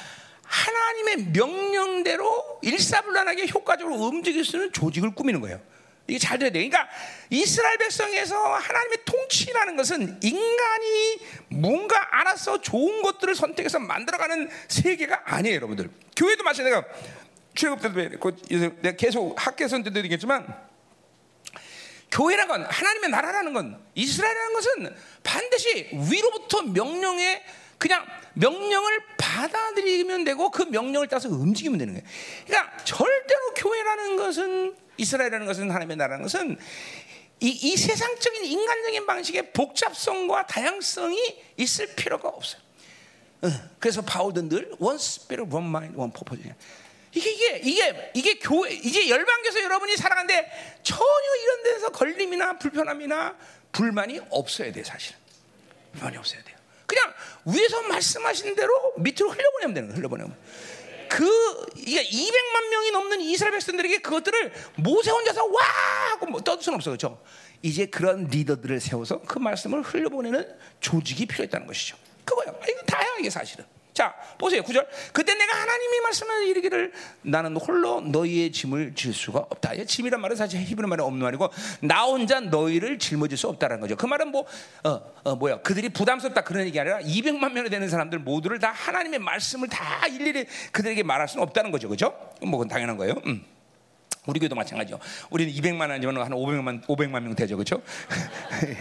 [0.45, 5.61] 하나님의 명령대로 일사불란하게 효과적으로 움직일 수 있는 조직을 꾸미는 거예요.
[6.09, 6.69] 이게 잘 돼야 돼요.
[6.69, 6.89] 그러니까
[7.31, 15.91] 이스라엘 백성에서 하나님의 통치라는 것은 인간이 뭔가 알아서 좋은 것들을 선택해서 만들어가는 세계가 아니에요, 여러분들.
[16.15, 16.85] 교회도 마찬가지예요.
[17.57, 18.33] 출애굽 때도
[18.83, 20.47] 내가 계속 학교에서 드리겠지만
[22.13, 27.43] 교회라는 건 하나님의 나라라는 건 이스라엘이라는 것은 반드시 위로부터 명령에
[27.79, 32.07] 그냥 명령을 받아들이면 되고 그 명령을 따서 움직이면 되는 거예요.
[32.47, 36.59] 그러니까 절대로 교회라는 것은 이스라엘이라는 것은 하나님의 나라라는 것은
[37.41, 41.19] 이, 이 세상적인 인간적인 방식의 복잡성과 다양성이
[41.59, 42.63] 있을 필요가 없어요.
[43.43, 43.49] 어,
[43.79, 46.55] 그래서 바울도 늘 one spirit, one mind, one purpose.
[47.17, 53.37] 이게 이게 이게 이게 교회 이제 열방교에서 여러분이 살아가는데 전혀 이런 데서 걸림이나 불편함이나
[53.73, 55.17] 불만이 없어야 돼 사실.
[55.93, 56.57] 불만이 없어야 돼요.
[56.85, 57.15] 그냥
[57.47, 59.99] 위에서 말씀하신 대로 밑으로 흘려보내면 되는 거예요.
[59.99, 60.37] 흘려보내면.
[61.09, 65.63] 그 이게 200만 명이 넘는 이스라엘 백성들에게 그것들을 모세 혼자서 와
[66.11, 67.23] 하고 뭐 떠들 수는 없어 그렇죠.
[67.63, 71.97] 이제 그런 리더들을 세워서 그 말씀을 흘려보내는 조직이 필요했다는 것이죠.
[72.27, 72.61] 그거예요.
[72.69, 73.65] 이거 다야 이게 사실은.
[73.97, 74.63] 자, 보세요.
[74.63, 76.93] 구절 그때 내가 하나님이 말씀을 이르기를
[77.23, 79.73] 나는 홀로 너희의 짐을 질 수가 없다.
[79.87, 81.49] 짐이란 말은 사실 히브리 말은 없는 말이고
[81.81, 83.97] 나 혼자 너희를 짊어질 수 없다는 거죠.
[83.97, 84.45] 그 말은 뭐
[84.85, 85.63] 어, 어, 뭐야?
[85.63, 90.45] 그들이 부담스럽다 그런 얘기 아니라 200만 명이 되는 사람들 모두를 다 하나님의 말씀을 다 일일이
[90.73, 91.89] 그들에게 말할 수는 없다는 거죠.
[91.89, 92.15] 그죠?
[92.43, 93.15] 뭐 그건 당연한 거예요.
[93.25, 93.43] 음.
[94.27, 94.99] 우리 교도 마찬가지죠.
[95.31, 97.57] 우리는 200만 아니면 한 500만 500만 명 되죠.
[97.57, 97.81] 그렇죠?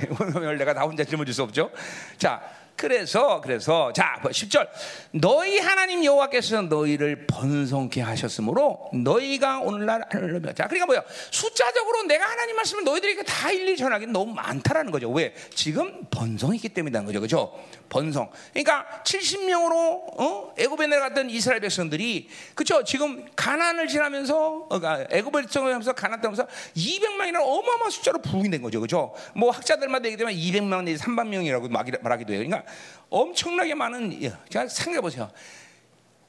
[0.10, 1.72] 500만 내가 나 혼자 짊어질 수 없죠.
[2.18, 2.42] 자,
[2.76, 4.68] 그래서 그래서 자 10절.
[5.12, 11.04] 너희 하나님 여호와께서 너희를 번성케 하셨으므로 너희가 오늘날 하늘을 자 그러니까 뭐야?
[11.32, 15.10] 숫자적으로 내가 하나님 말씀을 너희들에게 다 일일이 전하기는 너무 많다라는 거죠.
[15.10, 15.34] 왜?
[15.54, 17.22] 지금 번성이기 때문이라는 거죠.
[17.22, 17.54] 그죠?
[17.88, 18.30] 번성.
[18.52, 20.54] 그러니까 70명으로 어?
[20.58, 22.84] 애굽에 내려갔던 이스라엘 백성들이 그죠?
[22.84, 26.46] 지금 가난을 지나면서 어, 애굽을 지나면서 가난 땅에서
[26.76, 28.82] 200만이라는 어마어마한 숫자로 부흥된 거죠.
[28.82, 29.14] 그죠?
[29.34, 32.44] 뭐 학자들마다 얘기 되면 200만 내지 3만 명이라고 말하기도 해요.
[32.44, 32.65] 그러니까
[33.10, 35.32] 엄청나게 많은 자 생각해 보세요.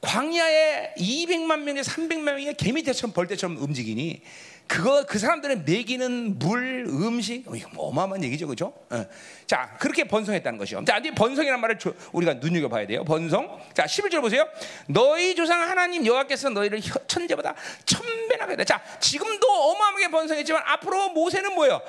[0.01, 4.23] 광야에 200만 명에 300만 명이 개미떼처럼 벌떼처럼 움직이니
[4.67, 8.73] 그거 그 사람들은 먹이는 물, 음식 어, 이거 뭐 어마어마한 얘기죠, 그죠?
[8.91, 9.07] 어.
[9.47, 10.85] 자 그렇게 번성했다는 것이요.
[10.85, 11.79] 자 이제 번성이라는 말을
[12.13, 13.05] 우리가 눈여겨 봐야 돼요.
[13.05, 13.61] 번성.
[13.75, 14.49] 자 11절 보세요.
[14.89, 18.65] 너희 조상 하나님 여호와께서 너희를 천재보다 천배나 하다.
[18.65, 21.81] 자 지금도 어마어마하게 번성했지만 앞으로 모세는 뭐예요?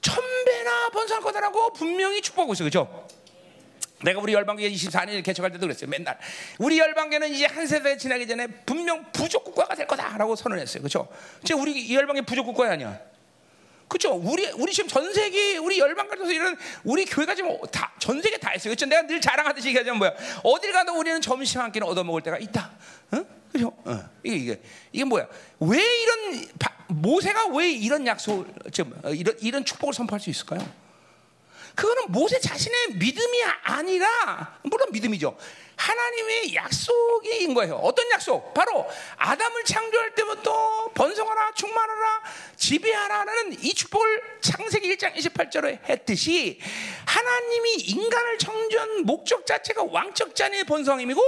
[0.00, 3.06] 천배나 번성할 거다라고 분명히 축복하고 있어요, 그죠?
[4.02, 5.90] 내가 우리 열방계 24년 개척할 때도 그랬어요.
[5.90, 6.18] 맨날
[6.58, 10.82] 우리 열방계는 이제 한 세대 지나기 전에 분명 부족 국가가 될 거다라고 선언했어요.
[10.82, 11.08] 그렇죠?
[11.44, 12.98] 지금 우리 이 열방계 부족 국가야 아니야?
[13.88, 14.14] 그렇죠?
[14.14, 18.70] 우리 우리 지금 전 세계 우리 열방가에서 이런 우리 교회가 지금 다전 세계 다 했어요.
[18.70, 18.86] 그렇죠?
[18.86, 20.14] 내가 늘 자랑하듯이 얘기하자면 뭐야?
[20.44, 22.70] 어딜 가도 우리는 점심 한 끼는 얻어 먹을 때가 있다.
[23.14, 23.26] 응?
[23.50, 23.74] 그렇죠?
[23.84, 24.08] 어.
[24.22, 24.60] 이게 이게
[24.92, 25.26] 이게 뭐야?
[25.58, 26.46] 왜 이런
[26.86, 30.60] 모세가 왜 이런 약속 지금 어, 이런 이런 축복을 선포할 수 있을까요?
[31.74, 35.36] 그거는 모세 자신의 믿음이 아니라 물론 믿음이죠.
[35.80, 37.76] 하나님의 약속인 거예요.
[37.76, 38.52] 어떤 약속?
[38.52, 42.22] 바로 아담을 창조할 때부터 번성하라, 충만하라,
[42.56, 46.60] 지배하라는 이 축복을 창세기 1장 28절에 했듯이
[47.06, 51.22] 하나님이 인간을 창조한 목적 자체가 왕적 자녀의 번성임이고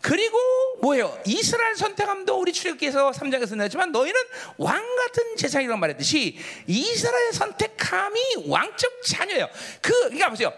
[0.00, 0.38] 그리고
[0.80, 1.20] 뭐예요?
[1.26, 4.18] 이스라엘 선택함도 우리 출애굽기에서 3장에서 냈지만 너희는
[4.56, 9.46] 왕 같은 재상이라고 말했듯이 이스라엘 선택함이 왕적 자녀예요.
[9.82, 10.52] 그 그러니까 보세요.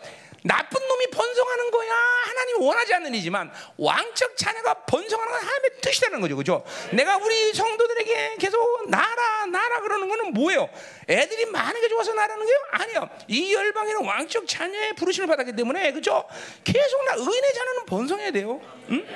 [0.45, 6.37] 나쁜 놈이 번성하는 거야 하나님 원하지 않는 이지만 왕적 자녀가 번성하는 건 하나님의 뜻이라는 거죠,
[6.37, 6.65] 그죠?
[6.93, 10.69] 내가 우리 성도들에게 계속 나라 나라 그러는 거는 뭐예요?
[11.09, 12.57] 애들이 많은 게 좋아서 나라는 거요?
[12.73, 13.11] 아니요.
[13.29, 16.27] 이 열방에는 왕적 자녀의 부르심을 받았기 때문에 그죠?
[16.65, 19.07] 계속 나 의인의 자녀는 번성해야 돼요, 응?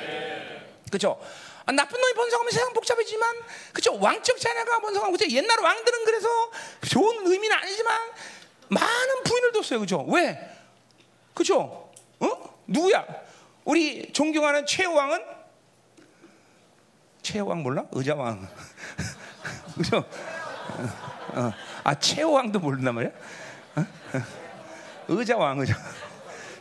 [0.93, 1.21] 그죠?
[1.65, 3.37] 아, 나쁜 놈이 번성하면 세상 복잡해지만
[3.73, 3.99] 그죠?
[3.99, 5.27] 왕적 자녀가 번성하고 그죠?
[5.35, 6.29] 옛날 왕들은 그래서
[6.89, 8.13] 좋은 의미는 아니지만
[8.69, 10.05] 많은 부인을 뒀어요, 그죠?
[10.09, 10.56] 왜?
[11.37, 11.91] 그죠?
[12.19, 12.29] 어?
[12.67, 13.05] 누구야?
[13.67, 15.23] 우리 존경하는 최왕은
[17.21, 17.85] 최왕 몰라?
[17.93, 18.49] 의자왕.
[19.77, 19.99] 그죠?
[19.99, 21.53] 어, 어.
[21.85, 23.11] 아 최왕도 모른단 말이야?
[23.77, 23.81] 어?
[23.81, 24.23] 어.
[25.09, 25.77] 의자왕 의자.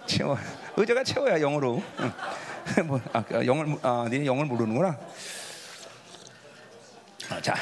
[0.07, 0.37] 최왕.
[0.75, 1.81] 의자가 최고야 영어로.
[2.85, 4.99] 뭐, 아, 영을 아, 니네 영을 모르는구나.
[7.29, 7.55] 아, 자.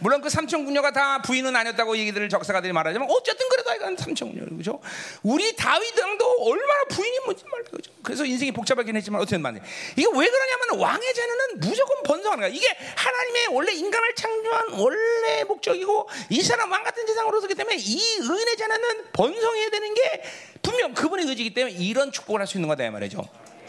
[0.00, 4.56] 물론 그 삼천 군녀가 다 부인은 아니었다고 얘기들을 적사가들이 말하지만 어쨌든 그래도 이건 삼천 군녀
[4.56, 4.80] 그죠?
[5.22, 7.90] 우리 다윗 왕도 얼마나 부인이 뭔지 말이야 그죠?
[8.02, 9.62] 그래서 인생이 복잡하긴 했지만 어쨌든 말이야
[9.96, 12.48] 이게 왜 그러냐면 왕의 자녀는 무조건 번성하는 거야.
[12.54, 18.00] 이게 하나님의 원래 인간을 창조한 원래 목적이고 이 사람 왕 같은 세상으로 서기 때문에 이
[18.20, 20.22] 의인의 자녀는 번성해야 되는 게
[20.62, 23.22] 분명 그분의 의지이기 때문에 이런 축복을 할 수 있는 거다 이 말이죠.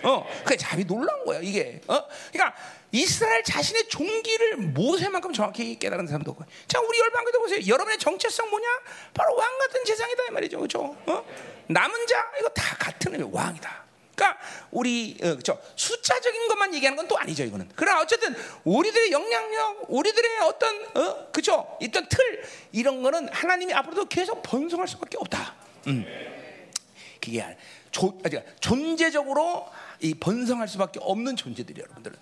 [0.03, 1.81] 어, 그게 자비 놀란 거야 이게.
[1.87, 2.01] 어,
[2.31, 2.55] 그러니까
[2.91, 6.45] 이스라엘 자신의 종기를 모세만큼 정확히 깨달은 사람도 없고.
[6.67, 7.59] 자, 우리 열방교도 보세요.
[7.67, 8.67] 여러분의 정체성 뭐냐?
[9.13, 10.97] 바로 왕 같은 재상이다 이 말이죠, 그렇죠?
[11.05, 11.25] 어?
[11.67, 13.89] 남은 자 이거 다 같은 의미 왕이다.
[14.15, 14.39] 그러니까
[14.71, 17.69] 우리 어, 그렇죠 숫자적인 것만 얘기하는 건 또 아니죠 이거는.
[17.75, 18.35] 그러나 어쨌든
[18.65, 25.17] 우리들의 영향력, 우리들의 어떤 어 그렇죠 있던 틀 이런 거는 하나님이 앞으로도 계속 번성할 수밖에
[25.17, 25.55] 없다.
[25.87, 26.05] 음.
[27.21, 27.57] 그게
[27.91, 28.17] 조,
[28.59, 29.67] 존재적으로
[30.01, 32.17] 이 번성할 수밖에 없는 존재들이 여러분들은.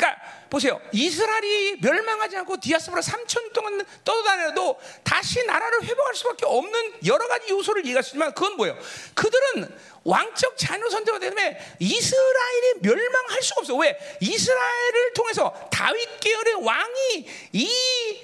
[0.00, 0.16] 그러니까
[0.48, 0.80] 보세요.
[0.92, 7.84] 이스라엘이 멸망하지 않고 디아스포라 3천 동안 떠다녀도 다시 나라를 회복할 수밖에 없는 여러 가지 요소를
[7.84, 8.76] 얘기할 수 있지만 그건 뭐예요?
[9.14, 13.76] 그들은 왕적 자녀 선택가 때문에 이스라엘이 멸망할 수가 없어.
[13.76, 13.96] 왜?
[14.20, 18.22] 이스라엘을 통해서 다윗 계열의 왕이 이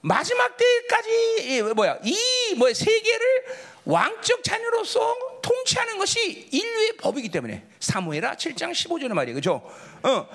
[0.00, 1.98] 마지막 때까지 뭐야?
[2.02, 3.44] 이 뭐야 세계를
[3.84, 9.36] 왕적 자녀로서 통치하는 것이 인류의 법이기 때문에 사무에라 7장 15절의 말이에요.
[9.36, 9.62] 그죠?
[10.02, 10.28] 어.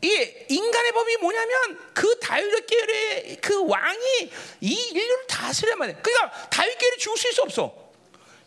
[0.00, 4.30] 이 인간의 법이 뭐냐면 그 다윗 계열의 그 왕이
[4.60, 6.00] 이 인류를 다스려야만 돼.
[6.00, 7.88] 그러니까 다윗 계열이 죽을 수 있어 없어.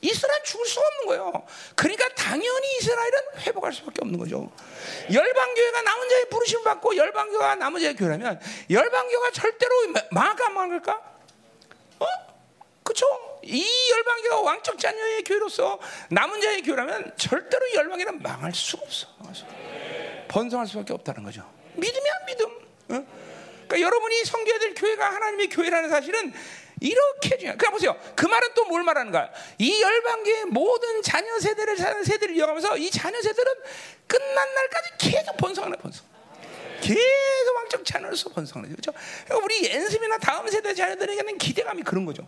[0.01, 1.47] 이스라엘 죽을 수 없는 거예요.
[1.75, 4.51] 그러니까 당연히 이스라엘은 회복할 수밖에 없는 거죠.
[5.11, 8.39] 열방교회가 남은 자의 부르심을 받고 열방교회가 남은 자의 교회라면
[8.69, 9.75] 열방교회가 절대로
[10.09, 10.93] 망할까?
[11.99, 12.05] 어?
[12.83, 13.05] 그렇죠?
[13.43, 15.79] 이 열방교가 왕적 자녀의 교회로서
[16.09, 19.07] 남은 자의 교회라면 절대로 열방이는 망할 수가 없어.
[20.31, 21.45] 번성할 수밖에 없다는 거죠.
[21.75, 22.45] 믿음이야 믿음.
[22.47, 23.05] 어?
[23.67, 26.33] 그러니까 여러분이 섬겨야 될 교회가 하나님의 교회라는 사실은
[26.79, 27.51] 이렇게 중요.
[27.57, 27.99] 그러니까 보세요.
[28.15, 29.29] 그 말은 또 뭘 말하는가?
[29.57, 33.51] 이 열방계의 모든 자녀 세대를 사는 세대를 이어가면서 이 자녀 세대는
[34.07, 36.05] 끝난 날까지 계속 번성하는 번성.
[36.81, 38.93] 계속 왕적 자녀로서 번성하는 거죠.
[39.25, 42.25] 그러니까 우리 연습이나 다음 세대 자녀들에게는 기대감이 그런 거죠.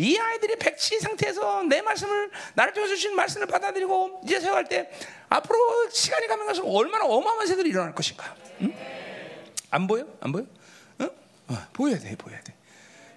[0.00, 4.90] 이 아이들이 백지 상태에서 내 말씀을 나를 통해 주신 말씀을 받아들이고 이제 세워갈 때
[5.28, 8.34] 앞으로 시간이 가면 갈수록 얼마나 어마어마한 세들이 일어날 것인가?
[8.62, 8.74] 응?
[9.70, 10.06] 안 보여?
[10.20, 10.46] 안 보여?
[11.02, 11.10] 응?
[11.48, 12.54] 어, 보여야 돼, 보여야 돼.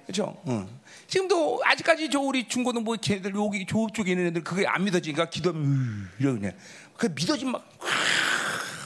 [0.05, 0.35] 그렇죠?
[0.47, 0.67] 응.
[1.07, 6.11] 지금도 아직까지 저 우리 중고등 뭐 쟤들 여기 저쪽에 있는 애들 그게 안 믿어지니까 기도하면
[6.19, 6.51] 이러냐?
[6.97, 7.65] 그 믿어진 막.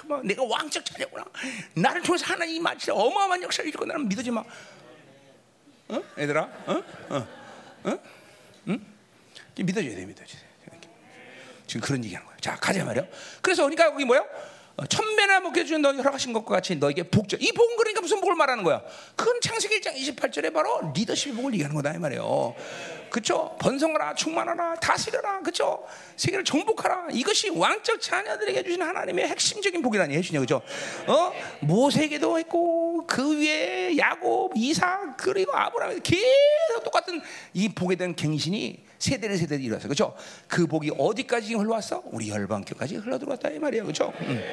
[0.05, 1.25] 막 내가 왕적 자녀구나.
[1.73, 4.43] 나를 통해서 하나님 마치 어마어마한 역사를 이루고 나는 믿어지 마.
[5.89, 6.03] 어?
[6.19, 6.83] 얘들아, 어?
[7.09, 7.46] 어?
[7.83, 7.99] 어?
[8.69, 8.85] 응?
[9.57, 10.47] 믿어줘야 돼, 믿어줘야 돼.
[11.67, 12.37] 지금 그런 얘기하는 거야.
[12.39, 13.05] 자, 가자 말이야.
[13.41, 14.23] 그래서 그러니까 거기 뭐야?
[14.77, 17.41] 어, 천배나 먹여주는 너 허락하신 것과 같이 너에게 복절.
[17.41, 18.81] 이 복은 그러니까 무슨 복을 말하는 거야?
[19.15, 22.55] 그건 창세기 1장 28절에 바로 리더십 복을 얘기하는 거다 이 말이에요.
[23.09, 23.55] 그쵸?
[23.59, 25.83] 번성하라, 충만하라, 다스려라, 그쵸?
[26.17, 27.07] 세계를 정복하라.
[27.11, 30.61] 이것이 왕적 자녀들에게 주신 하나님의 핵심적인 복이라니 해주냐, 그죠?
[31.07, 31.31] 어?
[31.61, 37.19] 모세에게도 했고 그 위에 야곱, 이삭 그리고 아브라함 계속 똑같은
[37.53, 40.15] 이 복에 대한 갱신이 세대를 세대를 이루어서 그죠?
[40.47, 42.03] 그 복이 어디까지 흘러왔어?
[42.05, 44.13] 우리 열방교까지 흘러 들어왔다 이 말이야, 그죠?
[44.21, 44.43] 음.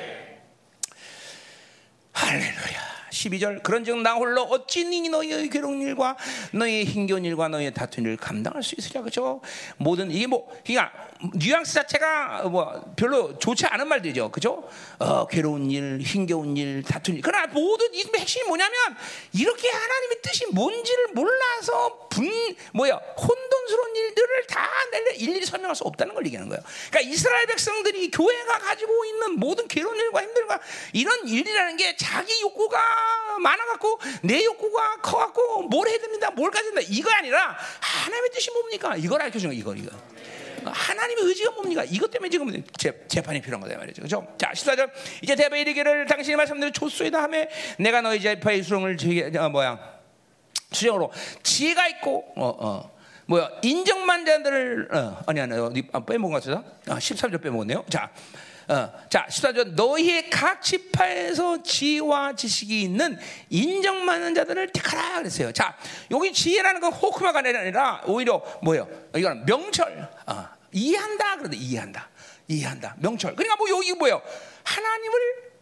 [2.12, 2.94] 할렐루야.
[3.10, 6.16] 12절 그런즉 나 홀로 어찌 니 너희의 괴로운 일과
[6.52, 9.40] 너희의 힘겨운 일과 너희의 다툰 일을 감당할 수 있으랴 그죠?
[9.76, 10.92] 모든 이게 뭐 그러니까
[11.34, 14.30] 뉘앙스 자체가 뭐 별로 좋지 않은 말들이죠.
[14.30, 14.68] 그죠?
[14.98, 17.22] 어, 괴로운 일, 힘겨운 일, 다툰 일.
[17.22, 18.74] 그러나 모든 이 핵심이 뭐냐면
[19.32, 22.28] 이렇게 하나님의 뜻이 뭔지를 몰라서 분
[22.72, 24.68] 뭐야 혼돈스러운 일들을 다
[25.16, 26.62] 일일이 설명할 수 없다는 걸 얘기하는 거예요.
[26.90, 30.60] 그러니까 이스라엘 백성들이 교회가 가지고 있는 모든 괴로운 일과 힘들과
[30.92, 32.78] 이런 일이라는 게 자기 욕구가
[33.40, 38.96] 많아갖고 내 욕구가 커갖고 뭘 해야 됩니다, 뭘 가야 된다 이거 아니라 하나님의 뜻이 뭡니까?
[38.96, 39.96] 이걸 알려주는 거 이거 이거.
[40.72, 41.84] 하나님의 의지가 뭡니까?
[41.84, 44.02] 이것 때문에 지금 재, 재판이 필요한 거다 말이죠.
[44.02, 44.26] 그죠?
[44.38, 44.90] 자, 14절.
[45.22, 47.44] 이제 대배 이르기를 당신이 말씀대로 조수이다 하며
[47.78, 49.78] 내가 너희 재판의 수령을 제게, 어, 뭐야,
[50.72, 51.12] 수령으로
[51.42, 52.94] 지혜가 있고, 어, 어.
[53.26, 56.64] 뭐야, 인정만 자들을, 어, 아니, 아니, 어디, 아, 빼먹은 것 같아서?
[56.88, 57.84] 아, 13절 빼먹었네요.
[57.88, 58.10] 자,
[58.68, 59.74] 어, 자, 14절.
[59.74, 63.18] 너희의 각 지파에서 지혜와 지식이 있는
[63.50, 65.52] 인정받는 자들을 택하라 그랬어요.
[65.52, 65.76] 자,
[66.10, 68.88] 여기 지혜라는 건 호크마가 아니라 오히려 뭐예요?
[69.16, 70.08] 이거는 명철.
[70.26, 71.36] 어, 이해한다.
[71.36, 72.10] 그런데 이해한다.
[72.48, 72.96] 이해한다.
[72.98, 73.34] 명철.
[73.34, 74.20] 그러니까 뭐 여기 뭐예요?
[74.64, 75.54] 하나님을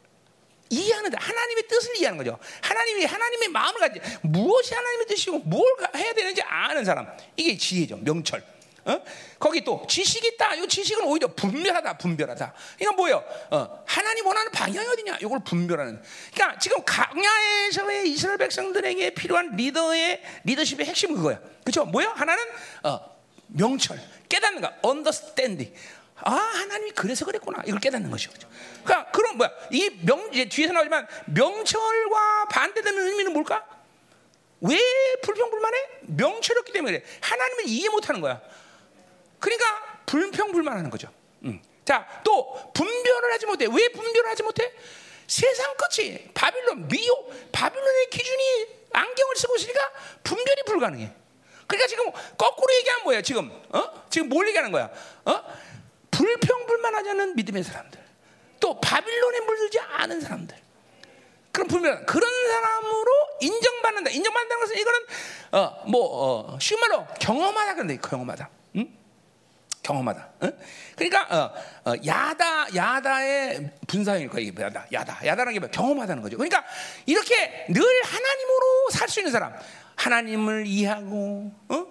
[0.70, 2.38] 이해하는데 하나님의 뜻을 이해하는 거죠.
[2.62, 7.06] 하나님이 하나님의 마음을 가지 무엇이 하나님의 뜻이고 뭘 해야 되는지 아는 사람
[7.36, 7.98] 이게 지혜죠.
[7.98, 8.42] 명철.
[8.84, 9.00] 어?
[9.38, 10.56] 거기 또 지식이 있다.
[10.56, 12.52] 이 지식은 오히려 분별하다, 분별하다.
[12.80, 13.24] 이건 뭐예요?
[13.50, 15.18] 어, 하나님 원하는 방향이 어디냐?
[15.20, 16.02] 이걸 분별하는.
[16.34, 21.38] 그러니까 지금 강야에서의 이스라엘 백성들에게 필요한 리더의 리더십의 핵심은 그거야.
[21.62, 21.84] 그렇죠?
[21.84, 22.12] 뭐야?
[22.16, 22.42] 하나는
[22.82, 23.11] 어,
[23.54, 23.98] 명철,
[24.28, 25.74] 깨닫는 거, understanding.
[26.24, 28.30] 아 하나님이 그래서 그랬구나 이걸 깨닫는 것이죠.
[28.84, 33.66] 그러니까 그럼 뭐야 이 명 이제 뒤에서 나오지만 명철과 반대되는 의미는 뭘까?
[34.60, 34.78] 왜
[35.22, 35.78] 불평불만해?
[36.02, 37.04] 명철이었기 때문에 그래.
[37.20, 38.40] 하나님은 이해 못하는 거야.
[39.40, 41.08] 그러니까 불평불만하는 거죠.
[41.44, 41.60] 음.
[41.84, 43.66] 자, 또 분별을 하지 못해.
[43.66, 44.72] 왜 분별을 하지 못해?
[45.26, 49.80] 세상 끝이 바빌론 미호 바빌론의 기준이 안경을 쓰고 있으니까
[50.22, 51.12] 분별이 불가능해.
[51.66, 53.22] 그러니까 지금 거꾸로 얘기하면 뭐야?
[53.22, 54.04] 지금 어?
[54.10, 54.90] 지금 뭘 얘기하는 거야?
[55.24, 55.42] 어?
[56.10, 57.98] 불평불만하지 않은 믿음의 사람들,
[58.60, 60.56] 또 바빌론에 물들지 않은 사람들.
[61.50, 63.10] 그런 분명 그런 사람으로
[63.40, 64.10] 인정받는다.
[64.10, 65.00] 인정받는다는 것은 이거는
[65.52, 68.48] 어 뭐 어, 쉬운 말로 경험하다 그런데 경험하다.
[68.76, 68.88] 응?
[69.82, 70.28] 경험하다.
[70.44, 70.58] 응?
[70.96, 71.22] 그러니까
[71.84, 75.70] 어, 어, 야다 야다의 분사일 거야 이게 야다 야다 야다라는 게 뭐야?
[75.72, 76.36] 경험하다는 거죠.
[76.38, 76.64] 그러니까
[77.04, 79.52] 이렇게 늘 하나님으로 살 수 있는 사람,
[79.96, 81.86] 하나님을 이해하고 어?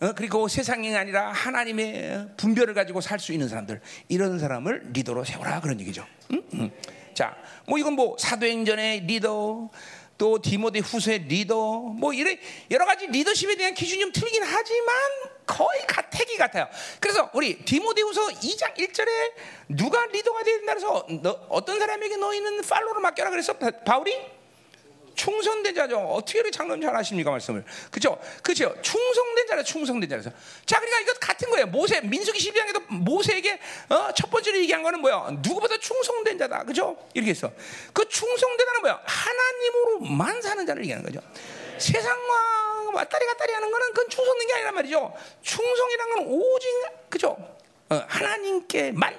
[0.00, 0.12] 어?
[0.16, 5.78] 그리고 세상이 아니라 하나님의 분별을 가지고 살 수 있는 사람들 이런 사람을 리더로 세워라 그런
[5.80, 6.04] 얘기죠.
[6.32, 6.42] 응?
[6.54, 6.70] 응.
[7.14, 7.36] 자,
[7.66, 9.70] 뭐 이건 뭐 사도행전의 리더
[10.18, 12.36] 또 디모데 후서의 리더 뭐 이런
[12.70, 14.94] 여러 가지 리더십에 대한 기준이 좀 틀리긴 하지만
[15.46, 16.68] 거의 같애기 같아요.
[17.00, 19.08] 그래서 우리 디모데 후서 2장 1절에
[19.68, 24.16] 누가 리더가 된다 그래서 너, 어떤 사람에게 너희는 팔로를 맡겨라 그래서 바울이
[25.14, 25.98] 충성된 자죠.
[25.98, 27.64] 어떻게 이렇게 장담 잘 하십니까 말씀을?
[27.90, 28.18] 그죠?
[28.42, 28.74] 그죠?
[28.82, 30.30] 충성된 자라 충성된 자라서.
[30.66, 31.66] 자, 그러니까 이것 같은 거예요.
[31.66, 33.58] 모세 민수기 12장에도 모세에게
[33.88, 35.28] 어, 첫 번째로 얘기한 거는 뭐야?
[35.42, 36.64] 누구보다 충성된 자다.
[36.64, 36.96] 그죠?
[37.14, 37.50] 이렇게 했어.
[37.92, 39.02] 그 충성되다는 뭐야?
[39.04, 41.20] 하나님으로만 사는 자를 얘기하는 거죠.
[41.78, 45.14] 세상과 왔다리 갔다리 하는 거는 그건 충성된 게 아니란 말이죠.
[45.42, 46.68] 충성이란 건 오직
[47.08, 47.36] 그죠?
[47.88, 49.18] 어, 하나님께만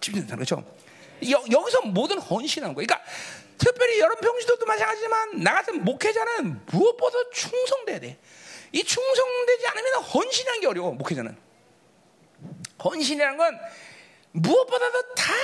[0.00, 0.36] 집중된다.
[0.36, 0.64] 그죠?
[1.30, 2.86] 여, 여기서 모든 헌신하는 거예요.
[2.86, 3.04] 그러니까
[3.60, 8.18] 특별히 여러분 평시도도 마찬가지지만 나 같은 목회자는 무엇보다 충성돼야 돼.
[8.72, 11.36] 이 충성되지 않으면 헌신하는 게 어려워 목회자는.
[12.82, 13.60] 헌신이라는 건
[14.32, 15.34] 무엇보다도 다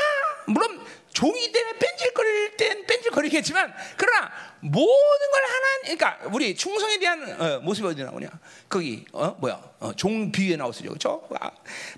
[0.47, 0.85] 물론
[1.17, 7.89] 종이 때문에 뺀질거릴 땐 뺀질거리겠지만 그러나 모든 걸 하나 그러니까 우리 충성에 대한 어, 모습이
[7.89, 8.29] 어디 나오냐?
[8.69, 9.63] 거기 어 뭐야?
[9.81, 11.51] 어, 종 비유에 나왔어요 그렇죠 아,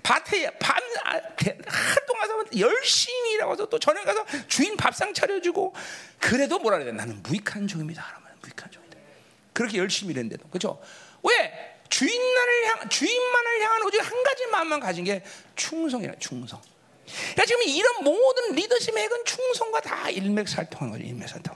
[0.03, 5.75] 밭에 밤 아, 하루 동안 가서 열심히 일하고서 또 저녁 가서 주인 밥상 차려주고
[6.17, 8.01] 그래도 뭐라 그래 나는 무익한 종입니다.
[8.01, 8.97] 하나만 무익한 종이다.
[9.51, 10.47] 그렇게 열심히 일했는데도.
[10.47, 10.81] 그렇죠
[11.23, 11.75] 왜?
[11.89, 15.25] 주인만을 향 주인만을 향한 오직 한 가지 마음만 가진 게
[15.57, 16.61] 충성이라 충성.
[17.33, 21.03] 그러니까 지금 이런 모든 리더십의 핵은 충성과 다 일맥살통하는 거죠.
[21.07, 21.55] 일맥살통.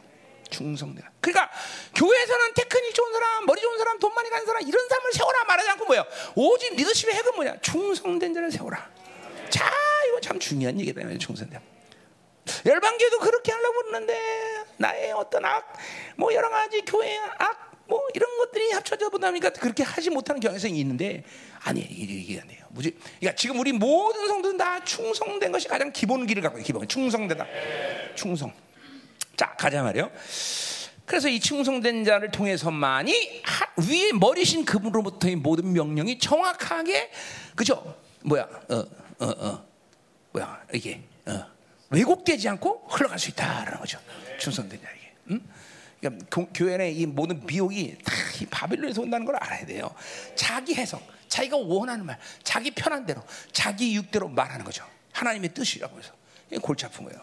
[0.49, 1.03] 충성들.
[1.19, 1.49] 그러니까
[1.95, 5.69] 교회에서는 테크닉 좋은 사람, 머리 좋은 사람, 돈 많이 가는 사람 이런 사람을 세워라 말하지
[5.71, 6.05] 않고 뭐야?
[6.35, 7.57] 오직 리더십의 핵은 뭐냐?
[7.61, 8.89] 충성된 자를 세워라.
[9.49, 9.69] 자,
[10.07, 11.01] 이거 참 중요한 얘기다.
[11.17, 11.59] 충성된.
[12.65, 14.19] 열방교도 그렇게 하려고 그러는데
[14.77, 15.73] 나의 어떤 악,
[16.17, 20.79] 뭐 여러 가지 교회 악, 뭐 이런 것들이 합쳐져 보다 보니까 그렇게 하지 못하는 경향성이
[20.79, 21.23] 있는데
[21.63, 22.65] 아니 이게 이게 안 돼요.
[22.69, 22.91] 뭐지?
[23.19, 27.45] 그러니까 지금 우리 모든 성도는 다 충성된 것이 가장 기본 길을 갖고 기본 충성되다.
[28.15, 28.53] 충성.
[29.35, 30.11] 자 가자 말이요.
[31.05, 37.11] 그래서 이 충성된 자를 통해서만이 하, 위에 머리신 그분으로부터의 모든 명령이 정확하게
[37.55, 37.97] 그죠?
[38.23, 38.47] 뭐야?
[38.69, 38.87] 어어
[39.19, 39.65] 어, 어,
[40.31, 40.65] 뭐야?
[40.73, 41.45] 이게 어,
[41.89, 43.99] 왜곡되지 않고 흘러갈 수 있다라는 거죠.
[44.39, 45.13] 충성된 자에게.
[45.31, 45.49] 음?
[46.03, 49.93] 그러니까 교- 교회의 이 모든 미혹이 다 이 바빌론에서 온다는 걸 알아야 돼요.
[50.35, 54.83] 자기 해석, 자기가 원하는 말, 자기 편한 대로, 자기 육대로 말하는 거죠.
[55.13, 56.11] 하나님의 뜻이라고 해서.
[56.61, 57.19] 골치 아픈 거예요.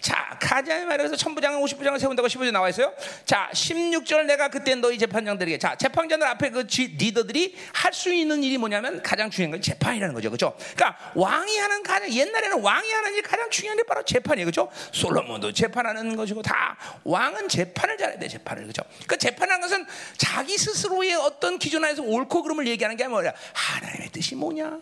[0.00, 2.92] 자, 가자 말해서 천부장은 50부장을 세운다고 15절 나와 있어요.
[3.24, 8.42] 자, 16절 내가 그때 너희 재판장들에게 자, 재판장들 앞에 그 지- 리더들이 할 수 있는
[8.42, 10.28] 일이 뭐냐면 가장 중요한 건 재판이라는 거죠.
[10.28, 10.56] 그렇죠?
[10.74, 14.44] 그러니까 왕이 하는 가장 옛날에는 왕이 하는 일 가장 중요한 게 바로 재판이에요.
[14.46, 14.68] 그렇죠?
[14.92, 18.28] 솔로몬도 재판하는 것이고 다 왕은 재판을 잘해야 돼.
[18.28, 18.64] 재판을.
[18.64, 18.82] 그렇죠?
[19.06, 19.86] 그 재판하는 것은
[20.16, 23.32] 자기 스스로의 어떤 기준 안에서 옳고 그름을 얘기하는 게 뭐야?
[23.52, 24.78] 하나님의 뜻이 뭐냐?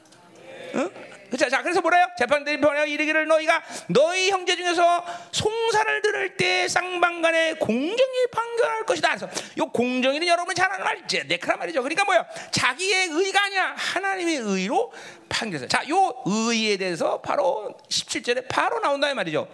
[0.74, 0.90] 응?
[1.38, 2.06] 자, 자, 그래서 뭐래요?
[2.18, 9.08] 재판들이 번역 이르기를 너희가 너희 형제 중에서 송사를 들을 때 쌍방간에 공정히 판결할 것이다.
[9.16, 11.24] 그래서 요 공정이는 여러분이 잘 아는 말이지.
[11.28, 11.82] 네크란 말이죠.
[11.82, 12.26] 그러니까 뭐야?
[12.50, 13.74] 자기의 의가 아니야.
[13.76, 14.92] 하나님의 의로
[15.28, 15.68] 판결해서.
[15.68, 19.48] 자, 요 의에 대해서 바로 17절에 바로 나온다 이 말이죠.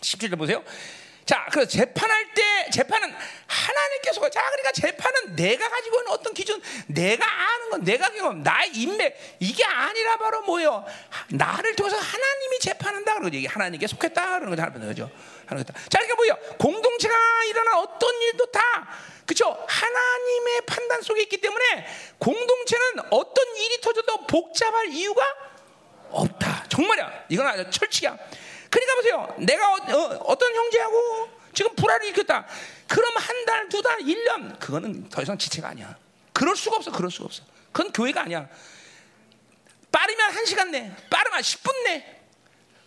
[0.00, 0.62] 17절 보세요.
[1.26, 3.12] 자, 그래서 재판할 때 재판은
[3.48, 8.70] 하나님께서 자, 그러니까 재판은 내가 가지고 있는 어떤 기준, 내가 아는 건 내가 경험, 나의
[8.72, 10.84] 인맥 이게 아니라 바로 뭐요?
[11.30, 13.38] 나를 통해서 하나님이 재판한다 거지.
[13.38, 14.62] 이게 하나님께 속했다 거죠.
[14.62, 15.10] 하는 거죠.
[15.46, 15.78] 하는 거다.
[15.88, 16.36] 자, 그러니까 뭐요?
[16.58, 17.14] 공동체가
[17.48, 18.60] 일어난 어떤 일도 다
[19.26, 19.64] 그렇죠?
[19.66, 21.86] 하나님의 판단 속에 있기 때문에
[22.18, 25.24] 공동체는 어떤 일이 터져도 복잡할 이유가
[26.10, 26.66] 없다.
[26.68, 27.24] 정말이야.
[27.30, 28.16] 이건 아주 철칙이야.
[28.76, 29.34] 그러니까 보세요.
[29.38, 32.46] 내가 어, 떤 형제하고 지금 불화를 일으켰다.
[32.86, 34.58] 그럼 한 달, 두 달, 일 년.
[34.58, 35.96] 그거는 더 이상 지체가 아니야.
[36.34, 36.92] 그럴 수가 없어.
[36.92, 37.42] 그럴 수가 없어.
[37.72, 38.46] 그건 교회가 아니야.
[39.90, 42.20] 빠르면 한 시간 내, 빠르면 10분 내.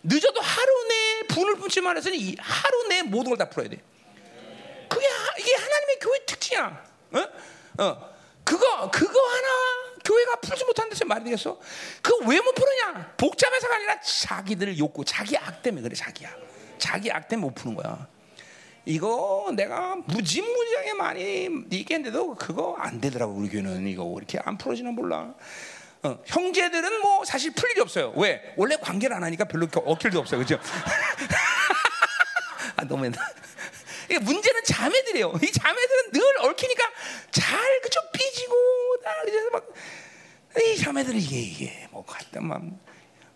[0.04, 3.82] 늦어도 하루 내에 분을 품지만 해서는 이 하루 내에 모든 걸 다 풀어야 돼.
[4.88, 6.84] 그게 하- 이게 하나님의 교회 특징이야.
[7.12, 7.82] 어?
[7.84, 8.10] 어.
[8.44, 9.48] 그거 그거 하나
[10.04, 11.58] 교회가 풀지 못한다서 말이 되겠어?
[12.02, 13.12] 그거 왜못 푸느냐?
[13.16, 16.30] 복잡해서가 아니라 자기들 욕구, 자기 악 때문에 그래 자기야.
[16.78, 18.06] 자기 악 때문에 못 푸는 거야.
[18.86, 25.34] 이거 내가 무지무지하게 많이 얘기했는데도 그거 안 되더라고 우리 교회는 이거 이렇게 안 풀어지나 몰라.
[26.02, 28.12] 어, 형제들은 뭐 사실 풀 일이 없어요.
[28.16, 28.54] 왜?
[28.56, 30.58] 원래 관계를 안 하니까 별로 어킬도 없어요, 그죠?
[32.76, 33.20] 아 너무 옛날.
[34.18, 35.32] 문제는 자매들이에요.
[35.42, 36.90] 이 자매들은 늘 얽히니까
[37.30, 38.54] 잘 그저 삐지고
[39.04, 39.50] 다 그래서
[40.54, 42.62] 막이 자매들은 이게 이게 뭐 갖다 막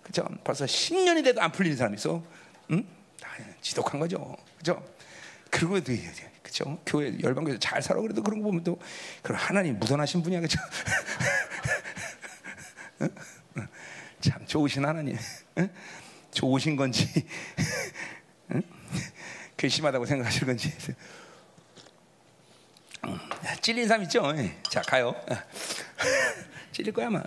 [0.02, 0.26] 그죠?
[0.42, 2.22] 벌써 10년이 돼도 안 풀리는 사람 있어.
[2.70, 2.86] 응?
[3.20, 4.36] 다 지독한 거죠.
[4.58, 4.84] 그죠?
[5.50, 5.92] 그리고 또
[6.42, 6.78] 그죠?
[6.84, 8.78] 교회 열방교에서 잘 살아 그래도 그런 거 보면 또
[9.22, 10.60] 그럼 하나님 무던하신 분이야 그죠?
[13.02, 13.08] 응?
[13.58, 13.68] 응.
[14.20, 15.16] 참 좋으신 하나님.
[15.58, 15.70] 응?
[16.32, 17.06] 좋으신 건지
[18.52, 18.62] 응?
[19.68, 20.72] 괘씸하다고 생각하실 건지
[23.06, 23.18] 음,
[23.60, 24.32] 찔린 사람 있죠?
[24.36, 24.56] 예.
[24.70, 25.14] 자 가요.
[26.72, 27.22] 찔릴 거야 아마.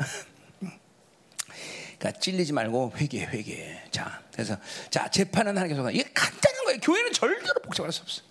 [2.00, 3.84] 그러니까 찔리지 말고 회개, 회개.
[3.92, 4.58] 자, 그래서
[4.90, 6.80] 자 재판은 하나님께서 이게 간단한 거예요.
[6.80, 8.24] 교회는 절대로 복잡할 수 없어.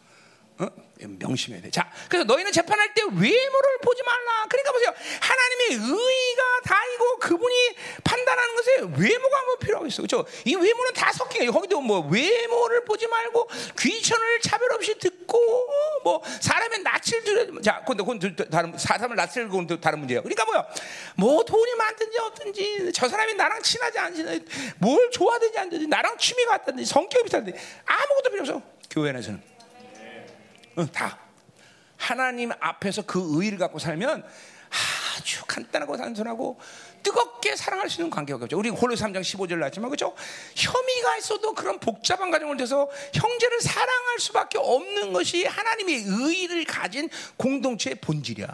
[0.59, 0.66] 어?
[0.98, 1.70] 명심해야 돼.
[1.70, 4.46] 자, 그래서 너희는 재판할 때 외모를 보지 말라.
[4.48, 4.94] 그러니까 보세요.
[5.20, 10.02] 하나님의 의가 다이고 그분이 판단하는 것에 외모가 뭐 필요하고 있어.
[10.02, 10.24] 그렇죠?
[10.46, 11.52] 이 외모는 다 섞인 거예요.
[11.52, 13.48] 거기도 뭐 외모를 보지 말고
[13.78, 19.16] 귀천을 차별 없이 듣고 어, 뭐 사람의 낯을 들여 자, 근데 그건 또 다른 사람을
[19.16, 20.22] 낯을 그건 또 다른 문제예요.
[20.22, 20.66] 그러니까 뭐야?
[21.16, 24.44] 뭐 돈이 많든지 어떤지 저 사람이 나랑 친하지 않지
[24.78, 27.52] 뭘 좋아하든지 안 되든지 나랑 취미가 같든지 성격이 비슷한데
[27.84, 28.62] 아무것도 필요 없어.
[28.88, 29.55] 교회 안에서는.
[30.79, 31.18] 응, 다.
[31.97, 34.24] 하나님 앞에서 그 의를 갖고 살면
[35.16, 36.59] 아주 간단하고 단순하고
[37.07, 38.59] 뜨겁게 사랑할 수 있는 관계가 없죠.
[38.59, 40.12] 우리 홀로 3장 15절 나왔지만 그죠?
[40.57, 47.94] 혐의가 있어도 그런 복잡한 과정을 통해서 형제를 사랑할 수밖에 없는 것이 하나님의 의를 가진 공동체의
[48.00, 48.48] 본질이야.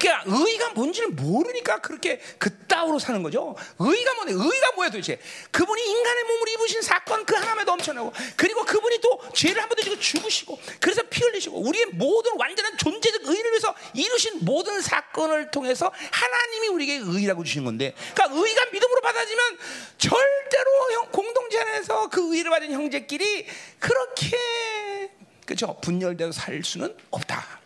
[0.00, 3.54] 그러니까 의가 뭔지를 모르니까 그렇게 그따위로 사는 거죠.
[3.78, 4.32] 의가 뭐냐?
[4.32, 5.20] 의가 뭐야 도대체?
[5.52, 10.58] 그분이 인간의 몸을 입으신 사건 그 하나만 넘쳐나고 그리고 그분이 또 죄를 한번더 지고 죽으시고
[10.80, 17.04] 그래서 피 흘리시고 우리의 모든 완전한 존재적 의를 위해서 이루신 모든 사건을 통해서 하나님이 우리에게
[17.04, 19.58] 의라고 주신 건데 그러니까 의가 믿음으로 받아지면
[19.98, 23.46] 절대로 형- 공동체 안에서 그 의를 받은 형제끼리
[23.78, 25.10] 그렇게
[25.44, 27.60] 그죠 분열되어 살 수는 없다.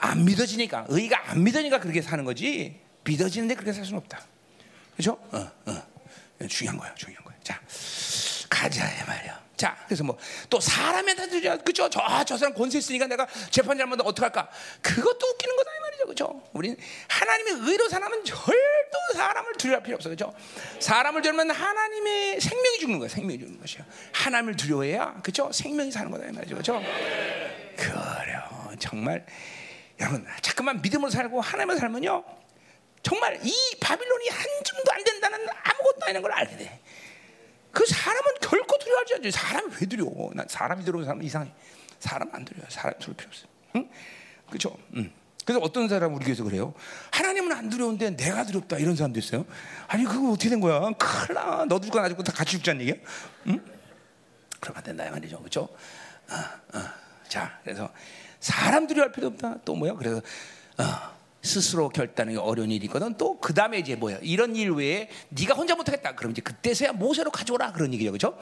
[0.00, 4.20] 안 믿어지니까 의가 안 믿어지니까 그렇게 사는 거지 믿어지는데 그렇게 살 수는 없다.
[4.96, 5.12] 그죠?
[5.32, 6.46] 어, 어.
[6.48, 7.34] 중요한 거야, 중요한 거야.
[7.42, 7.60] 자,
[8.50, 9.45] 가자 이 말이야.
[9.56, 10.16] 자, 그래서 뭐
[10.50, 11.88] 또 사람한테 그죠?
[11.88, 14.48] 저, 아, 저 사람 권세 있으니까 내가 재판 잘못하면 어떡할까?
[14.82, 16.42] 그것도 웃기는 거다 이 말이죠, 그죠?
[16.52, 16.76] 우리
[17.08, 20.34] 하나님의 의로 사람은 절도 사람을 두려워할 필요 없어, 그죠?
[20.80, 23.84] 사람을 두려면 하나님의 생명이 죽는 거야, 생명이 죽는 것이야.
[24.12, 25.50] 하나님을 두려워해야, 그죠?
[25.52, 26.80] 생명이 사는 거다 이 말이죠, 그죠?
[27.76, 29.26] 그래요, 정말
[30.00, 32.24] 여러분, 자꾸만 믿음으로 살고 하나님을 살면요.
[33.02, 36.80] 정말 이 바빌론이 한 줌도 안 된다는 아무것도 아니라는 걸 알게 돼.
[37.76, 39.30] 그 사람은 결코 두려워하지 않지.
[39.32, 40.30] 사람이 왜 두려워?
[40.32, 41.52] 난 사람이 두려운 사람 이상해.
[42.00, 42.70] 사람 안 두려워요.
[42.70, 43.48] 사람 두려울 필요 없어요.
[43.76, 43.90] 응?
[44.48, 44.78] 그렇죠?
[44.96, 45.12] 응.
[45.44, 46.72] 그래서 어떤 사람 우리 교회에서 그래요.
[47.10, 49.44] 하나님은 안 두려운데 내가 두렵다 이런 사람도 있어요.
[49.88, 50.80] 아니 그거 어떻게 된 거야?
[50.98, 51.66] 큰일 나.
[51.66, 52.94] 너도 죽고 나 죽고 다 같이 죽자는 얘기야?
[53.48, 53.60] 응?
[54.58, 55.38] 그러면 안 된다 이 말이죠.
[55.40, 55.68] 그렇죠?
[56.30, 56.82] 어, 어.
[57.28, 57.92] 자, 그래서
[58.40, 59.58] 사람 두려워할 필요 없다.
[59.66, 59.92] 또 뭐야?
[59.96, 60.22] 그래서
[60.78, 61.15] 어,
[61.46, 63.14] 스스로 결단하기 어려운 일이 있거든.
[63.16, 64.18] 또 그 다음에 이제 뭐야?
[64.22, 66.14] 이런 일 외에 네가 혼자 못하겠다.
[66.16, 68.36] 그럼 이제 그때서야 모세로 가져오라 그런 얘기죠, 그렇죠?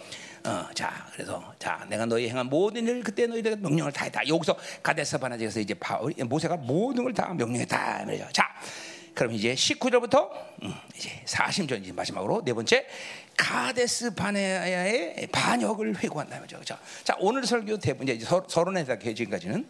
[0.45, 4.27] 어, 자, 그래서 자, 내가 너희 행한 모든 일 그때 너희들 명령을 다 했다.
[4.27, 8.27] 여기서 가데스 바나지에서 이제 바울, 모세가 모든 걸 다 명령했다 말이죠.
[8.33, 8.49] 자,
[9.15, 10.29] 그럼 이제 19절부터
[10.65, 12.87] 음, 이제 40절 이제 마지막으로 네 번째
[13.37, 16.57] 가데스 바네아의 반역을 회고한다 말이죠.
[16.57, 16.79] 그렇죠?
[17.05, 19.69] 자, 오늘 설교 대부분 이제 서론에서 지금까지는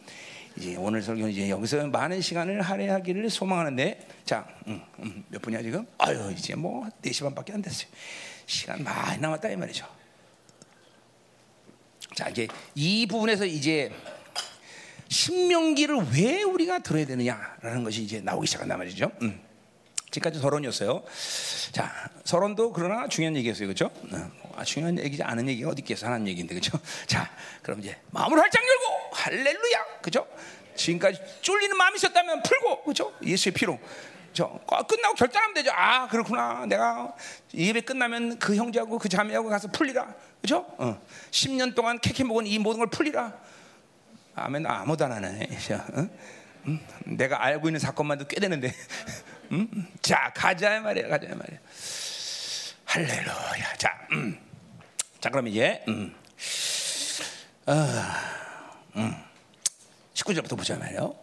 [0.57, 5.87] 이제 오늘 설교는 이제 여기서 많은 시간을 할애하기를 소망하는데 자, 음, 음, 몇 분이야 지금?
[5.99, 7.89] 아유, 이제 뭐 4시 반밖에 안 됐어요.
[8.47, 9.87] 시간 많이 남았다 이 말이죠.
[12.15, 13.93] 자, 이제 이 부분에서 이제
[15.09, 19.11] 신명기를 왜 우리가 들어야 되느냐라는 것이 이제 나오기 시작한단 말이죠.
[19.23, 19.41] 음.
[20.15, 21.03] 지금까지 서론이었어요.
[21.73, 23.91] 자, 서론도 그러나 중요한 얘기였어요, 그렇죠?
[24.55, 26.79] 아, 중요한 얘기지 않은 얘기가 어디 있겠어 하는 얘기인데, 그렇죠?
[27.07, 27.31] 자,
[27.63, 30.27] 그럼 이제 마음을 활짝 열고 할렐루야, 그렇죠?
[30.77, 33.13] 지금까지 쫄리는 마음이 있었다면 풀고, 그렇죠?
[33.25, 33.79] 예수의 피로.
[34.33, 34.49] 저
[34.89, 35.71] 끝나고 결단하면 되죠.
[35.73, 36.67] 아 그렇구나.
[36.67, 37.15] 내가
[37.55, 40.13] 예배 끝나면 그 형제하고 그 자매하고 가서 풀리라.
[40.41, 40.67] 그죠?
[40.77, 41.01] 어.
[41.31, 43.33] 10년 동안 캐캐 먹은 이 모든 걸 풀리라.
[44.35, 44.67] 아멘.
[44.67, 45.49] 아무도 안 하네.
[45.95, 46.09] 어?
[46.67, 46.81] 음?
[47.05, 48.75] 내가 알고 있는 사건만도 꽤 되는데.
[49.55, 49.87] 음?
[50.03, 51.09] 자 가자 말이야.
[51.09, 51.59] 가자 말이야.
[52.87, 53.77] 할렐루야.
[53.79, 54.39] 자, 음.
[55.21, 56.15] 자 그럼 이제 음.
[57.67, 57.75] 어,
[58.97, 59.15] 음.
[60.15, 61.15] 19절부터 보자 말이요.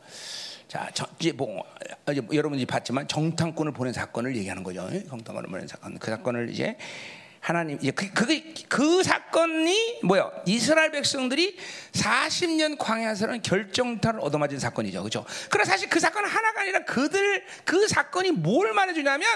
[0.67, 1.65] 자, 저, 이제 뭐
[2.09, 4.89] 이제 여러분이 봤지만 정탐꾼을 보낸 사건을 얘기하는 거죠.
[5.09, 5.99] 정탐꾼을 보낸 사건.
[5.99, 6.77] 그 사건을 이제
[7.41, 10.31] 하나님 이제 그, 그, 그 사건이 뭐야?
[10.45, 11.57] 이스라엘 백성들이
[11.91, 15.01] 40년 광야에서는 결정타를 얻어맞은 사건이죠.
[15.01, 15.25] 그렇죠?
[15.49, 19.27] 그러나 사실 그 사건은 하나가 아니라 그들 그 사건이 뭘 말해 주냐면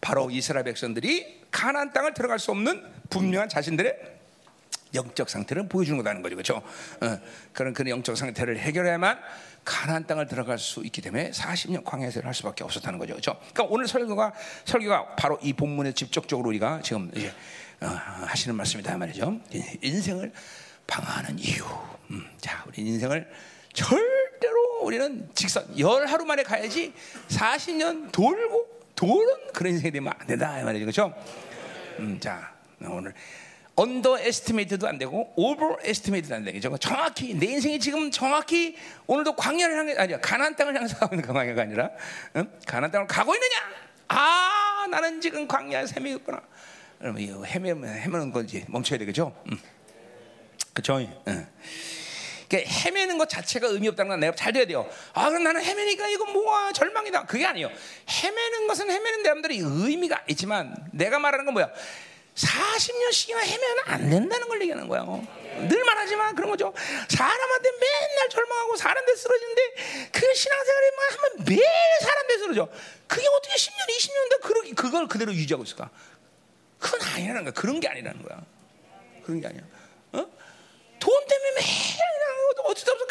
[0.00, 4.14] 바로 이스라엘 백성들이 가나안 땅을 들어갈 수 없는 분명한 자신들의
[4.92, 6.56] 영적 상태를 보여주는 거다는 거죠, 그렇죠?
[7.00, 7.20] 어,
[7.52, 9.18] 그런 그런 영적 상태를 해결해야만
[9.64, 13.38] 가나안 땅을 들어갈 수 있기 때문에 40년 광야에서 할 수밖에 없었다는 거죠, 그렇죠?
[13.52, 14.32] 그러니까 오늘 설교가
[14.64, 17.32] 설교가 바로 이 본문에 직접적으로 우리가 지금 이제
[17.80, 19.40] 어, 하시는 말씀이다 말이죠.
[19.82, 20.32] 인생을
[20.86, 21.64] 방어하는 이유.
[22.10, 23.28] 음, 자, 우리 인생을
[23.72, 26.92] 절대로 우리는 직선 열 하루 만에 가야지
[27.28, 31.14] 40년 돌고 도는 그런 인생이 되면 안 된다 이 말이죠, 그렇죠?
[31.98, 33.14] 음, 자, 오늘
[33.76, 36.76] underestimate도 안 되고 overestimate도 안 되죠.
[36.78, 41.62] 정확히 내 인생이 지금 정확히 오늘도 광야를 향해 아니야 가나안 땅을 향해서 가고 있는 광야가
[41.62, 41.90] 아니라
[42.36, 42.48] 응?
[42.66, 43.52] 가나안 땅을 가고 있느냐?
[44.08, 46.40] 아 나는 지금 광야에서 헤매겠구나.
[46.98, 49.34] 그러면 이 헤매 헤매는 건지 멈춰야 되겠죠.
[49.50, 49.58] 응.
[50.72, 50.98] 그렇죠.
[51.28, 51.46] 응.
[52.48, 54.88] 그러니까 헤매는 것 자체가 의미 없다는 건 내가 잘 돼야 돼요.
[55.12, 57.24] 아, 그럼 나는 헤매니까 이거 뭐야 절망이다.
[57.24, 57.68] 그게 아니에요.
[58.08, 61.70] 헤매는 것은 헤매는 대람들이 의미가 있지만 내가 말하는 건 뭐야?
[62.34, 65.04] 40년씩이나 헤매면 안 된다는 걸 얘기하는 거야.
[65.68, 66.72] 늘 말하지만 그런 거죠.
[67.08, 69.62] 사람한테 맨날 절망하고 사람한테 쓰러지는데
[70.10, 71.64] 그 신앙생활에 하면 매일
[72.00, 72.68] 사람한테 쓰러져.
[73.06, 75.90] 그게 어떻게 10년, 20년인데 그러기 그걸 그대로 유지하고 있을까?
[76.78, 77.52] 그건 아니라는 거야.
[77.52, 78.44] 그런 게 아니라는 거야.
[79.22, 79.62] 그런 게 아니야.
[80.12, 80.26] 어?
[80.98, 82.04] 돈 때문에 매일
[82.64, 83.06] 어쩌다 보면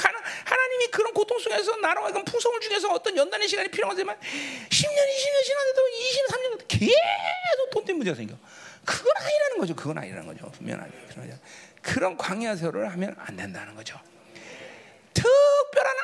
[0.45, 5.87] 하나님이 그런 고통 속에서 나라와 그 풍성을 중에서 어떤 연단의 시간이 필요하지만 10년, 20년 지났는데도
[5.87, 8.35] 20, 30년 계속 돈 때문에 문제가 생겨.
[8.85, 9.75] 그건 아니라는 거죠.
[9.75, 10.51] 그건 아니라는 거죠.
[10.51, 10.91] 분명하게.
[11.81, 13.99] 그런 광야 세월을 하면 안 된다는 거죠.
[15.13, 15.95] 특별한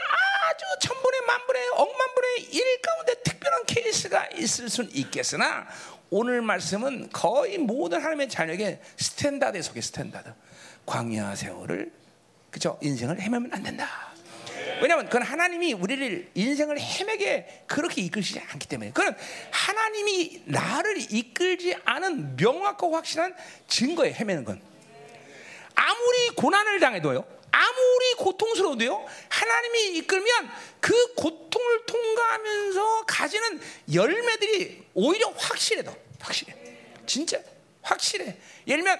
[0.49, 5.67] 아주 천분의 만분의 억만분의 일 가운데 특별한 케이스가 있을 수는 있겠으나
[6.09, 10.33] 오늘 말씀은 거의 모든 하나님의 자녀에게 standard에 속해 standard.
[10.85, 11.91] 광야 세월을
[12.49, 12.79] 그죠?
[12.81, 14.08] 인생을 헤매면 안 된다.
[14.81, 18.91] 왜냐하면 그건 하나님이 우리를 인생을 헤매게 그렇게 이끌지 않기 때문에.
[18.91, 19.15] 그건
[19.51, 23.35] 하나님이 나를 이끌지 않은 명확하고 확실한
[23.67, 24.61] 증거에 헤매는 건
[25.75, 30.49] 아무리 고난을 당해도요 아무리 고통스러워도요 하나님이 이끌면
[30.79, 33.61] 그 고통을 통과하면서 가지는
[33.93, 35.95] 열매들이 오히려 확실해 더.
[36.19, 36.53] 확실해.
[37.05, 37.39] 진짜
[37.81, 38.37] 확실해.
[38.67, 38.99] 예를 들면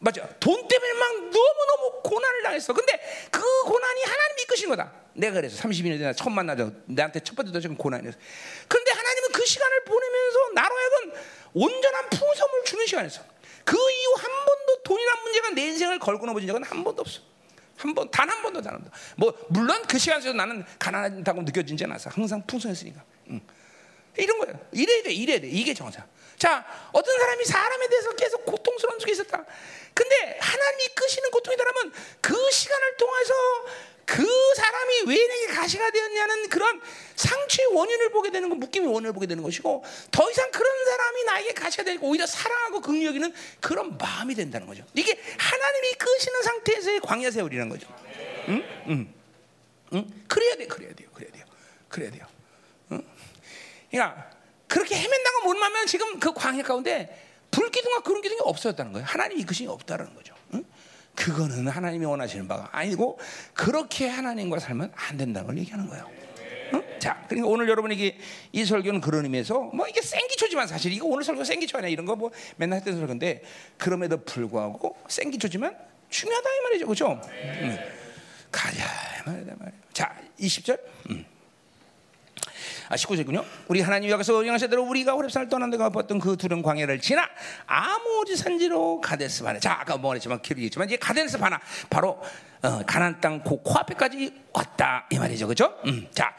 [0.00, 0.28] 맞죠?
[0.38, 2.72] 돈 때문에 막 너무너무 고난을 당했어.
[2.72, 2.92] 근데
[3.30, 4.92] 그 고난이 하나님이 이끄신 거다.
[5.14, 8.16] 내가 그래서 30년 전에 처음 만나서 나한테 첫 번째 도전 고난이었어.
[8.68, 11.12] 근데 하나님은 그 시간을 보내면서 나로 하여금
[11.54, 13.22] 온전한 풍성을 주는 시간이었어.
[13.64, 17.20] 그 이후 한 번도 돈이란 문제가 내 인생을 걸고 넘어진 적은 한 번도 없어.
[17.76, 18.96] 한 번, 단 한 번도, 단 한 번도.
[19.16, 22.10] 뭐, 물론 그 시간 속에서 나는 가난하다고 느껴진 지 않았어.
[22.10, 23.02] 항상 풍성했으니까.
[23.30, 23.40] 응.
[24.16, 24.58] 이런 거예요.
[24.72, 25.48] 이래야 돼, 이래야 돼.
[25.48, 26.04] 이게 정상.
[26.38, 29.44] 자, 어떤 사람이 사람에 대해서 계속 고통스러운 속에 있었다.
[29.92, 33.34] 근데 하나님이 끄시는 고통이다라면 그 시간을 통해서
[34.04, 34.24] 그
[34.54, 36.80] 사람이 왜 내게 가시가 되었냐는 그런
[37.16, 41.52] 상처의 원인을 보게 되는 거, 묶임의 원인을 보게 되는 것이고 더 이상 그런 사람이 나에게
[41.52, 44.84] 가시가 되고 오히려 사랑하고 긍휼 여기는 그런 마음이 된다는 거죠.
[44.94, 47.88] 이게 하나님이 끄시는 상태에서의 광야 세월이라는 거죠.
[48.48, 48.64] 응?
[48.86, 49.14] 응.
[49.92, 50.24] 응?
[50.26, 51.44] 그래야 돼, 그래야 돼요, 그래야 돼요,
[51.88, 52.26] 그래야 돼요.
[52.92, 53.04] 응?
[53.90, 54.27] 그러니까
[54.68, 59.06] 그렇게 헤맨다고 못 만면 지금 그 광야 가운데 불기둥과 그런 기둥이 없어졌다는 거예요.
[59.06, 60.34] 하나님 이끄심이 없다는 거죠.
[60.54, 60.64] 응?
[61.14, 63.18] 그거는 하나님이 원하시는 바가 아니고
[63.54, 66.08] 그렇게 하나님과 살면 안 된다는 걸 얘기하는 거예요.
[66.74, 66.82] 응?
[66.98, 68.18] 자, 그러니까 오늘 여러분에게
[68.52, 72.14] 이 설교는 그런 의미에서 뭐 이게 생기초지만 사실 이거 오늘 설교 생기초 아니야 이런 거
[72.14, 73.42] 뭐 맨날 했던 설교인데
[73.78, 75.76] 그럼에도 불구하고 생기초지만
[76.10, 77.20] 중요하다 이 말이죠, 그렇죠?
[77.32, 77.78] 응.
[78.52, 78.84] 가자
[79.26, 79.78] 말이다 말이야.
[79.92, 80.78] 자, 20절.
[81.10, 81.24] 음.
[82.88, 83.44] 아, 19절군요.
[83.68, 87.28] 우리 하나님 여기서 영하시대로 우리가 호렙산을 떠난 데가 봤던 그 두른 광야를 지나
[87.66, 89.60] 아모지 산지로 가데스 바네.
[89.60, 91.60] 자, 아까 뭐 했지만 길이겠지만 이제 가데스 바나
[91.90, 92.20] 바로
[92.62, 95.74] 어, 가난 땅그 코앞에까지 왔다 이 말이죠, 그렇죠?
[95.86, 96.34] 음, 자.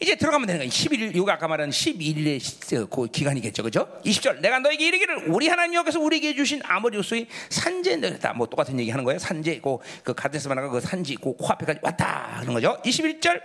[0.00, 0.70] 이제 들어가면 되는 거예요.
[0.70, 3.62] 11일, 요가 아까 말한 11일의 그 기간이겠죠.
[3.62, 3.88] 그죠?
[4.04, 4.40] 20절.
[4.40, 7.26] 내가 너에게 이르기를 우리 하나님 여기서 우리에게 주신 아모리 요소의
[8.00, 8.32] 내렸다.
[8.32, 9.18] 뭐 똑같은 얘기 하는 거예요.
[9.18, 12.38] 산지, 그, 그 가데스마나가 그 산지, 그 코앞에까지 왔다.
[12.38, 12.78] 하는 거죠.
[12.84, 13.40] 21절.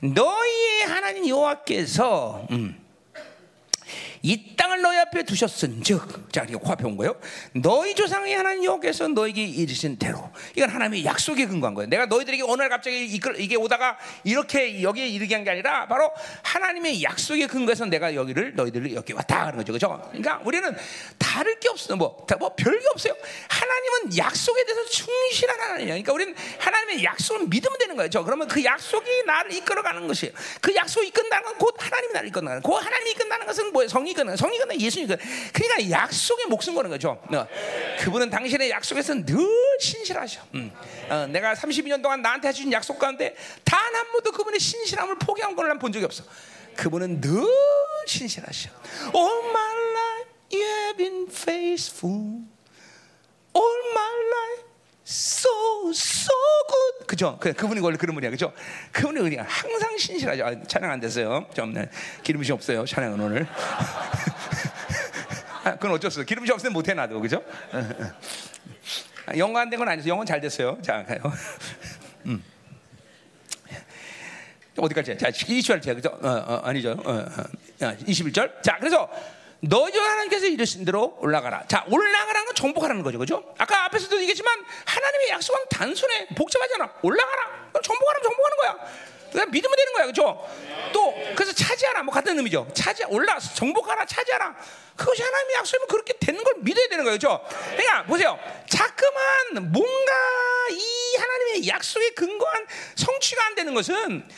[0.00, 2.76] 너희의 하나님 여호와께서, 음.
[4.22, 7.16] 이 땅을 너희 앞에 두셨은즉 자 이게 온 거예요.
[7.54, 11.88] 너희 조상의 하나님 여호께서 너에게 이르신 대로 이건 하나님의 약속에 근거한 거예요.
[11.88, 16.10] 내가 너희들에게 오늘 갑자기 이끌, 이게 오다가 이렇게 여기에 이르게 한 게 아니라 바로
[16.42, 20.02] 하나님의 약속에 근거해서 내가 여기를 너희들을 여기 왔다 하는 거죠, 그렇죠?
[20.10, 20.76] 그러니까 우리는
[21.18, 23.14] 다를 게 없어, 뭐, 뭐 별게 없어요.
[23.48, 25.86] 하나님은 약속에 대해서 충실한 하나님이야.
[25.94, 28.22] 그러니까 우리는 하나님의 약속을 믿으면 되는 거죠.
[28.24, 30.34] 그러면 그 약속이 나를 이끌어가는 것이에요.
[30.60, 33.88] 그 약속이 이끈다는 건 곧 하나님이 나를 이끈다는 그 하나님이 이끈다는 것은 뭐예요?
[33.88, 37.22] 성이 이끄는 성이 이끄는 예수님 이끄는 그러니까 약속에 목숨 거는 거죠.
[37.32, 37.46] 어.
[38.00, 39.36] 그분은 당신의 약속에서 늘
[39.80, 40.40] 신실하셔.
[40.54, 40.72] 음.
[41.08, 43.34] 어, 내가 32년 동안 나한테 해주신 약속 가운데
[43.64, 46.24] 단 한 번도 그분의 신실함을 포기한 걸 난 본 적이 없어.
[46.76, 47.44] 그분은 늘
[48.06, 48.70] 신실하셔.
[49.14, 52.42] All my life you have been faithful.
[53.54, 54.69] All my life
[55.10, 56.32] so so
[56.68, 57.06] good.
[57.06, 57.36] 그죠?
[57.40, 58.52] 그, 그분이 원래 그런 분이야, 그죠?
[58.92, 60.44] 그분이 그냥 항상 신실하죠.
[60.46, 61.46] 아, 찬양 안 됐어요.
[61.54, 61.88] 좀 네.
[62.22, 62.84] 기름이 없어요.
[62.86, 63.46] 찬양은 오늘.
[65.64, 66.26] 아, 그건 어쩔 수 없어.
[66.26, 67.42] 기름이 없으면 못해 놔도, 그죠?
[69.26, 70.08] 아, 영어 안 된 건 아니죠.
[70.08, 70.78] 영어는 잘 됐어요.
[70.82, 71.18] 자, 가요.
[72.26, 72.42] 음.
[74.76, 75.18] 어디까지?
[75.18, 76.08] 자, 20절, 그죠?
[76.22, 76.92] 어, 어, 아니죠.
[77.04, 78.62] 어, 어, 21절.
[78.62, 79.10] 자, 그래서
[79.60, 81.66] 너희 중 하나님께서 이르신 대로 올라가라.
[81.68, 83.18] 자, 올라가라는 건 정복하라는 거죠.
[83.18, 83.54] 그죠?
[83.58, 86.28] 아까 앞에서도 얘기했지만 하나님의 약속은 단순해.
[86.36, 86.94] 복잡하잖아.
[87.02, 87.70] 올라가라.
[87.82, 88.78] 정복하라면 정복하는 거야.
[89.32, 90.06] 그냥 믿으면 되는 거야.
[90.06, 90.48] 그죠?
[90.92, 92.02] 또, 그래서 차지하라.
[92.02, 92.68] 뭐 같은 의미죠.
[92.74, 94.56] 차지, 올라, 정복하라, 차지하라.
[94.96, 97.16] 그것이 하나님의 약속이면 그렇게 되는 걸 믿어야 되는 거예요.
[97.16, 97.46] 그죠?
[97.76, 98.38] 그러니까, 보세요.
[98.68, 100.12] 자꾸만 뭔가
[100.70, 104.28] 이 하나님의 약속에 근거한 성취가 안 되는 것은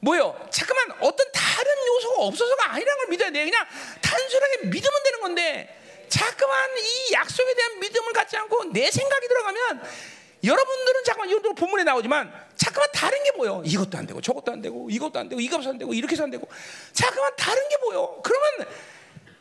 [0.00, 0.38] 뭐요?
[0.50, 3.44] 잠깐만 어떤 다른 요소가 없어서가 아니라는 걸 믿어야 돼.
[3.44, 3.66] 그냥
[4.00, 9.82] 단순하게 믿으면 되는 건데 자꾸만 이 약속에 대한 믿음을 갖지 않고 내 생각이 들어가면
[10.44, 13.62] 여러분들은 잠깐만 이것도 본문에 나오지만 잠깐만 다른 게 보여.
[13.64, 16.30] 이것도 안 되고 저것도 안 되고 이것도 안 되고 이것도 안 되고 이렇게 해서 안
[16.30, 16.48] 되고
[16.92, 18.20] 잠깐만 다른 게 보여.
[18.22, 18.68] 그러면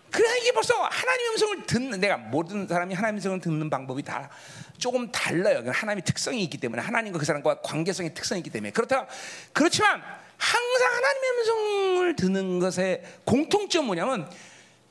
[0.09, 4.29] 그래 이게 벌써 하나님의 음성을 듣는 내가 모든 사람이 하나님의 음성을 듣는 방법이 다
[4.77, 5.63] 조금 달라요.
[5.67, 9.05] 하나님의 특성이 있기 때문에 하나님과 그 사람과 관계성의 특성이 있기 때문에 그렇다.
[9.53, 10.01] 그렇지만
[10.37, 14.29] 항상 하나님의 음성을 듣는 것의 공통점 뭐냐면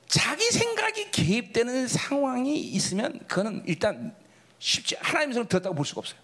[0.08, 4.14] 자기 생각이 개입되는 상황이 있으면 그거는 일단
[4.58, 6.18] 쉽지 하나님의 음성을 들었다고 볼 수가 없어요.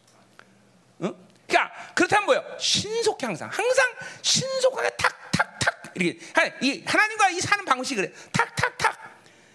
[1.02, 1.14] 응?
[1.46, 2.44] 그러니까 그렇다면 뭐요?
[2.58, 3.84] 신속해 항상 항상
[4.22, 6.18] 신속하게 탁탁탁 이렇게
[6.62, 9.02] 이 하나님과 이 사는 방식이 그래 탁탁탁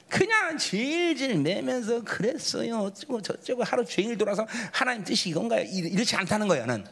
[0.10, 5.64] 그냥 질질 매면서 그랬어요 어쩌고 저쩌고 하루 종일 돌아서 하나님 뜻이 이건가요?
[5.64, 6.86] 이렇지 않다는 거야 는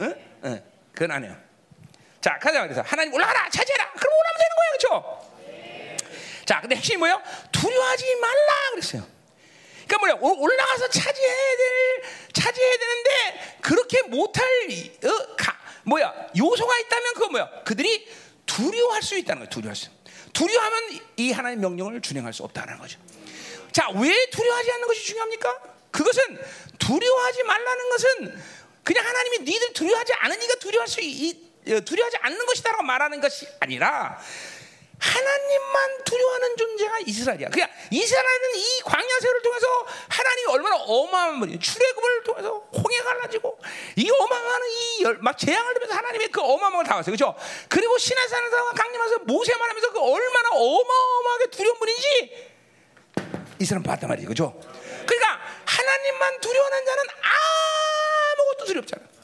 [0.00, 0.14] 응?
[0.44, 0.62] 응.
[0.92, 1.47] 그건 아니야.
[2.28, 3.90] 자, 가자 그래서 하나님 올라가라, 차지해라.
[3.92, 6.44] 그럼 올라가면 되는 거예요, 그렇죠?
[6.44, 7.22] 자, 근데 핵심이 뭐예요?
[7.50, 9.06] 두려워하지 말라 그랬어요.
[9.86, 10.36] 그러니까 뭐야?
[10.38, 12.02] 올라가서 차지해야 될
[12.34, 14.44] 차지해야 되는데 그렇게 못할
[15.04, 16.26] 어, 가, 뭐야?
[16.36, 17.62] 요소가 있다면 그거 뭐야?
[17.64, 18.06] 그들이
[18.44, 19.48] 두려워할 수 있다는 거예요.
[19.48, 19.88] 두려워할 수.
[20.34, 23.00] 두려워하면 이 하나님 명령을 준행할 수 없다는 거죠.
[23.72, 25.60] 자, 왜 두려워하지 않는 것이 중요합니까?
[25.90, 26.38] 그것은
[26.78, 28.42] 두려워하지 말라는 것은
[28.84, 31.47] 그냥 하나님이 니들 두려워하지 않으니까 두려워할 수 있,
[31.84, 34.18] 두려워하지 않는 것이다라고 말하는 것이 아니라
[34.98, 37.48] 하나님만 두려워하는 존재가 이스라엘이야.
[37.50, 43.58] 그냥 이스라엘은 이 광야 세월을 통해서 하나님이 얼마나 어마어마한 분이 출애굽을 통해서 홍해 갈라지고
[43.96, 44.62] 이 어마어마한
[45.20, 47.14] 이막 재앙을 들면서 하나님의 그 어마어마한 걸 당했어요.
[47.14, 47.36] 그렇죠?
[47.68, 52.48] 그리고 시내산에서 강림하서 모세만 하면서 그 얼마나 어마어마하게 두려운 분인지
[53.60, 54.26] 이 사람 봤단 말이죠.
[54.26, 54.60] 그렇죠?
[55.06, 57.04] 그러니까 하나님만 두려워하는 자는
[58.38, 59.17] 아무것도 두렵잖아.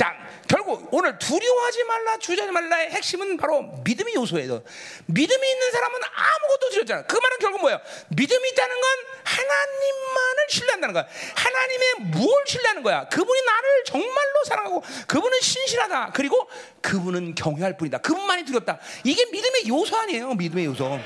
[0.00, 0.16] 자,
[0.48, 4.62] 결국 오늘 두려워하지 말라, 주저하지 말라의 핵심은 바로 믿음의 요소예요.
[5.04, 7.02] 믿음이 있는 사람은 아무것도 두렵잖아.
[7.02, 7.78] 그 말은 결국 뭐예요?
[8.08, 8.90] 믿음이 있다는 건
[9.24, 11.06] 하나님만을 신뢰한다는 거야.
[11.34, 13.08] 하나님의 무엇을 신뢰하는 거야?
[13.10, 16.12] 그분이 나를 정말로 사랑하고 그분은 신실하다.
[16.14, 16.48] 그리고
[16.80, 17.98] 그분은 경외할 뿐이다.
[17.98, 18.78] 그분만이 두렵다.
[19.04, 20.32] 이게 믿음의 요소 아니에요.
[20.32, 20.98] 믿음의 요소.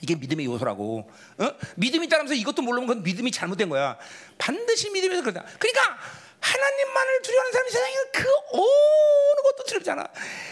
[0.00, 1.08] 이게 믿음의 요소라고.
[1.38, 1.50] 어?
[1.76, 3.96] 믿음이 있다면서 이것도 모르면 그건 믿음이 잘못된 거야.
[4.38, 5.44] 반드시 믿음에서 그렇다.
[5.60, 5.98] 그러니까
[6.40, 10.06] 하나님만을 두려워하는 사람이 세상에 그 어느 것도 두렵지 않아.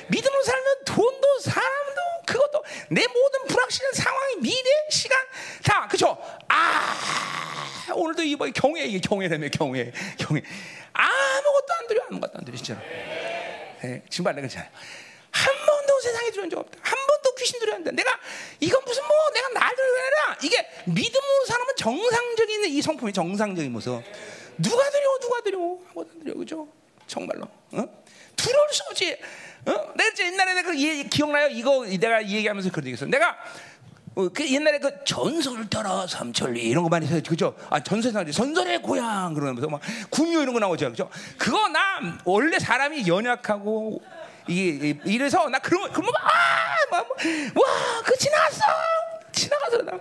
[0.08, 5.18] 믿음으로 살면 돈도 사람도 그것도 내 모든 불확실한 상황이 미래 시간
[5.62, 6.16] 다 그쵸?
[6.48, 6.96] 아
[7.94, 10.42] 오늘도 이번 경외 이게 경외라며 경외 경외
[10.92, 12.80] 아무것도 안 두려워 아무것도 안 두려워 진짜로.
[13.82, 14.70] 네, 지금 말내 그렇잖아요.
[15.30, 16.78] 한 번도 세상에 두려운 적 없다.
[16.82, 18.18] 한 번도 귀신 두려운데 내가
[18.60, 24.02] 이건 무슨 뭐 내가 날 두려워라 이게 믿음으로 살면 정상적인 이 성품이 정상적인 모습.
[24.58, 26.68] 누가 두려워 누가 두려워 아무도 안 두려워 그죠?
[27.06, 28.04] 정말로 어?
[28.36, 29.16] 두려울 수 없지.
[29.66, 29.92] 어?
[29.96, 31.48] 내가 옛날에 내가 이, 기억나요?
[31.48, 33.06] 이거 내가 이 얘기하면서 그런 얘기했어.
[33.06, 33.36] 내가
[34.16, 37.56] 어, 그 옛날에 그 전설 따라 삼천리 이런 거 많이 해서 그죠?
[37.68, 39.80] 아 전설상 전설의 고향 그러면서 막
[40.10, 41.10] 구미호 이런 거 나오죠, 그죠?
[41.36, 44.00] 그거 나 원래 사람이 연약하고
[44.46, 46.12] 이게 이래서 나 그런 그러면
[46.92, 48.62] 아와그 지나갔어
[49.32, 49.92] 지나가서 나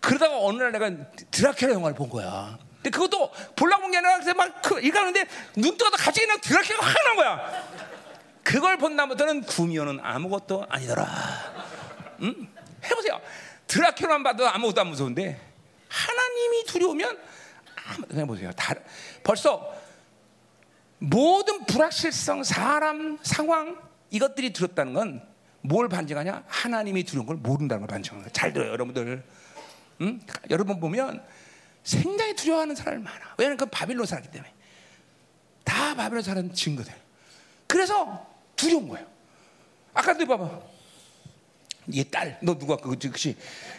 [0.00, 0.90] 그러다가 어느 날 내가
[1.30, 2.58] 드라큘라 영화를 본 거야.
[2.82, 5.24] 근데 그것도 볼라고 본게 아니라 그래서 막그 읽었는데
[5.56, 7.62] 눈 뜨고도 갑자기 그냥 드라큘라가 확난 거야.
[8.42, 11.06] 그걸 본 다음부터는 구미호는 아무것도 아니더라.
[12.22, 12.48] 응?
[12.84, 13.20] 해보세요.
[13.68, 15.40] 드라큘라만 봐도 아무것도 안 무서운데
[15.88, 17.18] 하나님이 두려우면
[17.86, 18.50] 아무것도 해보세요.
[18.52, 18.74] 다,
[19.22, 19.72] 벌써
[20.98, 23.80] 모든 불확실성, 사람, 상황
[24.10, 26.44] 이것들이 두렵다는 건 뭘 반증하냐?
[26.46, 28.32] 하나님이 두려운 걸 모른다는 걸 반증하는 거예요.
[28.32, 29.24] 잘 들어요, 여러분들.
[30.00, 30.20] 응?
[30.50, 31.24] 여러분 보면
[31.84, 33.34] 굉장히 두려워하는 사람이 많아.
[33.38, 34.52] 왜냐하면 그 바빌론 살았기 때문에.
[35.64, 36.92] 다 바빌론 사는 증거들.
[37.66, 38.26] 그래서
[38.56, 39.06] 두려운 거예요.
[39.94, 40.60] 아까도 봐봐.
[41.94, 43.36] 얘 딸, 너 누가 그, 그치?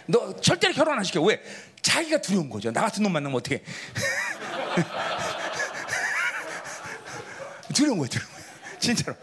[0.07, 1.21] 너 절대로 결혼 안 시켜.
[1.21, 1.41] 왜?
[1.81, 2.71] 자기가 두려운 거죠.
[2.71, 3.63] 나 같은 놈 만나면 어떻게?
[7.73, 8.45] 두려운 거예요, 두려운 거예요.
[8.79, 9.15] 진짜로.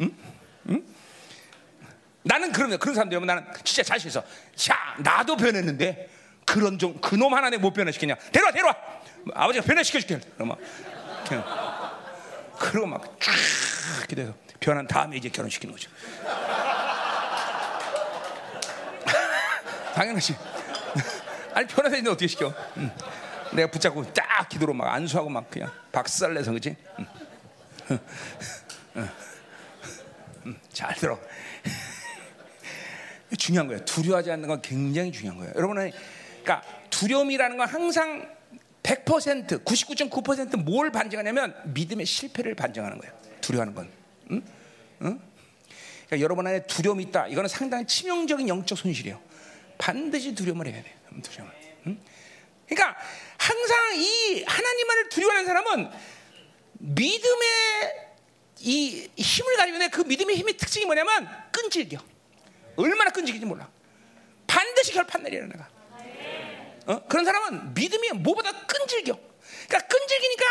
[0.00, 0.16] 응?
[0.70, 0.84] 응?
[2.22, 4.24] 나는 그러면 그런 사람들이면 나는 진짜 자신 있어.
[4.54, 6.15] 자, 나도 변했는데
[6.46, 8.14] 그런 좀 그놈 하나 내못 변화시키냐?
[8.32, 8.74] 데려와, 데려와.
[9.34, 10.20] 아버지가 변화시켜줄게.
[10.36, 10.56] 그러면
[12.58, 13.34] 그러고 막쫙
[14.08, 15.90] 기도해서 변한 다음에 이제 결혼시키는 거죠.
[19.94, 20.36] 당연하지.
[21.54, 22.52] 아니 변화되는 데 어떻게 시켜?
[22.76, 22.90] 응.
[23.52, 26.76] 내가 붙잡고 딱 기도로 막 안수하고 막 그냥 박살내서 그지?
[26.98, 27.06] 응.
[28.96, 29.08] 응.
[30.72, 31.18] 잘 들어.
[33.38, 33.84] 중요한 거예요.
[33.84, 35.52] 두려워하지 않는 건 굉장히 중요한 거예요.
[35.56, 35.92] 여러분은
[36.46, 38.36] 그러니까 두려움이라는 건 항상
[38.84, 43.12] 100% 99.9%뭘 반증하냐면 믿음의 실패를 반증하는 거예요.
[43.40, 43.90] 두려워하는 건.
[44.30, 44.42] 응?
[45.02, 45.20] 응?
[46.06, 47.26] 그러니까 여러분 안에 두려움이 있다.
[47.26, 49.20] 이거는 상당히 치명적인 영적 손실이에요.
[49.76, 50.94] 반드시 두려움을 해야 돼.
[51.22, 51.50] 두려움.
[51.88, 51.98] 응?
[52.68, 52.96] 그러니까
[53.38, 55.90] 항상 이 하나님만을 두려워하는 사람은
[56.78, 58.06] 믿음의
[58.60, 61.98] 이 힘을 가지고 그 믿음의 힘의 특징이 뭐냐면 끈질겨.
[62.76, 63.68] 얼마나 끈질긴지 몰라.
[64.46, 65.75] 반드시 결판 내리는 내가.
[66.86, 67.02] 어?
[67.08, 69.18] 그런 사람은 믿음이 뭐보다 끈질겨.
[69.68, 70.44] 그러니까 끈질기니까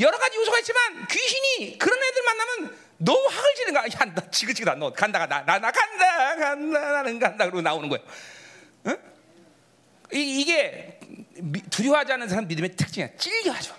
[0.00, 3.84] 여러 가지 요소가 있지만 귀신이 그런 애들 만나면 너무 학을 지는 거야.
[3.84, 4.74] 야, 나 지그지그다.
[4.74, 7.44] 너 간다가 나, 나, 나 간다, 간다, 나는 간다.
[7.44, 8.04] 그러고 나오는 거예요.
[8.84, 8.96] 어?
[10.12, 11.00] 이, 게
[11.70, 13.16] 두려워하지 않는 사람 믿음의 특징이야.
[13.16, 13.74] 찔겨하죠.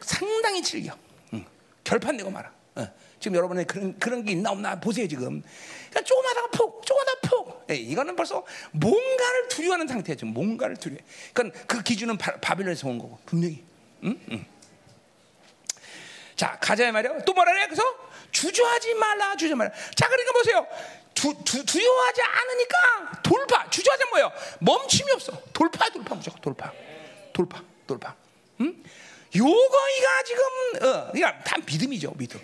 [0.00, 0.96] 상당히 찔겨.
[1.32, 1.44] 응.
[1.82, 2.52] 결판 내고 말아.
[2.76, 2.86] 어.
[3.18, 5.42] 지금 여러분의 그런 그런 게 있나 없나 보세요 지금.
[5.90, 7.23] 그러니까 조금 하다가 푹, 조금 하다 푹.
[7.70, 10.26] 예, 이거는 벌써 뭔가를 두려워하는 상태죠.
[10.26, 11.00] 뭔가를 두려워.
[11.32, 13.64] 그러니까 그 기준은 바, 바빌론에서 온 거고 분명히.
[14.04, 14.20] 응?
[14.30, 14.46] 응.
[16.36, 17.18] 자 가자 말이야.
[17.20, 17.66] 또 뭐라 그래?
[17.66, 17.82] 그래서
[18.32, 19.70] 주저하지 말라, 주저 말라.
[19.94, 20.66] 자 그러니까 보세요.
[21.14, 23.70] 두, 두, 두려워하지 않으니까 돌파.
[23.70, 24.32] 주저하지 뭐예요?
[24.60, 25.32] 멈춤이 없어.
[25.52, 26.72] 돌파, 돌파 무조건 돌파,
[27.32, 28.14] 돌파, 돌파.
[28.60, 28.82] 응?
[29.34, 30.42] 요거이가 지금
[30.82, 32.40] 어, 그러니까 다 믿음이죠, 믿음.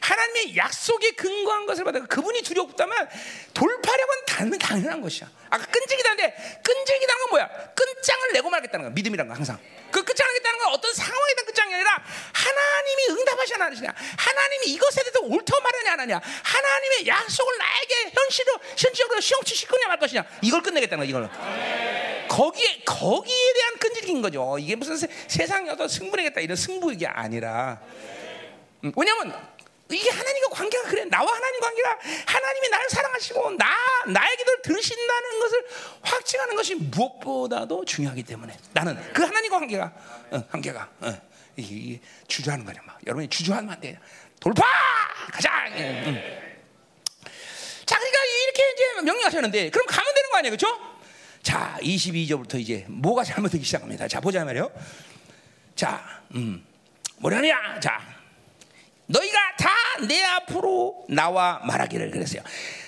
[0.00, 3.08] 하나님의 약속에 근거한 것을 받아 그분이 두렵다면
[3.54, 5.28] 돌파력은 당, 당연한 것이야.
[5.50, 7.48] 아까 끈질기다는데 끈질기다는 건 뭐야?
[7.74, 8.94] 끈장을 내고 말겠다는 거야.
[8.94, 9.58] 믿음이란 거 항상.
[9.90, 15.02] 그 끝장을 내겠다는 건 어떤 상황에 대한 끝장이 아니라 하나님이 응답하시냐 안 하시냐 하나님이 이것에
[15.02, 20.62] 대해서 옳다고 말하냐 안 하냐 하나님의 약속을 나에게 현실로 현실적으로 시험치 시끄냐 말 것이냐 이걸
[20.62, 21.30] 끝내겠다는 거 이걸.
[22.28, 24.58] 거기에 거기에 대한 끈질긴 거죠.
[24.60, 27.80] 이게 무슨 세, 세상에 어떤 승부내겠다 이런 승부 이게 아니라.
[28.84, 29.48] 음, 왜냐면
[29.90, 31.04] 이게 하나님과 관계가 그래.
[31.06, 33.66] 나와 하나님 관계가 하나님이 나를 사랑하시고 나
[34.06, 35.66] 나의 기도를 들으신다는 것을
[36.02, 39.92] 확증하는 것이 무엇보다도 중요하기 때문에 나는 그 하나님과 관계가
[40.30, 43.98] 어, 관계가 어, 이게, 주저하는 거냐 막 여러분이 주저하면 안 돼.
[44.40, 44.62] 돌파
[45.32, 45.50] 가자.
[45.76, 46.48] 예, 음.
[47.84, 50.98] 자, 그러니까 이렇게 이제 명령하셨는데 그럼 가면 되는 거 아니에요, 그렇죠?
[51.42, 54.06] 자, 22절부터 이제 뭐가 잘못되기 시작합니다.
[54.06, 54.70] 자, 보자 말이요.
[55.74, 56.64] 자, 음,
[57.16, 57.80] 뭐라냐?
[57.80, 58.17] 자,
[59.08, 59.68] 너희가 다
[60.06, 62.40] 내 앞으로 나와 말하기를 그랬어요.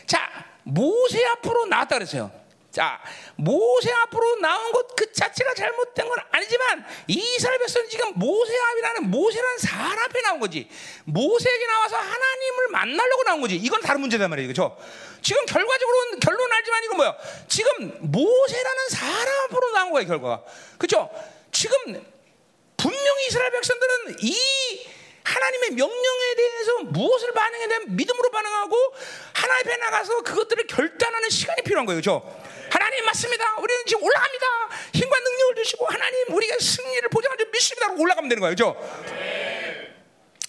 [0.07, 0.31] 자,
[0.63, 2.31] 모세 앞으로 나왔다 그랬어요.
[2.71, 3.01] 자,
[3.35, 9.59] 모세 앞으로 나온 것 그 자체가 잘못된 건 아니지만 이스라엘 백성은 지금 모세 앞이라는 모세라는
[9.59, 10.69] 사람 앞에 나온 거지.
[11.05, 13.57] 모세에게 나와서 하나님을 만나려고 나온 거지.
[13.57, 14.53] 이건 다른 문제단 말이에요.
[14.53, 14.77] 그렇죠?
[15.23, 17.17] 지금 결과적으로 결론은 알지만 이건 뭐야?
[17.49, 20.45] 지금 모세라는 사람 앞으로 나온 거예요, 결과가.
[20.79, 21.11] 그렇죠?
[21.51, 21.77] 지금
[22.77, 24.37] 분명히 이스라엘 백성들은 이
[25.25, 28.77] 하나님의 명령에 대해서 무엇을 반응해야 되면 믿음으로 반응하고
[29.33, 32.01] 하나님 앞에 나가서 그것들을 결단하는 시간이 필요한 거예요.
[32.01, 32.43] 그렇죠?
[32.71, 33.57] 하나님 맞습니다.
[33.59, 34.47] 우리는 지금 올라갑니다.
[34.95, 37.93] 힘과 능력을 주시고 하나님 우리가 승리를 보장하지 믿습니다.
[37.93, 38.55] 올라가면 되는 거예요.
[38.55, 38.77] 그렇죠?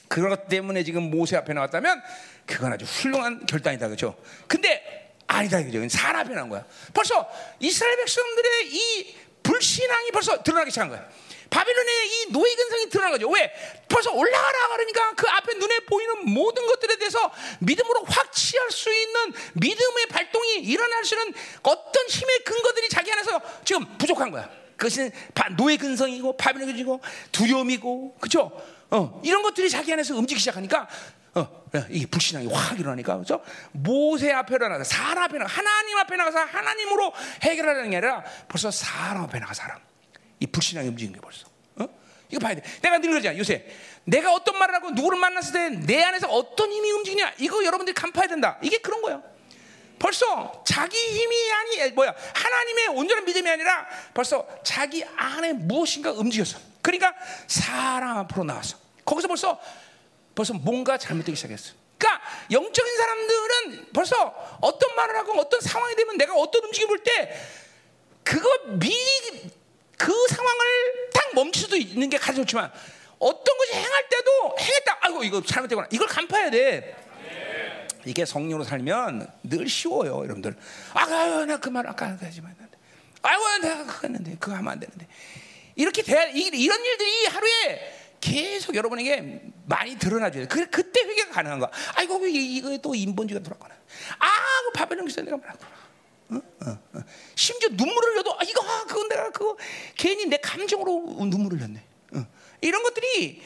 [0.07, 2.02] 그것 때문에 지금 모세 앞에 나왔다면
[2.45, 3.88] 그건 아주 훌륭한 결단이다.
[3.88, 4.15] 그렇죠?
[4.48, 5.64] 근데 아니다.
[5.64, 5.88] 그죠?
[5.89, 6.65] 사람 앞에 나온 거야.
[6.93, 7.30] 벌써
[7.60, 11.10] 이스라엘 백성들의 이 불신앙이 벌써 드러나기 시작한 거야.
[11.51, 13.29] 바빌론의 이 노예 근성이 드러난 거죠.
[13.29, 13.53] 왜?
[13.87, 20.07] 벌써 올라가라 그러니까 그 앞에 눈에 보이는 모든 것들에 대해서 믿음으로 확취할 수 있는 믿음의
[20.07, 24.49] 발동이 일어날 수 있는 어떤 힘의 근거들이 자기 안에서 지금 부족한 거야.
[24.77, 25.11] 그것은
[25.57, 27.01] 노예 근성이고 바빌론이고
[27.31, 28.51] 두려움이고 그렇죠?
[28.89, 30.87] 어, 이런 것들이 자기 안에서 움직이기 시작하니까
[31.35, 31.47] 어,
[31.89, 33.43] 이 불신앙이 확 일어나니까 그렇죠?
[33.73, 37.13] 모세 앞에 나가서 사람 앞에 나가 하나님 앞에 나가서 하나님으로
[37.43, 39.90] 해결하는 게 아니라 벌써 사람 앞에 나가 사람.
[40.41, 41.47] 이 불신앙이 움직이는 게 벌써.
[41.77, 41.88] 어?
[42.30, 42.61] 이거 봐야 돼.
[42.81, 43.38] 내가 늘 그러잖아.
[43.38, 43.65] 요새
[44.03, 47.35] 내가 어떤 말을 하고 누구를 만났을 때 내 안에서 어떤 힘이 움직이냐.
[47.38, 48.57] 이거 여러분들이 간파해야 된다.
[48.61, 49.23] 이게 그런 거예요.
[49.99, 56.57] 벌써 자기 힘이 아니 뭐야 하나님의 온전한 믿음이 아니라 벌써 자기 안에 무엇인가 움직였어.
[56.81, 57.13] 그러니까
[57.47, 58.77] 사람 앞으로 나왔어.
[59.05, 59.61] 거기서 벌써
[60.34, 61.73] 벌써 뭔가 잘못되기 시작했어.
[61.99, 67.39] 그러니까 영적인 사람들은 벌써 어떤 말을 하고 어떤 상황이 되면 내가 어떤 움직임을 볼 때
[68.23, 68.49] 그거
[68.80, 69.51] 미리
[70.01, 72.71] 그 상황을 딱 멈출 수도 있는 게 가장 좋지만
[73.19, 74.97] 어떤 것이 행할 때도 행했다.
[75.01, 76.95] 아이고 이거 잘못되거나 이걸 간파해야 돼.
[78.05, 80.55] 이게 성령으로 살면 늘 쉬워요, 여러분들.
[80.95, 82.55] 아가 나그 말 아까 하지만
[83.21, 85.07] 아이고 내가 그거 했는데 그거 하면 안 되는데
[85.75, 90.47] 이렇게 돼 이런 일들이 하루에 계속 여러분에게 많이 드러나줘요.
[90.47, 91.69] 그 그때 회개가 가능한 거야.
[91.95, 93.75] 아이고 이거 또 인본주의가 들어왔구나.
[94.17, 94.27] 아,
[94.65, 95.80] 그 바벨론 기사 내가 말았구나.
[96.31, 96.35] 어?
[96.35, 97.03] 어, 어.
[97.35, 99.57] 심지어 눈물을 흘려도 아, 이거 아, 그건 내가 그거
[99.97, 101.83] 괜히 내 감정으로 눈물을 흘렸네.
[102.13, 102.25] 어.
[102.61, 103.41] 이런 것들이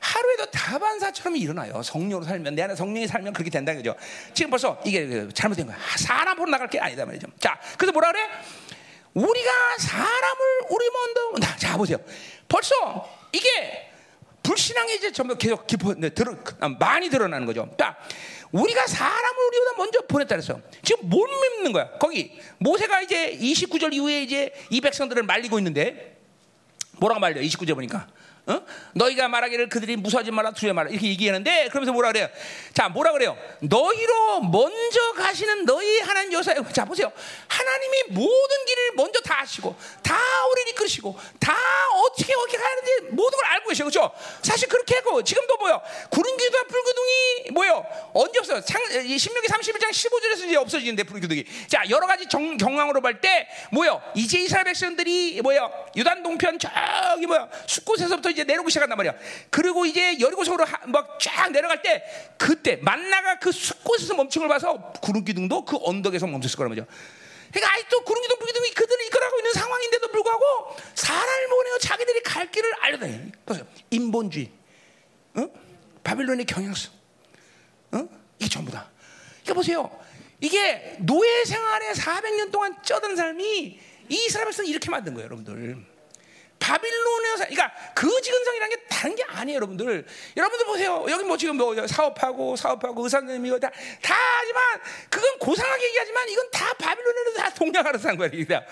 [0.00, 1.82] 하루에도 다반사처럼 일어나요.
[1.82, 3.94] 성령으로 살면 내 안에 성령이 살면 그렇게 된다 그죠.
[4.34, 5.76] 지금 벌써 이게 그 잘못된 거야.
[5.96, 7.28] 사람 보러 나갈 게 아니다 말이죠.
[7.38, 8.28] 자, 그래서 뭐라 그래?
[9.14, 10.38] 우리가 사람을
[10.70, 11.98] 우리 먼저 자 보세요.
[12.48, 12.74] 벌써
[13.32, 13.92] 이게
[14.42, 16.36] 불신앙이 이제 전부 계속 깊어 네, 드러,
[16.78, 17.70] 많이 드러나는 거죠.
[17.78, 17.96] 자,
[18.52, 20.60] 우리가 사람을 우리보다 먼저 보냈다 그랬어.
[20.82, 21.90] 지금 못 믿는 거야.
[21.98, 26.18] 거기 모세가 이제 29절 이후에 이제 이 백성들을 말리고 있는데
[26.98, 27.40] 뭐라고 말려?
[27.40, 28.08] 29절 보니까
[28.44, 28.60] 어?
[28.94, 32.28] 너희가 말하기를 그들이 무서워하지 마라 두려워 마라 이렇게 얘기하는데 그러면서 뭐라 그래요?
[32.74, 33.38] 자 뭐라 그래요?
[33.60, 37.12] 너희로 먼저 가시는 너희 하나님 여사 자 보세요
[37.46, 40.16] 하나님이 모든 길을 먼저 다 아시고 다
[40.50, 41.56] 우리를 이끌으시고 다
[42.04, 44.10] 어떻게 어떻게 가는지 모든 걸 알고 계셔 그렇죠?
[44.42, 48.60] 사실 그렇게 하고 지금도 뭐요 구름 기둥과 불 기둥이 뭐요 언제 없어요?
[48.62, 53.46] 상, 신명기 31장 15절에서 이제 없어지는데 불 기둥이 자 여러 가지 정, 경황으로 볼 때
[53.70, 59.14] 뭐요 이제 이스라엘 백성들이 뭐요 유단 동편 저기 뭐요 숲곳에서부터 이제 내려오기 시작한단 말이야.
[59.50, 62.02] 그리고 이제 여리고성으로 막 쫙 내려갈 때
[62.36, 66.86] 그때 만나가 그 숲곳에서 멈춘 걸 봐서 구름 기둥도 그 언덕에서 멈췄을 거란 말이죠.
[67.52, 72.72] 그러니까 아직도 구름 기둥 불기둥이 그들을 이끌어가고 있는 상황인데도 불구하고 사람을 보내어 자기들이 갈 길을
[72.80, 73.32] 알려다니.
[73.44, 73.66] 보세요.
[73.90, 74.50] 인본주의,
[75.34, 75.48] 어?
[76.02, 76.92] 바빌론의 경향성,
[77.92, 78.08] 어?
[78.38, 78.90] 이게 전부다.
[79.44, 79.90] 이거 보세요.
[80.40, 83.78] 이게 노예 생활에 400년 동안 쩌든 삶이
[84.08, 85.91] 이스라엘 백성 이렇게 만든 거예요, 여러분들.
[86.62, 90.06] 바빌론에서 그러니까 그 지근성이라는 게 다른 게 아니에요, 여러분들.
[90.36, 91.04] 여러분들 보세요.
[91.08, 93.68] 여기 뭐 지금 뭐 사업하고 사업하고 의사님이고 다,
[94.00, 94.62] 다 하지만
[95.10, 98.64] 그건 고상하게 얘기하지만 이건 다 바빌론에서 다 동양하러 산 그러니까.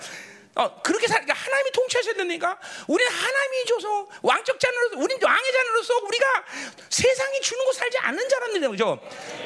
[0.55, 5.93] 어, 그렇게 살, 그러니까 하나님이 통치하셔야 되니까 우리는 하나님이 줘서 왕적 자녀로서, 우리는 왕의 자녀로서
[6.03, 6.25] 우리가
[6.89, 8.99] 세상이 주는 거 살지 않는 자라는 거죠.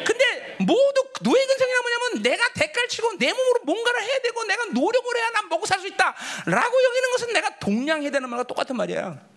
[0.05, 5.15] 근데 모두 노예 근성이라 뭐냐면 내가 대가를 치고 내 몸으로 뭔가를 해야 되고 내가 노력을
[5.17, 6.15] 해야 난 먹고 살 수 있다.
[6.45, 9.34] 라고 여기는 것은 내가 동량해야 되는 말과 똑같은 말이야.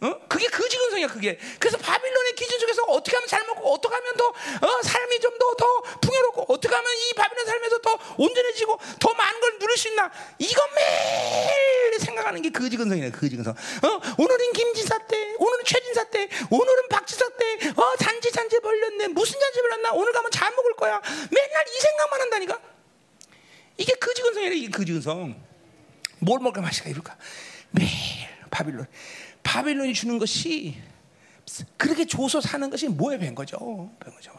[0.00, 0.20] 어?
[0.28, 1.38] 그게 거지 근성이야 그게.
[1.58, 5.54] 그래서 바빌론의 기준 속에서 어떻게 하면 잘 먹고 어떻게 하면 더 어, 삶이 좀 더
[5.56, 10.10] 더 풍요롭고 어떻게 하면 이 바빌론 삶에서 더 온전해지고 더 많은 걸 누릴 수 있나
[10.38, 13.52] 이거 매일 생각하는 게 거지 근성이야 거지 근성.
[13.54, 14.00] 어?
[14.18, 19.60] 오늘은 김지사 때, 오늘은 최진사 때, 오늘은 박지사 때, 어 잔지 잔지 벌렸네 무슨 잔지
[19.62, 21.00] 벌렸나 오늘 가면 잘 먹을 거야.
[21.30, 22.60] 맨날 이 생각만 한다니까.
[23.76, 25.40] 이게 거지 근성이야 이게 거지 근성.
[26.18, 27.16] 뭘 먹을까 마실까 이럴까
[27.70, 27.90] 매일
[28.50, 28.86] 바빌론.
[29.54, 30.74] 바빌론이 주는 것이
[31.76, 33.56] 그렇게 줘서 사는 것이 뭐에 뵌 거죠?
[34.00, 34.32] 뵌 거죠.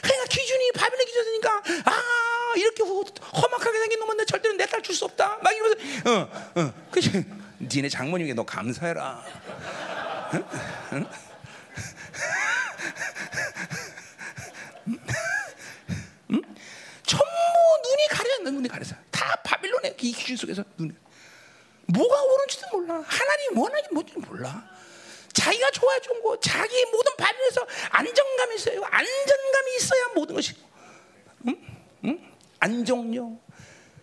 [0.00, 5.04] 그러니까 기준이 바빌론 기준이니까 아 이렇게 험악하게 생긴 놈은 내 절대로 내 딸 줄 수
[5.04, 5.40] 없다.
[5.42, 7.22] 막 이러면서 어, 어, 그치?
[7.60, 9.22] 니네 장모님에게 너 감사해라.
[10.32, 10.44] 응?
[10.94, 11.06] 응?
[16.30, 16.42] 응?
[17.02, 17.24] 전부
[17.84, 18.96] 눈이 가려져, 눈이 가려져.
[19.10, 20.96] 다 바빌론의 이 기준 속에서 눈.
[21.86, 23.02] 뭐가 옳은지도 몰라.
[23.06, 24.68] 하나님 원하기 뭔지 몰라.
[25.32, 28.82] 자기가 좋아야 좋은 거, 자기 모든 바빌에서 안정감이 있어요.
[28.84, 30.54] 안정감이 있어야 모든 것이.
[31.46, 31.56] 응?
[32.04, 32.32] 응?
[32.58, 33.38] 안정력,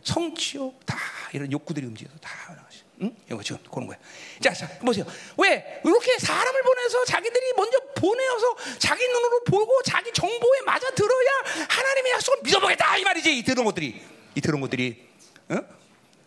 [0.03, 0.97] 성취욕 다
[1.34, 2.84] 이런 욕구들이 움직여서 다 나가시.
[3.01, 3.15] 응?
[3.27, 3.97] 이거 지금 그런 거야.
[4.41, 5.05] 자, 자 보세요.
[5.38, 11.30] 왜 이렇게 사람을 보내서 자기들이 먼저 보내어서 자기 눈으로 보고 자기 정보에 맞아 들어야
[11.68, 13.38] 하나님의 약속을 믿어보겠다 이 말이지.
[13.39, 14.01] 이 들은 것들이,
[14.35, 15.10] 이 들은 것들이.
[15.51, 15.68] 응?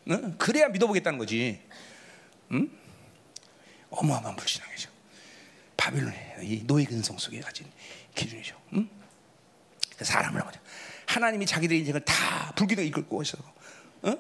[0.09, 0.35] 응?
[0.39, 1.61] 그래야 믿어보겠다는 거지.
[2.53, 2.71] 응?
[3.91, 4.91] 어마어마한 불신앙이죠.
[5.77, 7.67] 바빌론의 이 노예 근성 속에 가진
[8.15, 8.57] 기준이죠.
[8.75, 8.89] 응?
[10.01, 10.61] 사람을 보자.
[11.07, 13.39] 하나님이 자기들의 인생을 다 불기도 이끌고 있어.
[14.05, 14.17] 응?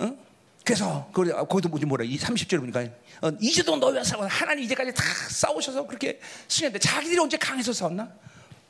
[0.00, 0.18] 응?
[0.64, 2.80] 그래서 거기도 뭐지 뭐라 이 30절 보니까
[3.20, 8.08] 어, 이제도 너희와 싸워 하나님 이제까지 다 싸우셔서 그렇게 승했는데 자기들이 언제 강해서 싸웠나?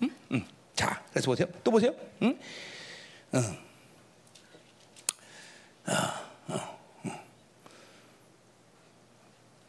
[0.03, 0.11] 응?
[0.33, 0.47] 응.
[0.75, 1.47] 자, 그래서 보세요.
[1.63, 1.95] 또 보세요.
[2.23, 2.39] 응?
[3.35, 3.59] 응.
[5.87, 5.93] 어,
[6.49, 7.25] 어, 어.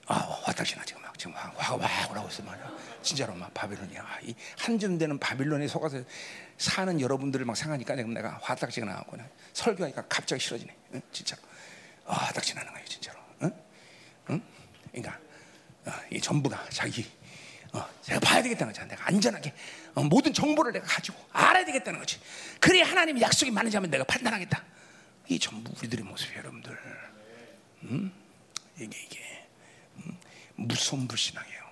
[0.07, 2.71] 아, 화딱지 나 지금 막 지금 화가 막 오라고 있어 말이야.
[3.01, 4.19] 진짜로 막 바빌론이야.
[4.23, 6.01] 이 한줌 되는 바빌론에 속아서
[6.57, 9.17] 사는 여러분들을 막 생각하니까 지금 내가 화딱지가 나고
[9.53, 10.75] 설교하니까 갑자기 싫어지네.
[10.93, 11.01] 응?
[11.11, 11.41] 진짜로.
[12.05, 13.19] 아, 화딱지 나는 거예요, 진짜로.
[13.43, 13.51] 응?
[14.29, 14.41] 응?
[14.91, 15.19] 그러니까
[15.85, 17.09] 어, 이 전부가 자기
[17.73, 18.87] 어, 제가 봐야 되겠다는 거지.
[18.87, 19.53] 내가 안전하게
[19.95, 22.19] 어, 모든 정보를 내가 가지고 알아야 되겠다는 거지.
[22.59, 24.63] 그래 하나님 약속이 많은지 하면 내가 판단하겠다.
[25.29, 26.77] 이 전부 우리들의 모습이에요, 여러분들.
[27.83, 28.11] 음?
[28.77, 29.19] 이게 이게
[29.97, 30.17] 음?
[30.55, 31.63] 무서운 불신앙이에요.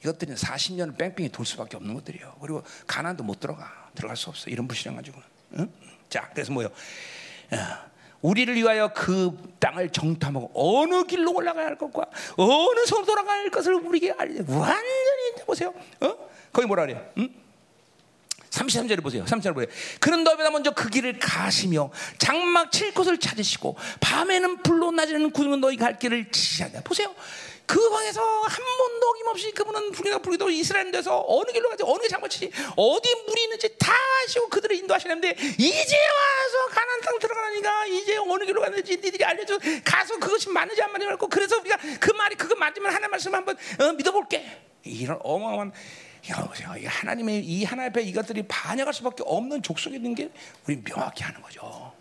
[0.00, 2.36] 이것들은 40년을 뺑뺑이 돌 수밖에 없는 것들이에요.
[2.40, 4.50] 그리고 가난도 못 들어가, 들어갈 수 없어.
[4.50, 5.20] 이런 불신앙 가지고.
[5.58, 5.72] 응?
[6.10, 6.66] 자, 그래서 뭐요?
[6.68, 7.56] 어,
[8.20, 12.06] 우리를 위하여 그 땅을 정탐하고 어느 길로 올라가야 할 것과
[12.36, 14.42] 어느 성으로 돌아가야 할 것을 우리에게 알려.
[14.46, 15.74] 완전히 보세요.
[16.00, 16.16] 어?
[16.52, 17.06] 거기 뭐라 그래요?
[17.18, 17.43] 응?
[18.54, 19.24] 33절을 보세요.
[19.24, 19.68] 33절 보세요.
[20.00, 25.76] 그는 너희보다 먼저 그 길을 가시며 장막 칠 곳을 찾으시고 밤에는 불로 낮에는 구름은 너희
[25.76, 26.82] 갈 길을 지시하다.
[26.82, 27.14] 보세요.
[27.66, 32.08] 그 방에서 한 번도 어김없이 그분은 불이나 불이도 이스라엘 에서 어느 길로 가지 어느 게
[32.08, 33.90] 장마치지 어디 물이 있는지 다
[34.24, 40.18] 아시고 그들을 인도하시는데 이제 와서 가난 땅 들어가니까 이제 어느 길로 가는지 니들이 알려줘 가서
[40.18, 43.92] 그것이 맞는지 안 맞는지 말고 그래서 우리가 그 말이 그거 맞으면 하나님 말씀 한번 어,
[43.92, 44.46] 믿어볼게
[44.84, 45.72] 이런 어마어마한
[46.28, 46.74] 여보세요.
[46.76, 50.30] 이 하나님의 이 하나님 앞에 이것들이 반역할 수밖에 없는 족속이 있는 게
[50.66, 51.92] 우리 명확히 하는 거죠.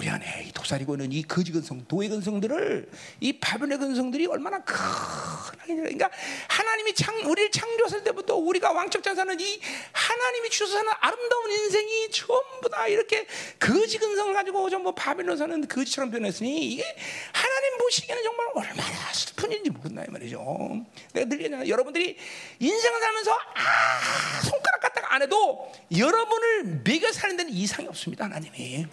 [0.00, 2.88] 우리 안에 이 도사리고 있는 이 거지 근성, 도의 근성들을
[3.20, 6.08] 이 바벨의 근성들이 얼마나 크게 그러니까
[6.48, 9.60] 하나님이 창 우리를 창조했을 때부터 우리가 왕적 자 사는 이
[9.92, 13.26] 하나님이 주셔서 사는 아름다운 인생이 전부 다 이렇게
[13.58, 16.82] 거지 근성을 가지고 전부 바벨론 사는 거지처럼 변했으니 이게
[17.34, 20.82] 하나님 보시기에는 정말 얼마나 슬픈 일인지 모른다 이 말이죠.
[21.12, 21.68] 내가 늘 얘기하잖아.
[21.68, 22.16] 여러분들이
[22.58, 28.86] 인생을 살면서 아 손가락 갖다가 안 해도 여러분을 매겨 사는 데는 이상이 없습니다 하나님이.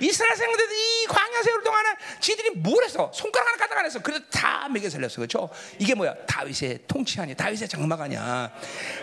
[0.00, 1.88] 이스라엘 생들이 이 광야 세월 동안에
[2.20, 3.10] 지들이 뭘 했어?
[3.14, 4.00] 손가락 하나 까딱 안 했어.
[4.00, 5.16] 그래도 다 먹여 살렸어.
[5.16, 5.50] 그렇죠?
[5.78, 6.14] 이게 뭐야?
[6.26, 7.34] 다윗의 통치 아니야.
[7.36, 8.52] 다윗의 장막 아니야.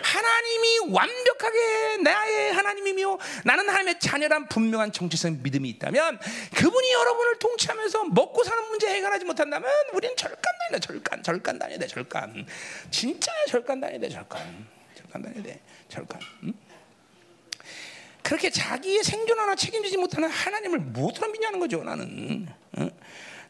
[0.02, 6.18] 하나님이 완벽하게 나의 하나님이며 나는 하나님의 자녀란 분명한 정체성 믿음이 있다면
[6.56, 10.78] 그분이 여러분을 통치하면서 먹고 사는 문제 해결하지 못한다면 우리는 절간단이다.
[10.80, 11.22] 절간.
[11.22, 11.86] 절간단이다.
[11.86, 12.46] 절간.
[12.90, 14.08] 진짜 절간단이다.
[14.08, 14.66] 절간.
[14.96, 15.54] 절간단이다.
[15.88, 16.20] 절간.
[16.44, 16.67] 응?
[18.28, 21.82] 그렇게 자기의 생존 하나 책임지지 못하는 하나님을 무엇으로 믿냐는 거죠.
[21.82, 22.46] 나는
[22.76, 22.86] 어?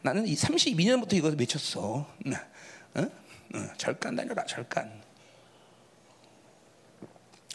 [0.01, 1.81] 나는 이 32년부터 이거 외쳤어.
[1.81, 2.07] 어?
[2.93, 3.69] 어?
[3.75, 4.89] 절간 다녀라 절간.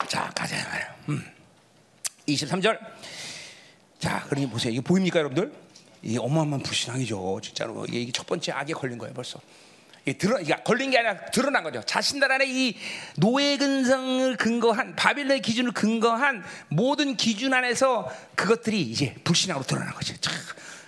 [0.06, 0.96] 자 가자 말이야.
[1.09, 1.24] 음.
[2.28, 2.78] 23절.
[3.98, 4.74] 자 그러니 보세요.
[4.74, 5.51] 이거 보입니까 여러분들?
[6.02, 7.40] 이 어마어마한 불신앙이죠.
[7.42, 9.40] 진짜로 이게 첫 번째 악에 걸린 거예요, 벌써.
[10.06, 11.82] 이 드러, 그러니까 걸린 게 아니라 드러난 거죠.
[11.82, 12.76] 자신들 안에 이
[13.16, 20.14] 노예 근성을 근거한 바빌론의 기준을 근거한 모든 기준 안에서 그것들이 이제 불신앙으로 드러난 거죠.
[20.20, 20.35] 참,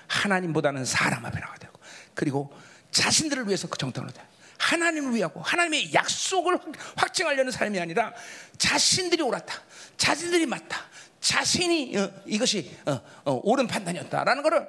[0.06, 1.78] 하나님보다는 사람 앞에 나가야 되고
[2.14, 2.52] 그리고
[2.90, 4.22] 자신들을 위해서 그 정당으로 돼.
[4.58, 6.58] 하나님을 위하고 하나님의 약속을
[6.96, 8.12] 확증하려는 삶이 아니라
[8.58, 9.54] 자신들이 옳았다,
[9.96, 10.78] 자신들이 맞다,
[11.20, 14.68] 자신이 어, 이것이 어, 어, 옳은 판단이었다라는 것을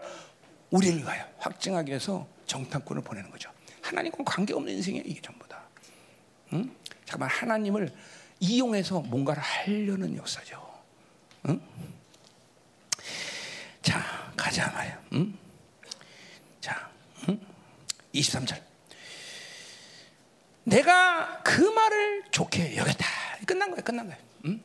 [0.69, 3.49] 우리를 위하여 확증하기 위해서 정탐꾼을 보내는 거죠.
[3.87, 5.63] 하나님과 관계없는 인생이에요, 이게 전부 다.
[6.53, 6.69] 응?
[7.05, 7.93] 잠깐만, 하나님을
[8.39, 10.61] 이용해서 뭔가를 하려는 역사죠.
[11.47, 11.61] 응?
[13.81, 15.01] 자, 가자 말이야.
[15.13, 15.37] 응?
[16.59, 16.91] 자,
[17.29, 17.39] 응?
[18.13, 18.61] 23절.
[20.65, 23.05] 내가 그 말을 좋게 여겼다.
[23.45, 24.17] 끝난 거야, 끝난 거야.
[24.45, 24.61] 응?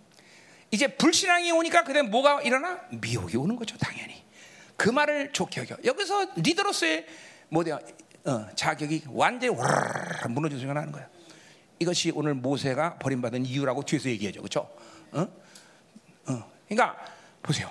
[0.73, 2.81] 이제 불신앙이 오니까 그다음 뭐가 일어나?
[2.91, 4.25] 미혹이 오는 거죠, 당연히.
[4.77, 5.77] 그 말을 좋게 여겨.
[5.85, 7.07] 여기서 리더로서의
[7.51, 7.79] 뭐냐
[8.25, 11.09] 어, 자격이 완전히 와르르 무너져 생각나는 거야.
[11.79, 14.71] 이것이 오늘 모세가 버림받은 이유라고 뒤에서 얘기하죠, 그렇죠?
[15.13, 15.21] 어?
[16.27, 16.53] 어.
[16.69, 16.97] 그러니까
[17.43, 17.71] 보세요.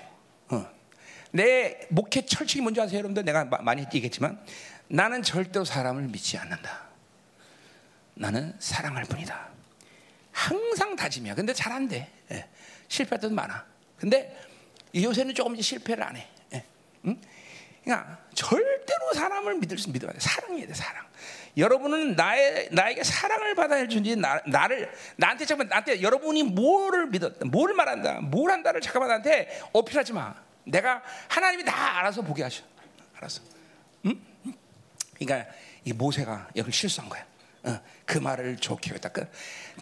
[0.49, 0.65] 어.
[1.31, 3.23] 내 목회 철칙이 뭔지 아세요, 여러분들?
[3.23, 4.43] 내가 많이 얘기했지만
[4.89, 6.89] 나는 절대로 사람을 믿지 않는다.
[8.15, 9.49] 나는 사랑할 뿐이다.
[10.33, 11.35] 항상 다짐이야.
[11.35, 12.11] 근데 잘 안 돼.
[12.31, 12.47] 예.
[12.89, 13.65] 실패할 때도 많아.
[13.97, 14.37] 근데
[14.93, 16.27] 요새는 조금 실패를 안 해.
[16.53, 16.63] 예.
[17.05, 17.19] 응?
[17.83, 20.19] 그러니까 절대로 사람을 믿을 수 믿어야 돼.
[20.19, 21.05] 사랑해야 돼, 사랑.
[21.57, 27.73] 여러분은 나의 나에게 사랑을 받아야 주지 나, 나를 나한테 잠깐 나한테 여러분이 뭐를 믿었다, 뭘
[27.73, 30.33] 말한다, 뭘 한다를 잠깐만 나한테 어필하지 마.
[30.63, 32.63] 내가 하나님이 다 알아서 보게 하셔.
[33.17, 33.41] 알았어.
[34.05, 34.21] 응?
[35.19, 35.51] 그러니까
[35.83, 37.25] 이 모세가 여기 실수한 거야.
[37.63, 39.09] 어, 그 말을 좋게 했다.
[39.09, 39.27] 그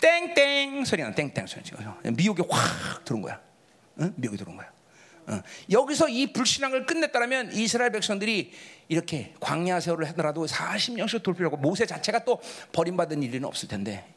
[0.01, 1.63] 땡땡 소리가 땡땡 소리
[2.11, 3.39] 미혹이 확 들어온 거야.
[3.97, 4.09] 어?
[4.15, 4.71] 미혹이 들어온 거야.
[5.29, 5.41] 어.
[5.69, 8.51] 여기서 이 불신앙을 끝냈다면 이스라엘 백성들이
[8.87, 12.41] 이렇게 광야 세월을 하더라도 40년씩 돌피하고 모세 자체가 또
[12.71, 14.15] 버림받은 일은 없을 텐데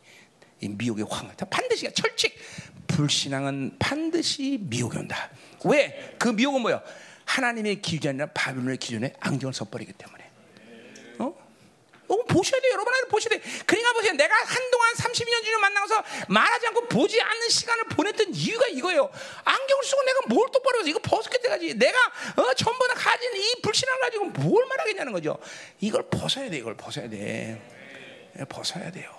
[0.61, 2.35] 이 미혹이 확 반드시 철칙
[2.87, 5.31] 불신앙은 반드시 미혹이 온다.
[5.65, 6.15] 왜?
[6.19, 6.83] 그 미혹은 뭐야?
[7.25, 10.22] 하나님의 기준이 아니라 바빌론의 기준에 안경을 써버리기 때문에.
[12.13, 12.73] 어, 보셔야 돼요.
[12.73, 13.43] 여러분 안에 보셔야 돼.
[13.65, 14.13] 그러니까 보세요.
[14.13, 19.11] 내가 한동안 32년 주년 만나서 말하지 않고 보지 않는 시간을 보냈던 이유가 이거예요.
[19.45, 21.75] 안경을 쓰고 내가 뭘 똑바로 해서 이거 벗었게 돼가지.
[21.75, 21.99] 내가
[22.37, 25.39] 어, 전부 다 가진 이 불신을 가지고 뭘 말하겠냐는 거죠.
[25.81, 26.59] 이걸 벗어야 돼.
[26.59, 27.61] 이걸 벗어야 돼.
[28.39, 29.11] 예, 벗어야 돼요.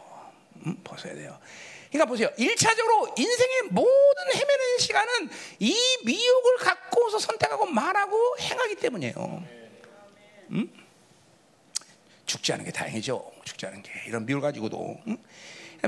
[0.65, 1.40] 음, 벗어야 돼요.
[1.90, 2.30] 그러니까 보세요.
[2.38, 5.30] 1차적으로 인생의 모든 헤매는 시간은
[5.60, 5.76] 이
[6.06, 9.44] 미혹을 갖고서 선택하고 말하고 행하기 때문이에요.
[10.52, 10.83] 음?
[12.34, 13.32] 죽지 않은 게 다행이죠.
[13.46, 15.18] 죽지 않은 게 이런 미울 가지고도 응?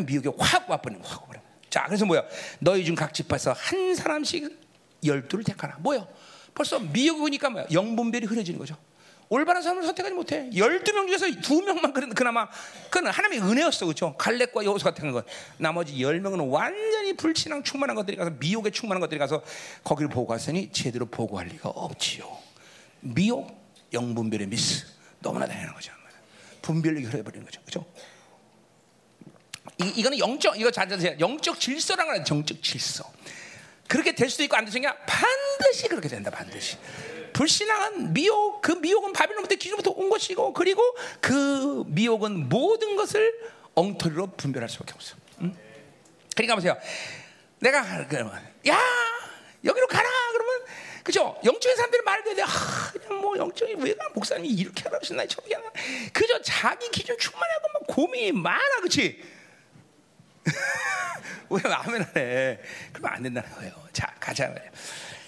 [0.05, 1.41] 미혹이 확 와버리는 확 와버려.
[1.71, 2.23] 자, 그래서 뭐야?
[2.59, 4.55] 너희 중 각 집에서 한 사람씩
[5.03, 5.77] 열두를 택하라.
[5.79, 6.07] 뭐요?
[6.53, 7.65] 벌써 미혹이 오니까 뭐야?
[7.71, 8.77] 영분별이 흐려지는 거죠.
[9.27, 10.51] 올바른 사람을 선택하지 못해.
[10.55, 12.47] 열두 명 중에서 두 명만 그나마
[12.91, 14.15] 그는 하나님의 은혜였어, 그렇죠?
[14.17, 15.23] 갈렙과 여호수 같은 건
[15.57, 19.41] 나머지 열 명은 완전히 불신앙 충만한 것들이 가서 미혹에 충만한 것들이 가서
[19.83, 22.37] 거기를 보고 갔으니 제대로 보고할 리가 없지요.
[23.01, 23.49] 미혹,
[23.91, 24.85] 영분별의 미스
[25.21, 25.91] 너무나 당연한 거죠.
[26.65, 27.85] 분별력이 흐려버리는 거죠.
[29.81, 32.23] 이, 이거는 영적 이거 자세히 영적 질서라는 거야.
[32.23, 33.03] 정적 질서.
[33.87, 36.31] 그렇게 될 수도 있고 안 되니까 반드시 그렇게 된다.
[36.31, 36.77] 반드시.
[37.33, 40.81] 불신앙은 미혹, 그 미혹은 바빌론부터 기준부터 온 것이고 그리고
[41.21, 43.31] 그 미혹은 모든 것을
[43.75, 45.15] 엉터리로 분별할 수밖에 없어.
[45.41, 45.55] 응?
[46.35, 46.77] 그러니까 보세요.
[47.59, 48.79] 내가 그러면 야
[49.63, 50.61] 여기로 가라 그러면
[51.05, 51.39] 그죠?
[51.45, 52.41] 영적인 사람들이 말도 돼.
[52.41, 52.47] 아,
[52.91, 55.71] 그냥 뭐 영적인 왜가 목사님이 이렇게 하라 하시나 저렇게 하나.
[56.11, 59.23] 그저 자기 기준 충만하고 막 고민이 많아, 그렇지?
[61.51, 62.59] 왜안 해?
[62.91, 63.71] 그러면 안 된다는 거예요.
[63.93, 64.51] 자, 가자.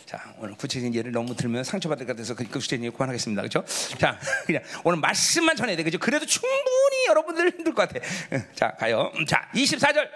[0.07, 3.43] 자, 오늘 구체적인 예를 너무 들면 상처받을 것 같아서 그 구체적인 예를 그만하겠습니다.
[3.43, 3.63] 그죠?
[3.99, 5.83] 자, 그냥 오늘 말씀만 전해야 돼.
[5.83, 5.99] 그죠?
[5.99, 8.03] 그래도 충분히 여러분들 힘들 것 같아.
[8.55, 9.11] 자, 가요.
[9.27, 10.09] 자, 24절.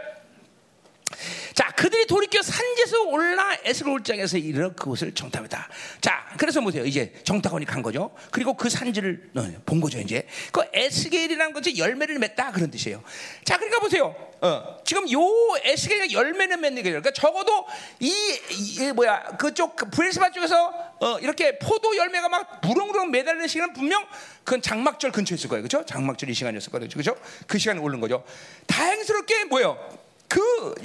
[1.82, 5.68] 자, 그들이 돌이켜 산지에서 올라 에스골장에서 이르러 그곳을 정탐했다.
[6.00, 6.86] 자, 그래서 보세요.
[6.86, 8.12] 이제 정탐원이 간 거죠.
[8.30, 10.00] 그리고 그 산지를 어, 본 거죠.
[10.00, 13.02] 이제 그 에스겔이라는 것이 열매를 맺다 그런 뜻이에요.
[13.44, 14.16] 자, 그러니까 보세요.
[14.42, 15.20] 어, 지금 요
[15.64, 17.02] 에스겔이 열매는 맺는 거예요.
[17.02, 17.66] 그러니까 적어도
[18.00, 18.12] 이,
[18.52, 24.06] 이 뭐야 그쪽 그 브레스바 쪽에서 어, 이렇게 포도 열매가 막 무릉무릉 매달리는 시간은 분명
[24.44, 25.64] 그건 장막절 근처에 있을 거예요.
[25.64, 25.84] 그렇죠?
[25.86, 26.88] 장막절 이 시간이었을 거예요.
[26.90, 27.16] 그렇죠?
[27.48, 28.24] 그 시간에 오른 거죠.
[28.68, 29.78] 다행스럽게 뭐요?
[30.28, 30.76] 그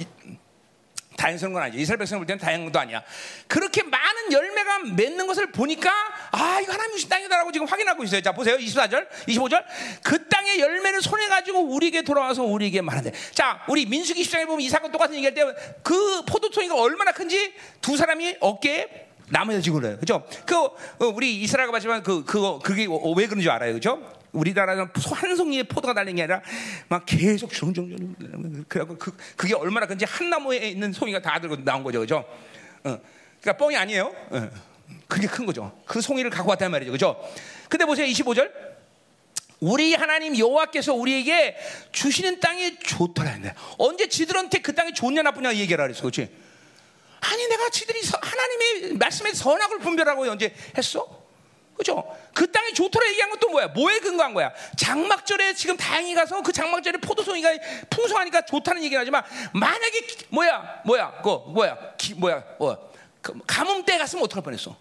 [1.17, 1.79] 다행스러운 건 아니죠.
[1.79, 3.03] 이스라엘 백성을 볼 때는 다행도 아니야.
[3.47, 5.91] 그렇게 많은 열매가 맺는 것을 보니까
[6.31, 8.21] 아 이거 하나님 주신 땅이다라고 지금 확인하고 있어요.
[8.21, 8.55] 자 보세요.
[8.57, 9.63] 24절, 25절.
[10.03, 13.11] 그 땅의 열매를 손에 가지고 우리에게 돌아와서 우리에게 말한대.
[13.33, 17.97] 자 우리 민수기 10장에 보면 이 사건 똑같은 얘기할 때 그 포도송이가 얼마나 큰지 두
[17.97, 19.97] 사람이 어깨에 나무에서 지고 그래요.
[19.97, 20.25] 그죠?
[20.45, 20.73] 그 어,
[21.13, 23.73] 우리 이스라엘가 봤지만 그 그거 그게 왜 그런 줄 알아요.
[23.73, 24.01] 그죠?
[24.31, 26.41] 우리나라는 한 송이의 포도가 달린 게 아니라
[26.89, 28.15] 막 계속 주렁주렁
[28.67, 31.99] 그래갖고 그 그게 얼마나 큰지 한 나무에 있는 송이가 다 들고 나온 거죠.
[31.99, 32.25] 그죠?
[32.83, 32.99] 어.
[33.41, 34.13] 그러니까 뻥이 아니에요.
[34.29, 34.49] 어.
[35.07, 35.77] 그게 큰 거죠.
[35.85, 36.91] 그 송이를 갖고 왔단 말이죠.
[36.91, 37.17] 그죠?
[37.69, 38.05] 근데 보세요.
[38.07, 38.51] 25절.
[39.59, 41.57] 우리 하나님 여호와께서 우리에게
[41.91, 43.55] 주시는 땅이 좋더라 했네.
[43.79, 46.01] 언제 지들한테 그 땅이 좋냐 나쁘냐 얘기하라 그랬어.
[46.01, 46.29] 그렇지?
[47.21, 51.16] 아니 내가 지들이 서, 하나님의 말씀에 선악을 분별하고 언제 했어?
[51.77, 52.03] 그죠?
[52.33, 53.67] 그 땅이 좋더라 얘기한 것도 뭐야?
[53.67, 54.51] 뭐에 근거한 거야?
[54.75, 57.51] 장막절에 지금 다행히 가서 그 장막절에 포도송이가
[57.89, 59.23] 풍성하니까 좋다는 얘기는 하지만
[59.53, 60.81] 만약에 뭐야?
[60.85, 61.21] 뭐야?
[61.23, 61.77] 그 뭐야?
[61.97, 62.43] 기, 뭐야?
[62.57, 62.91] 뭐
[63.45, 64.75] 가뭄 때 갔으면 어떡할 뻔했어?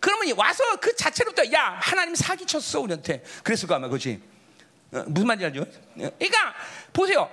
[0.00, 4.20] 그러면 와서 그 자체로부터 야 하나님 사기 쳤어 우리한테 그랬을 거 아마 그렇지
[4.92, 5.62] 어, 무슨 말인지 알죠?
[5.62, 6.54] 어, 그러니까
[6.92, 7.30] 보세요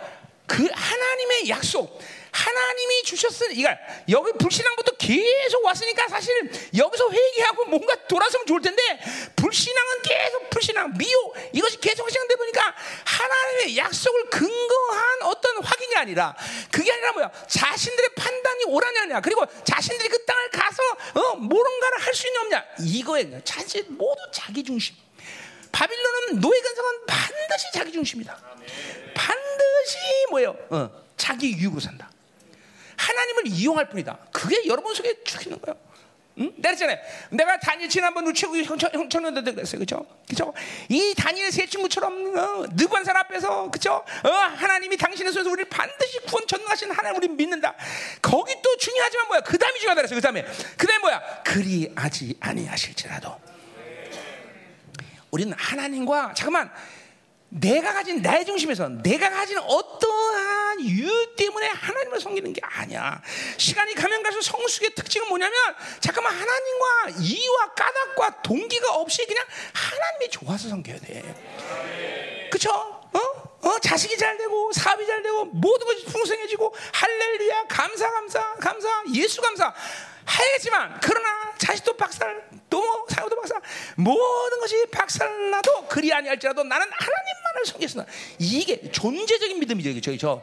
[0.48, 2.02] 그 하나님의 약속
[2.32, 3.78] 하나님이 주셨으니 이가
[4.10, 8.82] 여기 불신앙부터 계속 왔으니까 사실 여기서 회개하고 뭔가 돌아서면 좋을 텐데
[9.36, 12.76] 불신앙은 계속 불신앙 미혹 이것이 계속 시작돼 보니까
[13.06, 16.36] 하나님의 약속을 근거한 어떤 확인이 아니라
[16.72, 17.32] 그게 아니라 뭐야?
[17.48, 20.84] 자신들의 판단이 옳았냐 그리고 자신들이 그 땅을 가서
[21.16, 22.66] 어, 뭔가를 할 수 있냐 없냐.
[22.80, 24.96] 이거에 자신 모두 자기 중심.
[25.72, 28.38] 바빌론은 노예 근성은 반드시 자기 중심이다.
[29.16, 29.98] 반드시
[30.30, 30.56] 뭐예요?
[30.70, 32.10] 어, 자기 유익으로 산다
[33.02, 34.18] 하나님을 이용할 뿐이다.
[34.32, 35.78] 그게 여러분 속에 죽이는 거예요.
[36.38, 36.54] 응?
[36.56, 36.98] 내가 했잖아요.
[37.32, 39.80] 내가 다니엘 지난번 우체국 형청년들 그랬어요.
[39.80, 40.06] 그죠?
[40.28, 40.54] 그죠?
[40.88, 44.06] 이 다니엘 세 친구처럼, 어, 느관산 앞에서, 그죠?
[44.24, 47.76] 어, 하나님이 당신의 손에서 우리를 반드시 구원 전능하신 하나님 우리 믿는다.
[48.22, 49.42] 거기 또 중요하지만 뭐야?
[49.42, 50.16] 그 다음이 중요하다 그랬어요.
[50.16, 50.46] 그 다음에.
[50.78, 51.44] 그 다음에 뭐야?
[51.44, 53.36] 그리 하지 아니하실지라도.
[55.32, 56.72] 우리는 하나님과, 잠깐만,
[57.52, 63.22] 내가 가진 나의 중심에서 내가 가진 어떠한 이유 때문에 하나님을 섬기는 게 아니야.
[63.58, 65.58] 시간이 가면 갈수록 성숙의 특징은 뭐냐면
[66.00, 72.50] 잠깐만 하나님과 이유와 까닭과 동기가 없이 그냥 하나님이 좋아서 섬겨야 돼.
[72.50, 72.72] 그쵸?
[72.72, 73.20] 어?
[73.64, 79.42] 어, 자식이 잘 되고 사업이 잘 되고 모든 것이 풍성해지고 할렐루야 감사 감사 감사 예수
[79.42, 79.74] 감사
[80.26, 83.62] 하겠지만 그러나 자식도 박살 또 사유도 박살
[83.98, 88.06] 모든 것이 박살나도 그리 아니할지라도 나는 하나님만을 섬겼으나
[88.40, 90.42] 이게 존재적인 믿음이죠 그죠 저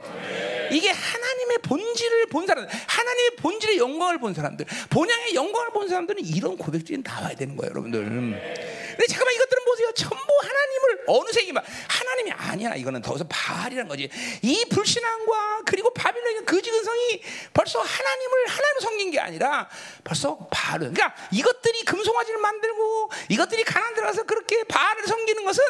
[0.71, 6.59] 이게 하나님의 본질을 본 사람 하나님의 본질의 영광을 본 사람들 본향의 영광을 본 사람들은 이런
[6.59, 8.69] 고백들이 나와야 되는 거예요 여러분들.
[8.99, 9.93] 근데 잠깐만 이것들은 보세요.
[9.93, 12.75] 전부 하나님을 어느 세기만 하나님이 아니야.
[12.75, 14.11] 이거는 더 이상 바알이란 거지.
[14.43, 17.23] 이 불신앙과 그리고 바빌론의 거지 근성이
[17.55, 19.69] 벌써 하나님을 하나님을 섬긴 게 아니라
[20.03, 20.95] 벌써 바알은.
[20.95, 25.63] 그러니까 이것들이 금 송아지를 만들고 이것들이 가난 들어가서 그렇게 바알을 섬기는 것은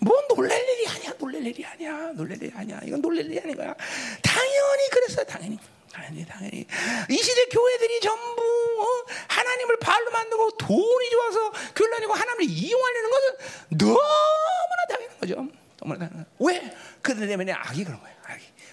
[0.00, 2.80] 뭐 놀랄 일이 아니야 놀랄 일이 아니야 놀랄 일이 아니야.
[2.84, 3.74] 이건 놀랄 일이 아닌 거야.
[4.22, 5.58] 당연히 그랬어요 당연히.
[5.92, 6.66] 당연히 당연히.
[7.08, 9.12] 이 시대 교회들이 전부 어?
[9.28, 13.34] 하나님을 발로 만들고 돈이 좋아서 교회 다니고 하나님을 이용하려는 것은
[13.78, 15.34] 너무나 당연한 거죠.
[15.78, 16.76] 너무나 당연한 왜?
[17.02, 18.17] 그들 때문에 악이 그런 거예요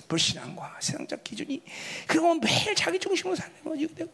[0.08, 1.62] 불신앙과 세상적 기준이
[2.08, 3.88] 그리고 매일 자기 중심으로 사는 거지.
[3.96, 4.12] 되고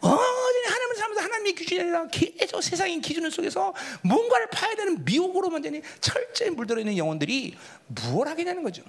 [0.00, 5.82] 어전히 하나님을 살면서 하나님의 기준이 아니라 계속 세상의 기준 속에서 뭔가를 파야 되는 미혹으로 완전히
[6.00, 7.56] 철저히 물들어 있는 영혼들이
[7.86, 8.82] 무엇 하겠냐는 거죠?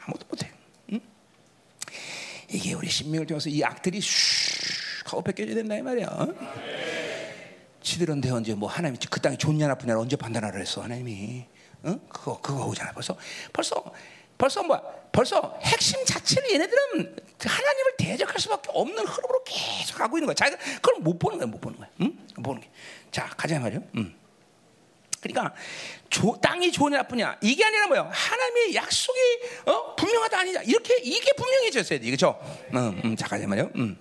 [0.00, 0.50] 아무것도 못해.
[0.92, 1.00] 응?
[2.50, 6.26] 이게 우리 신명을 통해서 이 악들이 슉 하고 벗겨져야 된다 이 말이야.
[7.82, 11.44] 지들은 언제 뭐 하나님이 그 땅이 좋냐 나쁘냐 언제 판단하라 했어 하나님이?
[11.84, 12.00] 응?
[12.08, 13.16] 그거 그거 오잖아 벌써.
[13.52, 13.92] 벌써
[14.36, 14.82] 벌써 뭐야?
[15.12, 20.34] 벌써 핵심 자체를 얘네들은 하나님을 대적할 수밖에 없는 흐름으로 계속 가고 있는 거야.
[20.34, 21.88] 자기가 그걸 못 보는 거야, 못 보는 거야.
[22.00, 22.18] 응?
[22.36, 22.68] 못 보는 게.
[23.10, 23.82] 자, 가자 말이요.
[23.96, 24.18] 음.
[25.20, 25.54] 그러니까
[26.10, 28.10] 조, 땅이 좋으냐 나쁘냐 이게 아니라 뭐요?
[28.12, 29.18] 하나님의 약속이
[29.66, 29.96] 어?
[29.96, 32.38] 분명하다 아니냐 이렇게 이게 분명해졌어야 돼, 그렇죠?
[32.74, 33.70] 음, 음, 자, 가자 말이요.
[33.76, 33.96] 음.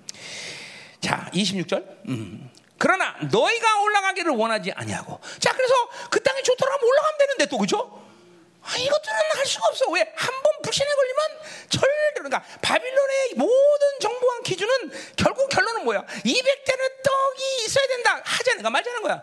[1.00, 2.08] 자, 26절.
[2.10, 2.50] 음.
[2.78, 5.20] 그러나 너희가 올라가기를 원하지 아니하고.
[5.40, 5.74] 자, 그래서
[6.10, 8.04] 그 땅이 좋더라 하면 올라가면 되는데 또 그죠?
[8.64, 9.90] 아, 이것들은 할 수가 없어.
[9.92, 10.02] 왜?
[10.16, 11.20] 한 번 불신에 걸리면
[11.70, 16.02] 절대로 그러니까 바빌론의 모든 정보와 기준은 결국 결론은 뭐야?
[16.06, 18.22] 200대는 떡이 있어야 된다.
[18.24, 19.22] 하자는 거 말자는 거야.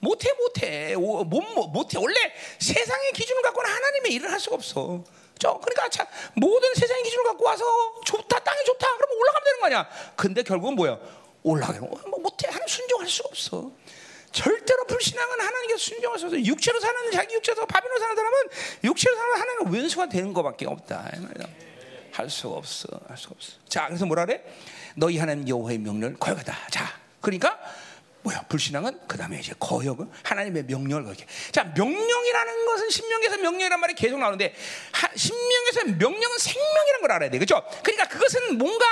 [0.00, 5.04] 못해 못해 못, 못, 못해 원래 세상의 기준을 갖고는 하나님의 일을 할 수가 없어.
[5.38, 7.64] 저 그러니까 자, 모든 세상의 기준을 갖고 와서
[8.04, 9.88] 좋다 땅이 좋다 그러면 올라가면 되는 거 아니야.
[10.16, 10.98] 근데 결국은 뭐야?
[11.44, 13.70] 올라가는 뭐 못해 하나님 순종할 수가 없어.
[14.32, 16.30] 절대로 불신앙은 하나님께 없어.
[16.44, 18.36] 육체로 사는 자기 육체로 바빌로 사는 사람은
[18.84, 21.10] 육체로 사는 하나님 왼수가 되는 것밖에 없다.
[22.12, 22.88] 할 수가 없어.
[23.06, 23.52] 할 수가 없어.
[23.68, 24.42] 자, 그래서 뭐라 그래?
[24.96, 26.56] 너희 하나님 여호와의 명령을 거역하다.
[26.70, 27.58] 자, 그러니까
[28.22, 31.24] 뭐야 불신앙은 그 다음에 이제 거역은 하나님의 명령을 거게.
[31.52, 34.54] 자 명령이라는 것은 신명에서 명령이란 말이 계속 나오는데
[34.92, 37.64] 하, 신명에서 명령은 생명이라는 걸 알아야 돼, 그렇죠?
[37.82, 38.84] 그러니까 그것은 뭔가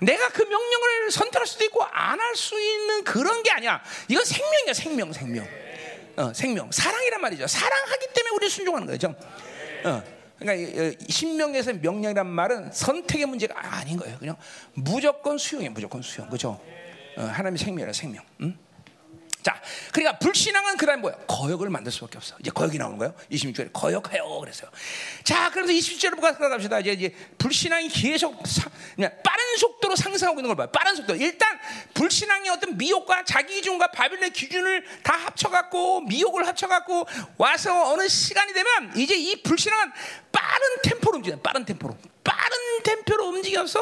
[0.00, 3.82] 내가 그 명령을 선택할 수도 있고 안 할 수 있는 그런 게 아니야.
[4.08, 5.46] 이건 생명이야, 생명, 생명.
[6.16, 7.46] 어, 생명, 사랑이란 말이죠.
[7.46, 9.14] 사랑하기 때문에 우리 순종하는 거죠.
[9.84, 10.02] 어.
[10.38, 14.18] 그러니까 신명에서 명령이란 말은 선택의 문제가 아닌 거예요.
[14.18, 14.36] 그냥
[14.74, 16.60] 무조건 수용해, 무조건 수용, 그렇죠?
[17.16, 18.24] 어, 하나님의 생명이라 생명.
[18.42, 18.58] 응?
[19.44, 19.60] 자,
[19.92, 21.14] 그러니까 불신앙은 그다음 뭐야?
[21.28, 22.34] 거역을 만들 수밖에 없어.
[22.40, 23.14] 이제 거역이 나오는 거예요.
[23.30, 24.70] 26절에 거역하여 그랬어요.
[25.22, 26.80] 자, 그래서 27절로 가갑시다.
[26.80, 30.72] 이제 이제 불신앙이 계속 사, 그냥 빠른 속도로 상승하고 있는 걸 봐요.
[30.72, 31.14] 빠른 속도.
[31.14, 31.60] 일단
[31.92, 37.06] 불신앙의 어떤 미혹과 자기 기준과 바빌론의 기준을 다 합쳐갖고 미혹을 합쳐갖고
[37.36, 39.92] 와서 어느 시간이 되면 이제 이 불신앙은
[40.32, 41.38] 빠른 템포로 움직여.
[41.40, 41.94] 빠른 템포로.
[42.24, 43.78] 빠른 템포로 움직여서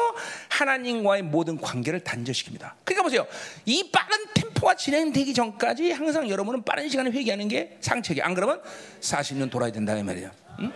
[0.49, 2.71] 하나님과의 모든 관계를 단절시킵니다.
[2.83, 3.25] 그러니까 보세요.
[3.65, 8.21] 이 빠른 템포가 진행되기 전까지 항상 여러분은 빠른 시간에 회개하는 게 상책이.
[8.21, 8.61] 안 그러면
[9.01, 10.29] 40년 돌아야 된다 이 말이에요.
[10.59, 10.71] 응?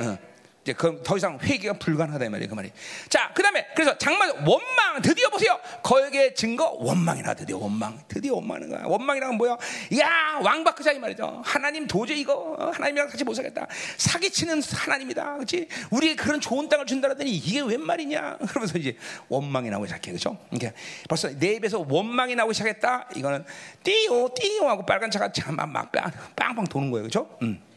[0.00, 0.18] 응.
[0.64, 2.72] 이제 그더 이상 회개가 불가능하다 이 말이에요 그 말이.
[3.10, 5.60] 자, 그다음에 그래서 장마 원망 드디어 보세요.
[5.82, 8.00] 거역의 증거 원망이나 드디어 원망.
[8.08, 8.84] 드디어 원망하는 거야.
[8.86, 9.58] 원망이란 뭐야?
[10.00, 11.42] 야 왕바크자 이 말이죠.
[11.44, 13.66] 하나님 도저히 이거 하나님이랑 같이 못 살겠다.
[13.98, 15.68] 사기치는 하나님이다, 그렇지?
[15.90, 18.38] 우리의 그런 좋은 땅을 준다더니 이게 웬 말이냐?
[18.48, 18.96] 그러면서 이제
[19.28, 20.38] 원망이 나오기 시작해, 그렇죠?
[20.48, 20.72] 그러니까
[21.10, 23.10] 벌써 내 입에서 원망이 나오기 시작했다.
[23.16, 23.44] 이거는
[23.82, 25.92] 띠요 띠요 하고 빨간 차가 참막
[26.34, 27.36] 빵빵 도는 거예요, 그렇죠?
[27.42, 27.73] 음.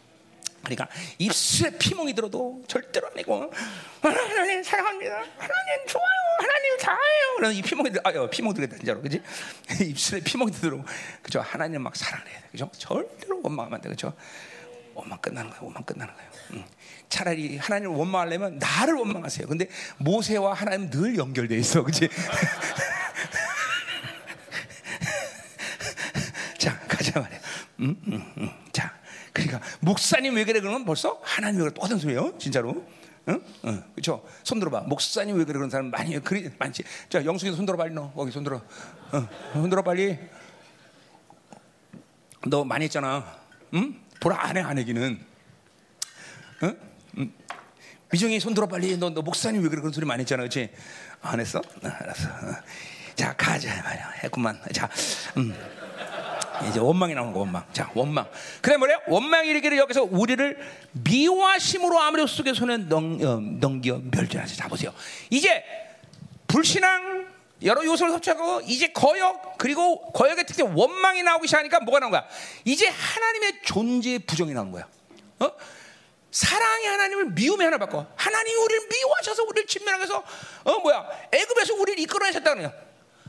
[0.63, 3.51] 그러니까 입술에 피멍이 들어도 절대로 안 내고
[4.01, 5.15] 하나님 사랑합니다.
[5.15, 6.05] 하나님 좋아요.
[6.39, 7.35] 하나님 잘해요.
[7.37, 9.21] 그런 이 피멍이 들, 아, 피멍 들겠다 진짜로, 그지?
[9.81, 10.83] 입술에 피멍이 들어,
[11.21, 11.41] 그죠?
[11.41, 12.69] 하나님 막 사랑해야 돼, 그죠?
[12.77, 14.13] 절대로 원망하면 안 돼, 그죠?
[14.93, 15.65] 원망 끝나는 거예요.
[15.65, 16.29] 원망 끝나는 거예요.
[16.53, 16.65] 응.
[17.09, 19.47] 차라리 하나님을 원망하려면 나를 원망하세요.
[19.47, 19.67] 근데
[19.97, 22.09] 모세와 하나님 늘 연결돼 있어, 그지?
[26.57, 27.39] 자, 가자 말이야.
[27.79, 28.66] 음, 음, 음.
[29.37, 29.43] 자.
[29.43, 32.85] 그러니까 목사님 왜 그래 그러면 벌써 하나님 왜 그래 똑같은 소리예요 진짜로
[33.29, 33.41] 응?
[33.65, 33.83] 응.
[33.93, 37.77] 그렇죠 손 들어봐 목사님 왜 그래 그런 사람 많이 그리 많지 자 영숙이 손 들어
[37.77, 38.61] 빨리 너 거기 손 들어
[39.13, 39.27] 응.
[39.53, 40.17] 손 들어 빨리
[42.47, 43.37] 너 많이 했잖아
[43.73, 43.99] 응?
[44.19, 45.19] 보라 안해 안 해기는
[46.63, 46.79] 응?
[47.17, 47.33] 응.
[48.11, 50.71] 미정이 손 들어 빨리 너, 너 목사님 왜 그래 그런 소리 많이 했잖아 그렇지
[51.21, 52.29] 안 했어 아, 알았어
[53.15, 54.89] 자 가자 말이야 했구만 자
[55.37, 55.53] 음.
[56.69, 57.65] 이제 원망이 나오는 거 원망.
[57.73, 58.27] 자 원망.
[58.61, 58.99] 그래 뭐래요?
[59.07, 60.57] 원망이 이르기를 여기서 우리를
[60.91, 64.57] 미워심으로 아무리 속에 손에 넘, 어, 넘겨 멸절하지.
[64.57, 64.93] 자 보세요.
[65.29, 65.63] 이제
[66.47, 67.27] 불신앙
[67.63, 72.25] 여러 요소를 합쳐고 이제 거역 그리고 거역의 특징 원망이 나오기 시작하니까 뭐가 나온 거야?
[72.65, 74.87] 이제 하나님의 존재 부정이 나오는 거야.
[75.39, 75.51] 어?
[76.31, 78.05] 사랑의 하나님을 미움의 하나 바꿔.
[78.15, 80.23] 하나님이 우리를 미워하셔서 우리를 진멸하셔서
[80.65, 81.07] 어 뭐야?
[81.31, 82.73] 애굽에서 우리를 이끌어내셨다는 거야.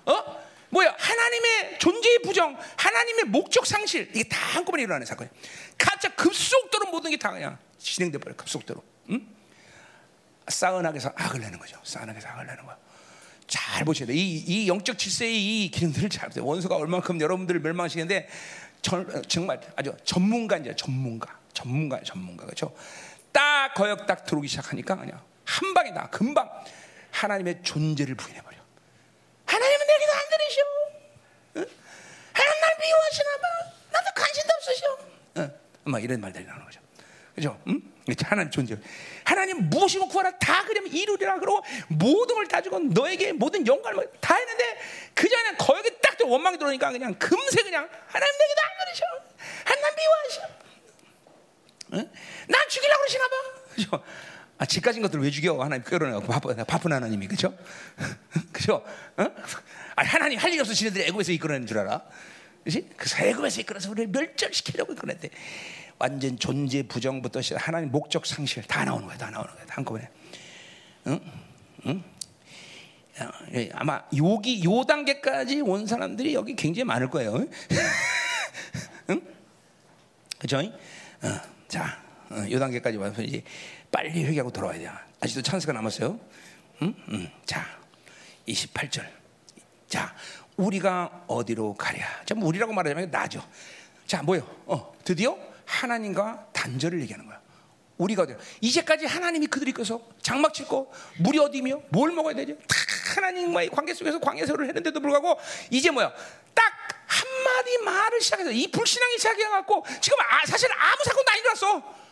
[0.07, 0.48] 어?
[0.71, 0.95] 뭐야?
[0.99, 5.31] 하나님의 존재의 부정, 하나님의 목적 상실 이게 다 한꺼번에 일어나는 사건이야.
[5.79, 8.83] 가짜 급속도로 모든 게 다 그냥 진행돼 버려 급속도로.
[9.11, 9.27] 응?
[10.49, 11.79] 싸은하게서 악을 내는 거죠.
[11.85, 12.77] 싸은하게서 악을 내는 거야.
[13.47, 14.15] 잘 보셔야 돼.
[14.15, 16.45] 이, 이 영적 질서의 이 기능들을 잘 보세요.
[16.45, 18.29] 원수가 얼마큼 여러분들을 멸망시키는데
[19.29, 22.75] 정말 아주 전문가인지 전문가, 전문가, 전문가 그렇죠?
[23.33, 26.49] 딱 거역 딱 들어오기 시작하니까 그냥 한 방에 다 금방
[27.11, 28.59] 하나님의 존재를 부인해 버려.
[29.47, 30.13] 하나님은 내게도
[31.57, 31.67] 응?
[32.33, 33.49] 하나님 날 미워하시나 봐.
[33.93, 34.99] 나도 관심도 없으셔.
[35.39, 35.59] 응?
[35.85, 36.81] 막 이런 말들이 나오는 거죠.
[37.35, 37.61] 그죠?
[37.69, 37.81] 응?
[38.25, 38.77] 하나님 존재.
[39.25, 44.35] 하나님 무엇이고 구하라 다 그러면 이루리라 그러고 모든 걸 다 주고 너에게 모든 영광을 다
[44.37, 44.79] 했는데
[45.15, 49.05] 그 전에 거역이 딱 원망이 들어오니까 그냥 금세 그냥 하나님 내게도 안 그러셔.
[49.65, 50.49] 하나님 미워하셔.
[51.95, 52.11] 응?
[52.49, 53.35] 난 죽이려고 그러시나 봐.
[53.75, 54.05] 그죠?
[54.61, 55.55] 아, 집 가진 것들 왜 죽여?
[55.63, 57.57] 하나님 끌어내고 바쁜, 바쁜 하나님이 그죠?
[58.53, 58.85] 그죠?
[59.17, 59.25] 어?
[59.99, 62.01] 아, 하나님 할일 없어 지네들이 애굽에서 이끌어낸 줄 알아?
[62.63, 62.89] 그지?
[62.97, 65.29] 그래서 애굽에서 이끌어서 우리를 멸절시키려고 이끌어냈대.
[65.99, 70.09] 완전 존재 부정부터 시작 하나님 목적 상실 다 나오는 거야, 다 나오는 거야, 한꺼번에.
[71.09, 71.21] 응?
[71.87, 72.05] 응?
[73.55, 77.35] 예, 아마 여기 요 단계까지 온 사람들이 여기 굉장히 많을 거예요.
[79.11, 79.21] 응?
[80.39, 80.59] 그죠?
[80.59, 82.01] 어, 자,
[82.31, 83.43] 어, 요 단계까지 와서 이제
[83.91, 84.89] 빨리 회개하고 돌아와야 돼.
[85.19, 86.21] 아직도 찬스가 남았어요.
[86.83, 86.95] 응?
[87.09, 87.31] 응.
[87.45, 87.67] 자,
[88.47, 89.18] 28절.
[89.89, 90.15] 자,
[90.57, 92.25] 우리가 어디로 가랴?
[92.27, 93.43] 자, 뭐 우리라고 말하자면 나죠.
[94.07, 94.43] 자, 뭐요?
[94.67, 97.41] 어, 드디어 하나님과 단절을 얘기하는 거야.
[97.97, 98.35] 우리가 어디?
[98.61, 102.55] 이제까지 하나님이 그들이 껴서 장막 칠고 물이 어디며 뭘 먹어야 되죠?
[102.67, 102.77] 다
[103.17, 105.39] 하나님과의 관계 속에서 광야세를 했는데도 불구하고
[105.71, 106.13] 이제 뭐야?
[106.55, 106.73] 딱
[107.07, 112.08] 한마디 말을 시작해서 이 불신앙이 시작해갖고 지금 아, 사실 아무 사건도 안 일어났어.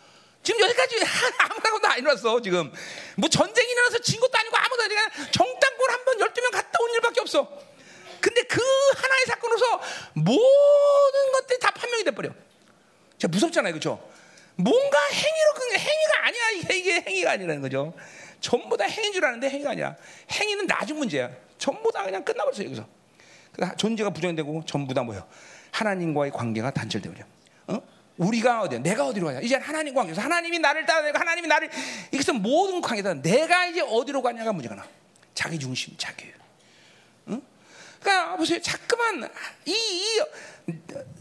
[0.47, 0.95] 지금 여기까지
[1.39, 2.41] 아무 사건도 안 일어났어.
[2.41, 2.73] 지금
[3.17, 7.21] 뭐 전쟁이 일어나서 진 것도 아니고 아무도 아니고 정당권 한번 열두 명 갔다 온 일밖에
[7.21, 7.51] 없어.
[8.21, 8.61] 근데 그
[8.97, 9.83] 하나의 사건 끊어서
[10.13, 12.31] 모든 것들이 다 판명이 돼버려.
[13.19, 14.09] 진짜 무섭잖아요, 그렇죠?
[14.55, 16.51] 뭔가 행위로 그 행위가 아니야.
[16.51, 17.93] 이게, 이게 행위가 아니라는 거죠.
[18.41, 19.97] 전부 다 행인 줄 아는데 행위가 아니야.
[20.31, 21.29] 행위는 나중 문제야.
[21.59, 22.87] 전부 다 그냥 끝나버렸어 여기서.
[23.79, 25.27] 존재가 부정되고 전부 다 뭐야?
[25.73, 27.25] 하나님과의 관계가 단절돼 버려.
[28.19, 28.25] 어?
[28.25, 29.41] 우리가 어디 내가 어디로 가냐?
[29.41, 31.71] 이제 하나님 관계에서 하나님이 나를 따라내고 하나님이 나를
[32.13, 33.15] 이것은 모든 관계다.
[33.15, 34.87] 내가 이제 어디로 가냐가 문제가 나.
[35.35, 36.33] 자기 중심, 자기.
[37.29, 37.43] 응?
[38.01, 38.61] 그러니까 보세요.
[38.61, 39.29] 자꾸만
[39.67, 40.73] 이, 이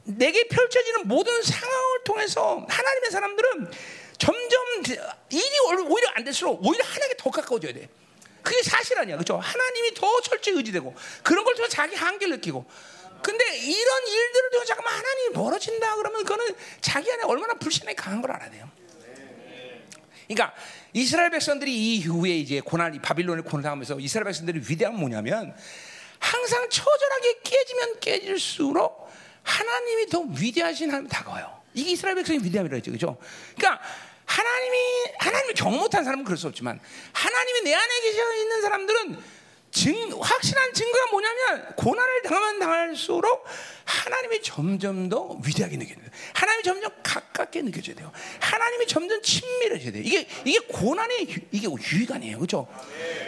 [0.05, 3.71] 내게 펼쳐지는 모든 상황을 통해서 하나님의 사람들은
[4.17, 4.61] 점점
[5.29, 7.89] 일이 오히려 안 될수록 오히려 하나님께 더 가까워져야 돼.
[8.41, 9.37] 그게 사실 아니야, 그렇죠?
[9.37, 12.65] 하나님이 더 철저히 의지되고 그런 걸 통해 자기 한계를 느끼고.
[13.25, 18.31] 근데 이런 일들을 통해 잠깐만 하나님이 멀어진다 그러면 그거는 자기 안에 얼마나 불신이 강한 걸
[18.31, 18.69] 알아야 돼요.
[20.27, 20.53] 그러니까
[20.93, 25.57] 이스라엘 백성들이 이후에 이제 고난 이 바빌론을 고난하면서 이스라엘 백성들이 위대한 뭐냐면
[26.19, 29.11] 항상 처절하게 깨지면 깨질수록
[29.41, 31.63] 하나님이 더 위대하신 하나님 다가와요.
[31.73, 33.17] 이게 이스라엘 백성의 위대함이라 했죠, 그렇죠?
[33.57, 33.81] 그러니까
[34.25, 34.77] 하나님이
[35.17, 36.79] 하나님을 경 못한 사람은 그럴 수 없지만
[37.11, 39.23] 하나님이 내 안에 계셔 있는 사람들은
[39.75, 43.45] 증, 확실한 증거가 뭐냐면 고난을 당하면 당할수록
[43.83, 46.05] 하나님이 점점 더 위대하게 느껴져요.
[46.33, 48.09] 하나님이 점점 가깝게 느껴져야 돼요.
[48.39, 50.03] 하나님이 점점 친밀해져야 돼요.
[50.05, 52.69] 이게 이게 고난의 이게 유익아니에요, 그렇죠?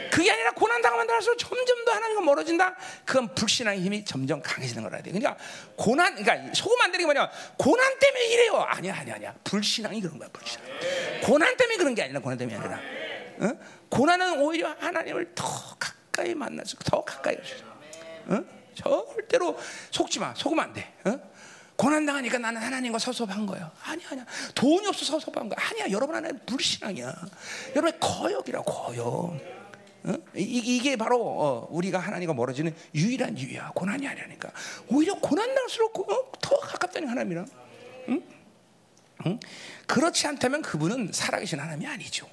[0.10, 2.78] 그게 아니라 고난 당하면 당할수록 점점 더 하나님과 멀어진다.
[3.04, 5.14] 그건 불신앙의 힘이 점점 강해지는 거라 돼요.
[5.14, 5.38] 그러니까
[5.76, 7.30] 고난, 그러니까 소금 안 되는 게 뭐냐?
[7.58, 8.56] 고난 때문에 이래요.
[8.56, 9.36] 아니야, 아니야, 아니야.
[9.44, 10.66] 불신앙이 그런 거야, 불신앙.
[11.24, 12.80] 고난 때문에 그런 게 아니라 고난 때문에 아니라.
[13.40, 13.60] 어?
[13.90, 15.46] 고난은 오히려 하나님을 더
[15.78, 17.66] 가까이 가까이 만나서 더 가까이 가시죠.
[18.28, 18.44] 어?
[18.74, 19.58] 절대로
[19.92, 20.34] 속지 마.
[20.36, 20.94] 속으면 안 돼.
[21.06, 21.20] 어?
[21.76, 23.72] 고난 당하니까 나는 하나님과 서섭한 거야.
[23.84, 24.26] 아니야, 아니야.
[24.56, 25.58] 돈이 없어 서섭한 거야.
[25.70, 25.92] 아니야.
[25.92, 27.14] 여러분 하나님 불신앙이야.
[27.76, 29.06] 여러분의 거역이라 거역.
[30.06, 30.14] 어?
[30.36, 33.72] 이, 게 바로 어, 우리가 하나님과 멀어지는 유일한 이유야.
[33.76, 34.52] 고난이 아니라니까.
[34.88, 36.32] 오히려 고난 당할수록 어?
[36.42, 37.46] 더 가깝다는 하나님이라.
[38.10, 38.24] 응?
[39.28, 39.40] 응?
[39.86, 42.28] 그렇지 않다면 그분은 살아계신 하나님이 아니죠.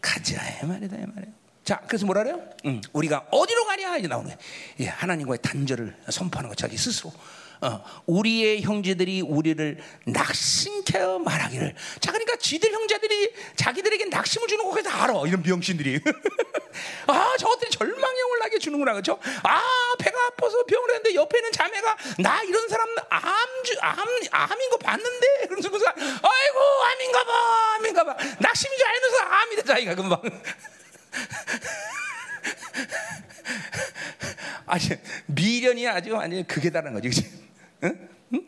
[0.00, 1.41] 가자, 이 말이다, 이 말이야.
[1.64, 2.40] 자, 그래서 뭐라 그래요?
[2.64, 4.38] 음, 우리가 어디로 가냐 이제 나오는 거예요.
[4.80, 7.12] 예, 하나님과의 단절을 선포하는 거 자기 스스로.
[7.60, 11.76] 어, 우리의 형제들이 우리를 낙심케어 말하기를.
[12.00, 15.14] 자, 그러니까 지들 형제들이 자기들에게 낙심을 주는 거 그래서 알아.
[15.28, 16.00] 이런 병신들이.
[17.06, 19.16] 아, 저것들이 절망형을 나게 주는구나, 그렇죠?
[19.44, 19.62] 아,
[20.00, 23.22] 배가 아파서 병을 했는데 옆에 있는 자매가 나 이런 사람 암
[23.62, 23.96] 주 암
[24.32, 26.58] 암인 거 봤는데 그러면서 그 아이고
[26.92, 28.16] 암인가 봐, 암인가 봐.
[28.40, 30.20] 낙심인 줄 알면서 암이 돼 자기가 금방.
[34.66, 34.82] 아니
[35.26, 37.30] 미련이 아주 완전히 극에 달하는 거지, 그렇지?
[37.84, 38.08] 응?
[38.34, 38.40] 응?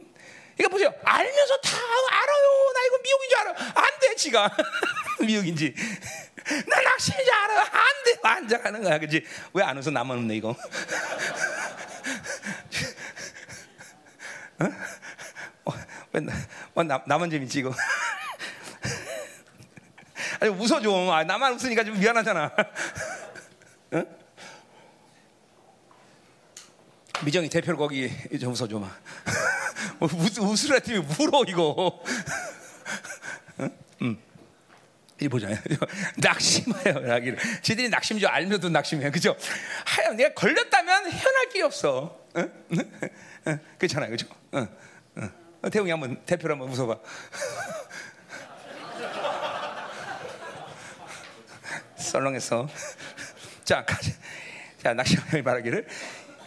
[0.57, 0.93] 그러니까 보세요.
[1.05, 2.73] 알면서 다 알아요.
[2.75, 3.51] 나 이거 미혹인 줄 알아.
[3.75, 4.57] 안 돼, 지가
[5.21, 5.75] 미혹인지.
[6.69, 7.61] 나 낚시인 줄 알아.
[7.61, 9.25] 안 돼, 완장하는 거야, 그렇지?
[9.53, 9.91] 왜안 웃어?
[9.91, 10.51] 나만 웃네 이거.
[14.61, 14.67] 어?
[15.67, 15.73] 어,
[16.13, 16.33] 왜 나,
[16.75, 17.73] 어, 나, 나만 재밌지 이거?
[20.41, 21.11] 아니 웃어 좀.
[21.11, 22.51] 아, 나만 웃으니까 좀 미안하잖아.
[23.95, 24.07] 응?
[27.25, 28.89] 미정이 대표로 거기 좀 웃어 좀.
[30.01, 32.03] 웃, 웃으라 팀이 울어 이거.
[33.61, 33.71] 응?
[34.03, 34.19] 응.
[35.21, 35.49] 이 보자.
[36.19, 37.39] 낙심해요, 낙기를.
[37.63, 39.11] 지들이 낙심인 줄 알면도 낙심해.
[39.11, 39.37] 그죠?
[39.87, 42.19] 하여 내가 걸렸다면 헤어날 길이 없어.
[42.37, 42.53] 응?
[43.47, 43.59] 응?
[43.79, 44.11] 그렇잖아요.
[44.11, 44.27] 그죠?
[44.55, 44.69] 응.
[45.19, 45.31] 응.
[45.71, 46.99] 태웅이 한번 대표로 한번 웃어봐.
[52.11, 52.69] 썰렁해서.
[53.65, 53.85] 자,
[54.83, 55.87] 자 낚시하며 말하기를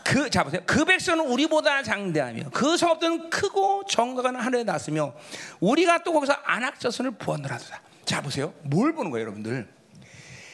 [0.03, 0.61] 그, 자 보세요.
[0.65, 5.13] 그 백성은 우리보다 장대하며 그 성읍들은 크고 정각은 하늘에 났으며
[5.59, 7.81] 우리가 또 거기서 안악자손을 보았노라도다.
[8.05, 8.53] 자 보세요.
[8.61, 9.67] 뭘 보는 거예요, 여러분들?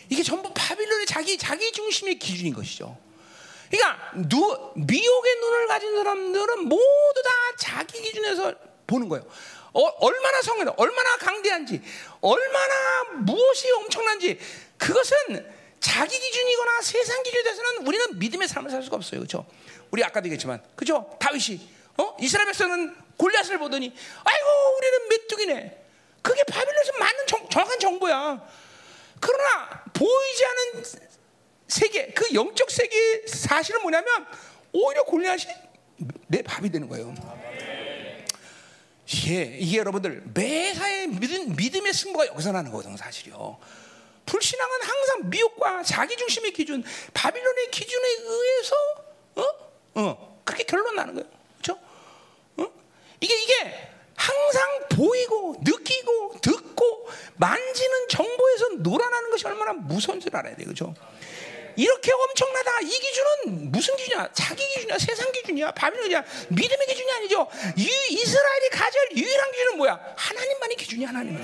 [0.10, 2.98] 이게 전부 바빌론의 자기 자기 중심의 기준인 것이죠.
[3.70, 8.54] 그러니까 누, 미혹의 눈을 가진 사람들은 모두 다 자기 기준에서
[8.88, 9.26] 보는 거예요.
[9.74, 11.82] 어, 얼마나 성공, 얼마나 강대한지,
[12.22, 14.40] 얼마나 무엇이 엄청난지
[14.78, 19.20] 그것은 자기 기준이거나 세상 기준에 대해서는 우리는 믿음의 삶을 살 수가 없어요.
[19.20, 19.46] 그렇죠?
[19.92, 21.18] 우리 아까도 얘기했지만 그죠?
[21.20, 22.16] 다윗이 어?
[22.20, 23.94] 이스라엘 백성은 골리앗을 보더니
[24.24, 25.84] 아이고 우리는 메뚜기네.
[26.22, 28.48] 그게 바빌론에서 맞는 정, 정확한 정보야.
[29.20, 30.84] 그러나 보이지 않은
[31.68, 34.26] 세계, 그 영적 세계의 사실은 뭐냐면
[34.72, 35.54] 오히려 골리앗이
[36.28, 37.14] 내 밥이 되는 거예요.
[37.14, 37.83] 이
[39.14, 43.60] 게, 이게 여러분들 매사의 믿음, 믿음의 승부가 여기서 나는 거거든 사실이요.
[44.26, 46.84] 불신앙은 항상 미혹과 자기 중심의 기준,
[47.14, 48.76] 바빌론의 기준에 의해서
[49.36, 49.44] 어?
[49.96, 50.42] 어.
[50.44, 51.30] 그렇게 결론 나는 거예요.
[51.62, 51.80] 그렇죠?
[52.58, 52.68] 어?
[53.20, 60.66] 이게 이게 항상 보이고 느끼고 듣고 만지는 정보에서 놀아나는 것이 얼마나 무서운 줄 알아야 돼요.
[60.66, 60.94] 그렇죠?
[61.76, 62.80] 이렇게 엄청나다.
[62.82, 64.30] 이 기준은 무슨 기준이야?
[64.34, 64.98] 자기 기준이야?
[65.00, 65.72] 세상 기준이야?
[65.72, 66.24] 바빌론이야?
[66.50, 67.48] 믿음의 기준이 아니죠.
[67.78, 70.14] 이 이스라엘이 가질 유일한 기준은 뭐야?
[70.18, 71.44] 하나님만이 기준이 하나님만.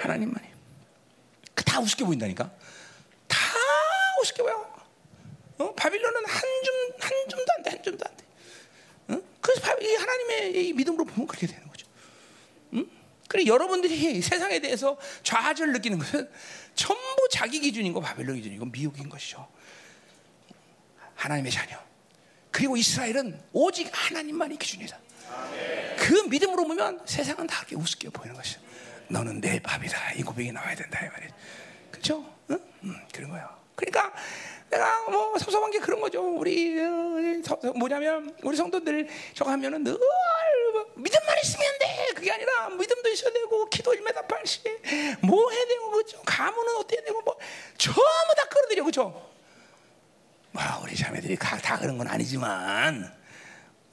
[0.00, 0.48] 하나님만이.
[1.54, 2.50] 그 다 우습게 보인다니까.
[3.28, 3.38] 다
[4.22, 4.74] 우습게 보여.
[5.58, 5.74] 어?
[5.74, 8.24] 바빌론은 한 줌, 한 줌도 안 돼, 한 줌도 안 돼.
[9.14, 9.22] 어?
[9.40, 11.73] 그래서 바- 이 하나님의 이 믿음으로 보면 그렇게 되는 거죠.
[13.34, 13.38] 응?
[13.38, 16.30] 그래 여러분들이 세상에 대해서 좌절을 느끼는 것은
[16.76, 19.48] 전부 자기 기준이고 바벨론 기준이고 미혹인 것이죠.
[21.16, 21.76] 하나님의 자녀.
[22.52, 24.98] 그리고 이스라엘은 오직 하나님만이 기준이다.
[25.98, 28.60] 그 믿음으로 보면 세상은 다 그렇게 우습게 보이는 것이죠.
[29.08, 30.12] 너는 내 밥이다.
[30.12, 31.34] 이 고백이 나와야 된다 이 말이죠.
[31.90, 32.34] 그렇죠?
[32.50, 32.58] 응?
[32.84, 33.48] 응, 그런 거예요.
[33.74, 34.12] 그러니까
[34.70, 36.22] 내가 뭐 섭섭한 게 그런 거죠.
[36.22, 39.98] 우리 어, 뭐냐면 우리 성도들 저거 하면은 늘
[40.94, 42.03] 믿음만 있으면 돼.
[42.24, 46.22] 그게 아니라 믿음도 있어야 되고 기도 1m 80, 뭐 해야 되고 그죠?
[46.24, 47.36] 가문은 어떻게 되고 뭐
[47.76, 48.00] 전부
[48.34, 49.30] 다 끌어들여 그죠?
[50.54, 53.14] 와 우리 자매들이 다, 다 그런 건 아니지만,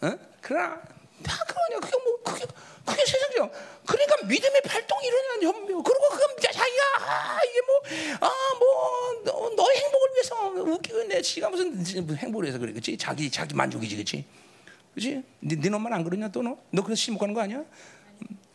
[0.02, 0.20] 어?
[0.40, 0.82] 그러나
[1.22, 1.82] 다 그러냐?
[1.82, 2.46] 그게 뭐 그게
[2.86, 3.52] 그게 세상이죠.
[3.86, 5.84] 그러니까 믿음의 발동이 일어나는 현묘.
[5.84, 7.60] 그리고 그건 자기가 아, 이게
[8.20, 12.98] 뭐아뭐 너의 행복을 위해서 웃기고 내 지가 무슨 무슨 행복을 위해서 그래, 그렇지?
[12.98, 14.26] 자기 자기 만족이지, 그렇지?
[14.94, 15.24] 그렇지?
[15.42, 16.58] 네, 네 놈만 안 그러냐 또 너?
[16.70, 17.66] 너 그래서 시집가는 거 아니야?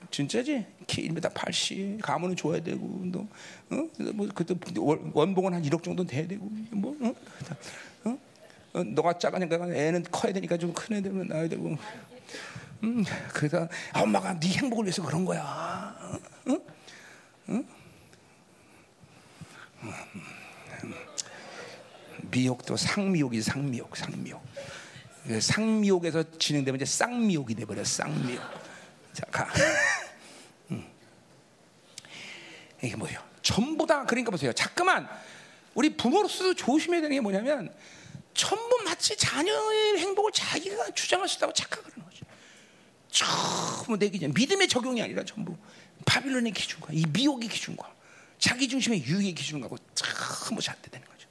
[0.07, 0.65] 음, 진짜지?
[0.87, 3.21] 키 1m 80, 가문은 줘야 되고, 너,
[3.71, 3.89] 어?
[4.15, 7.15] 뭐 그때 원- 원봉은 한 1억 정도 돼야 되고, 뭐, 어?
[7.45, 7.57] 다,
[8.05, 8.19] 어?
[8.75, 11.77] 어, 너가 작으니까 애는 커야 되니까 좀 큰 애들은 낳아야 되고.
[12.85, 15.43] 음, 그래서 아, 엄마가 네 행복을 위해서 그런 거야.
[15.43, 16.19] 어?
[16.49, 16.61] 응?
[17.49, 17.65] 응?
[19.83, 20.95] 음,
[22.31, 24.43] 미혹도 상미혹이 상미혹, 상미혹.
[25.27, 27.83] 그 상미혹에서 진행되면 이제 쌍미혹이 돼버려.
[27.85, 28.66] 쌍미혹.
[29.17, 29.49] 자, 가.
[30.71, 30.87] 음.
[32.83, 33.19] 이게 뭐예요?
[33.41, 34.53] 전부 다 그러니까 보세요.
[34.53, 35.09] 자꾸만
[35.75, 37.75] 우리 부모로서도 조심해야 되는 게 뭐냐면
[38.35, 42.27] 전부 마치 자녀의 행복을 자기가 주장할 수 있다고 착각하는 거죠.
[43.09, 45.57] 전부 내 기준, 믿음의 적용이 아니라 전부
[46.05, 47.91] 바빌론의 기준과 이 미혹의 기준과
[48.39, 51.27] 자기 중심의 유익의 기준하고 전부 잣대되는 거죠.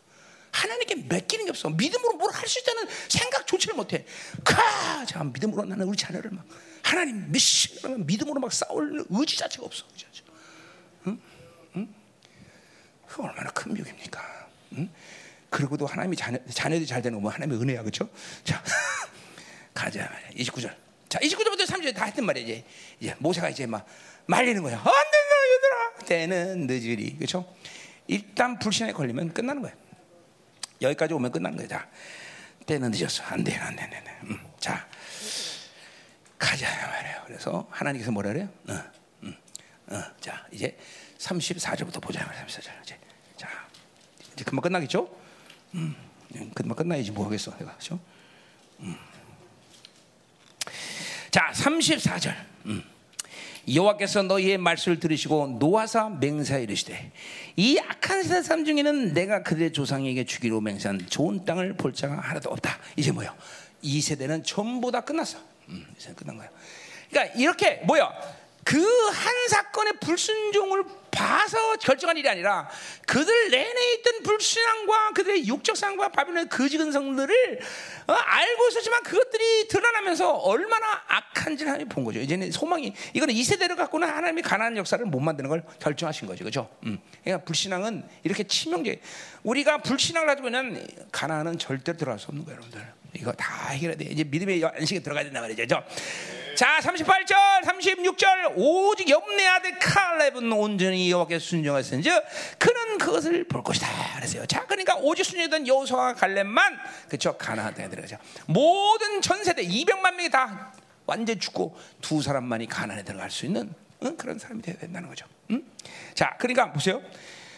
[0.51, 1.69] 하나님께 맡기는 게 없어.
[1.69, 4.05] 믿음으로 뭘 할 수 있다는 생각조차를 못해.
[4.43, 6.43] 가, 자 믿음으로 나는 우리 자녀를 막
[6.85, 9.85] 하나님 미신 믿음으로 막 싸울 의지 자체가 없어.
[9.91, 10.31] 의지 자체가.
[11.07, 11.19] 응?
[11.77, 11.95] 응?
[13.07, 14.47] 그 얼마나 큰 미혹입니까?
[14.73, 14.87] 응?
[15.49, 18.07] 그리고도 하나님이 자녀, 자녀들이 잘 되는 건 하나님의 은혜야, 그렇죠?
[18.43, 18.63] 자,
[19.73, 20.11] 가자.
[20.35, 20.75] 29절.
[21.09, 22.65] 자, 29절부터 30절 다 했단 말이야, 이제.
[22.99, 23.87] 이제 모세가 이제 막
[24.27, 24.77] 말리는 거야.
[24.77, 26.05] 안 된다, 얘들아.
[26.05, 27.15] 때는 늦으리.
[27.15, 27.51] 그렇죠?
[28.05, 29.73] 일단 불신에 걸리면 끝나는 거야.
[30.83, 31.67] 여기까지 오면 끝나는 거야.
[31.67, 31.89] 자,
[32.67, 33.23] 때는 늦었어.
[33.23, 34.19] 안 돼, 안 돼, 안 돼.
[34.25, 34.87] 음, 자,
[36.45, 37.21] 가자 말이에요.
[37.25, 38.49] 그래서 하나님께서 뭐라 그래요?
[38.69, 38.79] 어,
[39.23, 39.35] 음,
[39.87, 40.77] 어, 자, 이제
[41.17, 42.45] 34절부터 보자 말이야.
[42.45, 42.83] 34절.
[42.83, 42.97] 이제,
[43.35, 43.49] 자,
[44.33, 45.09] 이제 금방 끝나겠죠?
[45.73, 45.95] 음,
[46.53, 47.99] 금방 끝나야지 뭐 하겠어, 내가 그렇죠?
[51.31, 52.35] 자, 34절.
[52.65, 52.83] 음.
[53.73, 57.11] 여호와께서 너희의 말씀을 들으시고 노아사 맹세하 이르시되
[57.55, 62.77] 이 악한 사람 중에는 내가 그들의 조상에게 주기로 맹세한 좋은 땅을 볼 자가 하나도 없다.
[62.95, 63.35] 이제 뭐요?
[63.81, 65.39] 이 세대는 전부 다 끝났어.
[65.69, 66.49] 음, 이제 끝난 거야.
[67.09, 68.11] 그러니까 이렇게 뭐야?
[68.63, 72.69] 그 한 사건의 불순종을 봐서 결정한 일이 아니라
[73.07, 77.59] 그들 내내 있던 불신앙과 그들의 육적 상과 바빌론의 거짓 근성들을
[78.07, 82.19] 어, 알고 있었지만 그것들이 드러나면서 얼마나 악한지를 하나님이 본 거죠.
[82.19, 86.69] 이제는 소망이 이거는 이 세대를 갖고는 하나님이 가난한 역사를 못 만드는 걸 결정하신 거죠, 그렇죠?
[86.83, 86.99] 음.
[87.23, 88.95] 그러니까 불신앙은 이렇게 치명적.
[89.43, 93.04] 우리가 불신앙을 가지고 있는 가난은 절대로 들어갈 수 없는 거예요, 여러분들.
[93.19, 94.05] 이거 다 해결해야 돼.
[94.05, 95.63] 이제 믿음의 안식에 들어가야 된다 말이죠.
[95.63, 95.83] 그죠?
[96.55, 102.23] 자, 38절, 36절 오직 염내 아들 칼렙은 온전히 여호와께서 순종하였은즉
[102.57, 103.87] 그는 그것을 볼 것이다.
[104.15, 104.45] 그랬어요.
[104.45, 106.79] 자, 그러니까 오직 순종했던 여호수아와 갈렙만
[107.09, 108.17] 그쵸 가나안 땅에 들어가죠.
[108.47, 110.71] 모든 전 세대 200만 명이 다
[111.05, 113.73] 완전 죽고 두 사람만이 가나안에 들어갈 수 있는
[114.03, 114.15] 응?
[114.15, 115.25] 그런 사람이 되어야 된다는 거죠.
[115.51, 115.61] 응?
[116.13, 117.01] 자, 그러니까 보세요.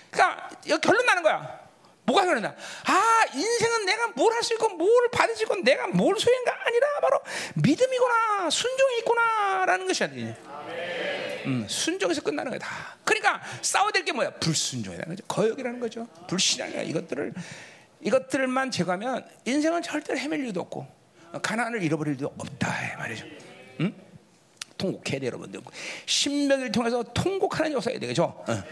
[0.10, 0.50] 그러니까
[0.82, 1.67] 결론 나는 거야.
[2.08, 2.56] 뭐가 그러냐?
[2.86, 6.88] 아, 인생은 내가 뭘 할 수 있고 뭘 받을 수 있고 내가 뭘 소유인가 아니라
[7.02, 7.20] 바로
[7.56, 10.08] 믿음이구나, 순종이 있구나라는 것이야.
[11.46, 12.98] 음, 순종에서 끝나는 거야 다.
[13.04, 14.32] 그러니까 싸워야 될 게 뭐야?
[14.40, 15.26] 불순종이라는 거죠.
[15.28, 16.08] 거역이라는 거죠.
[16.30, 16.82] 불신앙이야.
[16.84, 17.34] 이것들을
[18.02, 20.88] 이것들만 제거하면 인생은 절대로 헤맬 일도 없고
[21.42, 23.26] 가난을 잃어버릴 일도 없다 이 말이죠.
[24.78, 24.94] 음?
[25.02, 25.60] 통곡해야 돼 여러분들.
[26.06, 28.24] 신명을 통해서 통곡하는 역사가 되겠죠.
[28.24, 28.64] 어.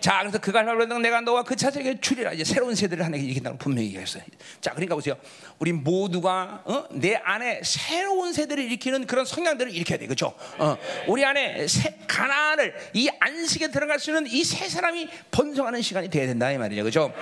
[0.00, 3.86] 자, 그래서 그가 말하는 내가 너와 그 자식에게 주리라 이제 새로운 세대를 하나님께 일으킨다고 분명히
[3.88, 4.24] 얘기했어요.
[4.60, 5.16] 자, 그러니까 보세요.
[5.60, 6.84] 우리 모두가 어?
[6.90, 10.34] 내 안에 새로운 세대를 일으키는 그런 성향들을 일으켜야 돼, 그렇죠?
[10.58, 10.76] 어.
[11.06, 16.26] 우리 안에 새, 가난을 이 안식에 들어갈 수 있는 이 세 사람이 번성하는 시간이 돼야
[16.26, 17.12] 된다 이 말이죠, 그렇죠?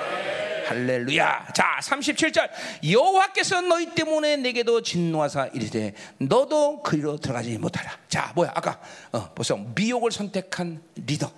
[0.71, 1.49] 할렐루야.
[1.53, 2.49] 자, 37절.
[2.89, 7.91] 여호와께서 너희 때문에 내게도 진노하사 이르되 너도 그리로 들어가지 못하라.
[8.09, 8.53] 자, 뭐야?
[8.55, 8.81] 아까
[9.11, 11.29] 어, 벌써 미혹을 선택한 리더.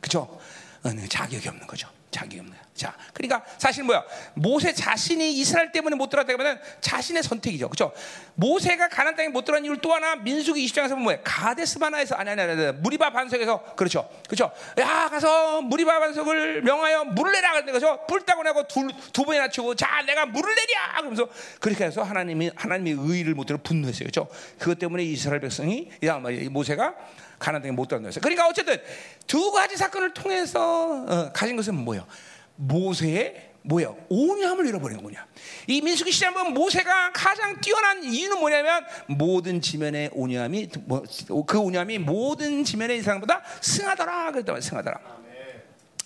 [0.00, 0.40] 그죠?
[0.82, 1.88] 어, 자격이 없는 거죠.
[2.10, 2.60] 자격이 없는 거야.
[2.74, 4.02] 자, 그러니까 사실 뭐야?
[4.34, 7.68] 모세 자신이 이스라엘 때문에 못 들어갔다 그러면 자신의 선택이죠.
[7.68, 7.92] 그렇죠?
[8.34, 11.18] 모세가 가나안 땅에 못 들어간 이유를 또 하나 민수기 20장에서 보면 뭐야?
[11.22, 14.08] 가데스바나에서 아니 아니 아니 무리바 반석에서 그렇죠.
[14.26, 14.50] 그렇죠?
[14.78, 18.00] 야, 가서 무리바 반석을 명하여 물을 내라 그랬는데 그죠?
[18.08, 21.28] 불 따고 내고 두, 두 번이나 치고 자, 내가 물을 내랴 그러면서
[21.60, 24.08] 그렇게 해서 하나님이 하나님의 의를 못 들어 분노했어요.
[24.10, 24.28] 그렇죠?
[24.58, 26.18] 그것 때문에 이스라엘 백성이 야,
[26.50, 26.94] 모세가
[27.40, 28.20] 가나안 땅에 못 들어갔어요.
[28.20, 28.80] 그러니까 어쨌든
[29.26, 32.06] 두 가지 사건을 통해서 어, 가진 것은 뭐예요?
[32.54, 35.26] 모세의 뭐야 오념을 잃어버린 거냐?
[35.66, 41.02] 이 민수기 시장 보면 모세가 가장 뛰어난 이유는 뭐냐면 모든 지면의 오념이 뭐,
[41.46, 45.00] 그 오념이 모든 지면의 인상보다 승하더라 그랬단 말이야 승하더라.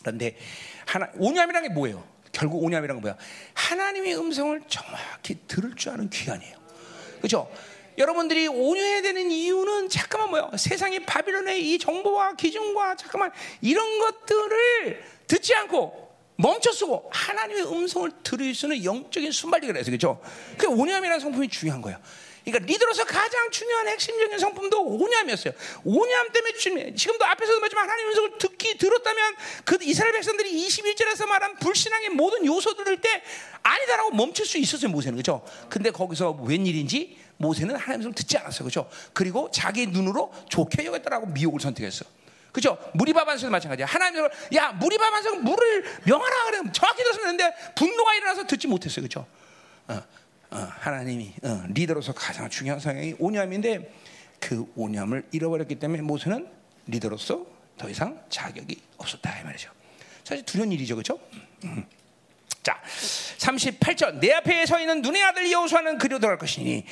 [0.02, 0.36] 그런데
[0.86, 2.04] 하나 오념이라는 게 뭐예요?
[2.32, 3.16] 결국 오념이라는 건 뭐야?
[3.54, 6.56] 하나님의 음성을 정확히 들을 줄 아는 귀환이에요.
[7.18, 7.50] 그렇죠?
[7.98, 10.50] 여러분들이 온유해야 되는 이유는 잠깐만 뭐야?
[10.56, 16.04] 세상의 바빌론의 이 정보와 기준과 잠깐만 이런 것들을 듣지 않고
[16.36, 20.20] 멈춰쓰고 하나님의 음성을 들을 수 있는 영적인 순발력이라 해서 그렇죠?
[20.58, 21.98] 그 오념이라는 성품이 중요한 거예요.
[22.44, 25.54] 그러니까 리더로서 가장 중요한 핵심적인 성품도 오념이었어요.
[25.84, 26.94] 오념 때문에.
[26.94, 29.34] 지금도 앞에서도 말했지만 하나님의 음성을 듣기 들었다면
[29.64, 33.22] 그 이스라엘 백성들이 21절에서 말한 불신앙의 모든 요소들을 때
[33.62, 35.42] 아니다라고 멈출 수 있었어요 모세는 그렇죠?
[35.70, 38.88] 근데 거기서 웬일인지 모세는 하나님의 음성을 듣지 않았어요 그렇죠?
[39.12, 42.04] 그리고 자기 눈으로 좋게 여겼다라고 미혹을 선택했어.
[42.52, 42.78] 그죠?
[42.94, 43.86] 무리바 반석도 마찬가지야.
[43.86, 46.70] 하나님을 야 무리바 반석 물을 명하라 그래.
[46.72, 49.02] 정확히 들었으면 되는데 분노가 일어나서 듣지 못했어요.
[49.02, 49.26] 그죠?
[49.88, 50.00] 어,
[50.50, 53.92] 어, 하나님이 어, 리더로서 가장 중요한 상황이 오념인데
[54.38, 56.48] 그 오념을 잃어버렸기 때문에 모세는
[56.86, 57.44] 리더로서
[57.76, 59.70] 더 이상 자격이 없었다 이 말이죠.
[60.22, 61.18] 사실 두려운 일이죠, 그렇죠?
[61.64, 61.84] 음.
[62.64, 62.80] 자,
[63.38, 64.20] 38절.
[64.20, 66.84] 내 앞에 서 있는 눈의 아들 여호수아는 그리로 들어갈 것이니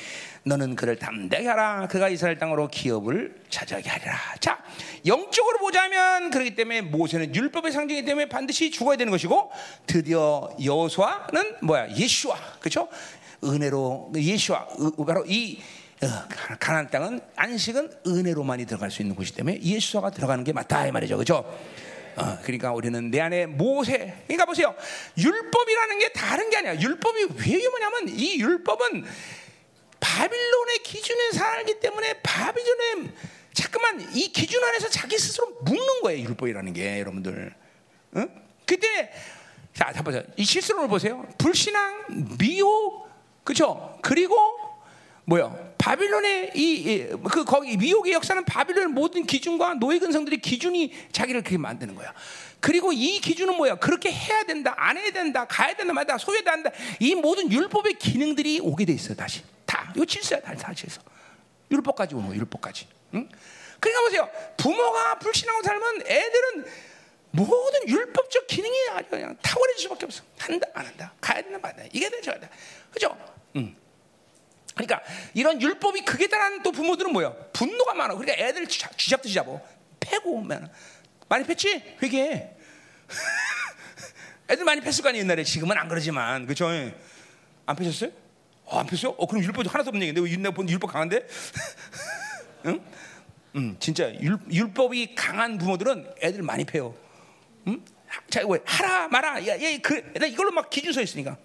[0.43, 1.87] 너는 그를 담대하게 하라.
[1.87, 4.15] 그가 이스라엘 땅으로 기업을 차지하게 하리라.
[4.39, 4.63] 자,
[5.07, 9.51] 영적으로 보자면 그렇기 때문에 모세는 율법의 상징이기 때문에 반드시 죽어야 되는 것이고
[9.87, 11.89] 드디어 여호수아는 뭐야?
[11.89, 12.37] 예수와.
[12.59, 12.87] 그렇죠?
[13.43, 14.67] 은혜로 예수와
[15.07, 15.59] 바로 이
[16.03, 16.07] 어,
[16.59, 21.15] 가나안 땅은 안식은 은혜로만이 들어갈 수 있는 곳이기 때문에 예수가 들어가는 게 맞다 이 말이죠.
[21.15, 21.45] 그렇죠?
[22.15, 24.23] 어, 그러니까 우리는 내 안에 모세.
[24.27, 24.75] 그러니까 보세요.
[25.17, 26.79] 율법이라는 게 다른 게 아니야.
[26.79, 29.05] 율법이 왜 유명하냐면 이 율법은
[29.99, 33.11] 바빌론의 기준에 살기 때문에 바빌론의
[33.53, 36.23] 잠깐만 이 기준 안에서 자기 스스로 묶는 거예요.
[36.27, 37.53] 율법이라는 게 여러분들.
[38.17, 38.29] 응?
[38.65, 39.11] 그때
[39.73, 40.23] 자, 자 보세요.
[40.37, 41.25] 이 실수를 보세요.
[41.37, 43.09] 불신앙, 미혹,
[43.43, 43.97] 그렇죠?
[44.01, 44.35] 그리고
[45.25, 45.72] 뭐요?
[45.83, 51.93] 바빌론의 이 그 거기 미혹의 역사는 바빌론 모든 기준과 노예 근성들의 기준이 자기를 그렇게 만드는
[51.95, 52.13] 거야.
[52.61, 53.75] 그리고 이 기준은 뭐야?
[53.75, 56.71] 그렇게 해야 된다, 안 해야 된다, 가야 된다, 말다, 소유해야 한다.
[57.01, 59.41] 이 모든 율법의 기능들이 오게 돼 있어 다시.
[59.65, 59.93] 다.
[59.97, 61.01] 요 질서야, 다, 다 질서.
[61.69, 62.87] 율법까지 오는 거, 율법까지.
[63.15, 63.27] 응?
[63.81, 64.29] 그러니까 보세요.
[64.55, 66.65] 부모가 불신하고 살면 애들은
[67.31, 70.23] 모든 율법적 기능이 아주 그냥 탁월해질 수밖에 없어.
[70.37, 71.83] 한다, 안 한다, 가야 된다, 말다.
[71.91, 72.31] 이게 되죠,
[72.93, 73.17] 그죠?
[73.57, 73.75] 응.
[74.73, 75.01] 그러니까
[75.33, 77.33] 이런 율법이 극에 달한 또 부모들은 뭐야?
[77.53, 78.15] 분노가 많아.
[78.15, 79.61] 그러니까 애들 쥐잡듯이 잡어.
[79.99, 80.71] 패고 오면
[81.29, 81.97] 많이 팼지?
[82.01, 82.49] 회개.
[84.49, 85.43] 애들 많이 팼을 거 아니야 옛날에.
[85.43, 86.67] 지금은 안 그러지만 그죠?
[87.65, 88.11] 안 패셨어요?
[88.65, 89.13] 어, 안 폈어요?
[89.17, 91.27] 어, 그럼 율법이 하나도 없는 얘기인데 왜 내가 본 율법 강한데?
[92.65, 92.81] 응?
[93.55, 96.95] 음, 진짜 율, 율법이 강한 부모들은 애들 많이 패요.
[97.67, 97.83] 응?
[98.29, 99.47] 자, 왜 하라 마라?
[99.47, 101.37] 야, 야, 그, 이걸로 막 기준 서 있으니까.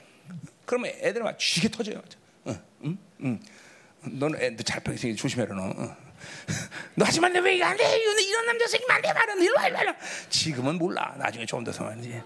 [0.65, 2.03] 그러면 애들 막 쥐게 터져요.
[3.21, 3.41] 응, 응,
[4.05, 4.19] 응.
[4.19, 5.63] 너는 애들 잘 펴기 조심해라 너.
[5.71, 5.97] 어.
[6.97, 7.85] 너 하지 말래 왜 안 돼?
[7.99, 9.97] 이런, 이런 남자 생기면 안 돼, 말은 일로 와, 일로 와.
[10.29, 11.15] 지금은 몰라.
[11.19, 12.23] 나중에 좀더 성하지.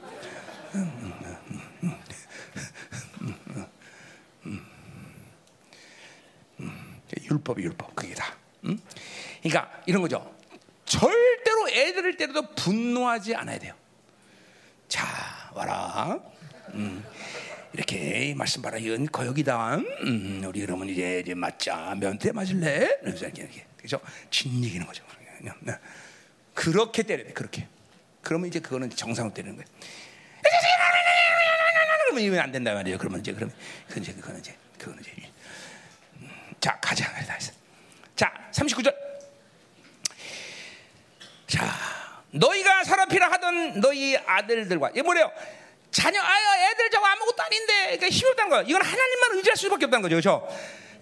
[7.31, 8.35] 율법이 율법 그게 다.
[8.65, 8.79] 응?
[9.43, 10.35] 그러니까 이런 거죠.
[10.85, 13.75] 절대로 애들을 때려도 분노하지 않아야 돼요.
[14.89, 15.07] 자
[15.55, 16.19] 와라.
[16.75, 17.05] 음.
[17.75, 19.77] 이렇게 말씀 봐라 이건 거역이다.
[19.77, 22.99] 음, 우리 그러면 이제 이제 맞자 면대 맞을래?
[23.03, 24.01] 이러면서 이렇게 그죠?
[24.31, 25.05] 진리기는 거죠.
[25.61, 25.73] 네.
[26.55, 27.33] 그렇게 때려야 돼.
[27.33, 27.67] 그렇게.
[28.23, 29.67] 그러면 이제 그거는 정상으로 때리는 거예요.
[32.05, 32.99] 그러면 이면 안 된다 말이에요.
[32.99, 33.55] 그러면 이제 그러면
[33.89, 35.13] 그건 이제 그거는 이제 그거는 이제
[36.21, 36.31] 음,
[36.61, 37.53] 자 가자 다 했어.
[38.15, 38.95] 자 39절.
[41.47, 41.67] 자
[42.31, 45.33] 너희가 사람피라 하던 너희 아들들과 이 뭐래요?
[45.93, 48.63] 자녀, 아, 애들 저거 아무것도 아닌데, 그러니까 힘이 없다는 거야.
[48.63, 50.49] 이건 하나님만 의지할 수밖에 없다는 거죠, 그렇죠?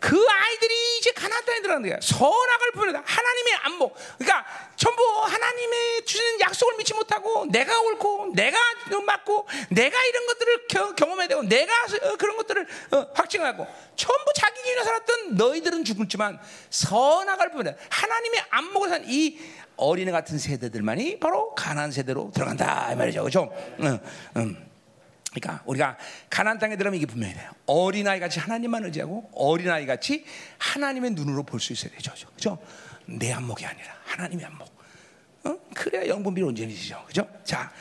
[0.00, 1.98] 그 아이들이 이제 가나안 땅에 들어가는 거야.
[2.00, 3.94] 선악을 부르다 하나님의 안목.
[4.16, 8.58] 그러니까 전부 하나님의 주시는 약속을 믿지 못하고 내가 옳고 내가
[9.04, 11.72] 맞고 내가 이런 것들을 겨, 경험해야 되고 내가
[12.02, 16.40] 어, 그런 것들을 어, 확증하고 전부 자기 기준에 살았던 너희들은 죽었지만
[16.70, 19.38] 선악을 부르다 하나님의 안목을 산 이
[19.76, 23.20] 어린애 같은 세대들만이 바로 가나안 세대로 들어간다 이 말이죠.
[23.20, 23.50] 그렇죠?
[23.80, 23.98] 응,
[24.36, 24.69] 응.
[25.32, 25.97] 그러니까 우리가
[26.28, 27.51] 가나안 땅에 들어가면 이게 분명히 돼요.
[27.66, 30.24] 어린아이 같이 하나님만 의지하고 어린아이 같이
[30.59, 32.12] 하나님의 눈으로 볼 수 있어야 되죠.
[32.35, 32.59] 그죠?
[33.07, 34.69] 내 안목이 아니라 하나님의 안목.
[35.44, 35.57] 어?
[35.74, 37.05] 그래야 영분비 온전해지죠.
[37.07, 37.28] 그죠?
[37.44, 37.73] 자,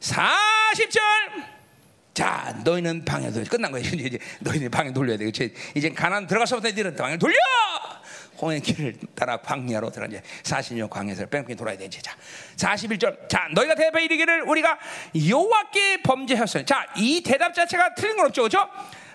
[0.00, 1.00] 40절.
[2.14, 3.86] 자, 너희는 방에 돌 끝난 거예요.
[3.94, 5.26] 이제 너희는 방에 돌려야 돼.
[5.74, 7.36] 이제 가난 들어가서부터 너희들은 방에 돌려!
[8.40, 12.00] 홍해 길을 따라 광야로 들어 이제 40년 광야에서 뺑뺑이 돌아야 되지.
[12.02, 12.16] 자,
[12.56, 13.28] 41절.
[13.28, 14.78] 자, 너희가 대답해 이르기를 우리가
[15.28, 16.64] 여호와께 범죄하였으니.
[16.64, 18.44] 자, 이 대답 자체가 틀린 건 없죠.
[18.44, 18.68] 그죠?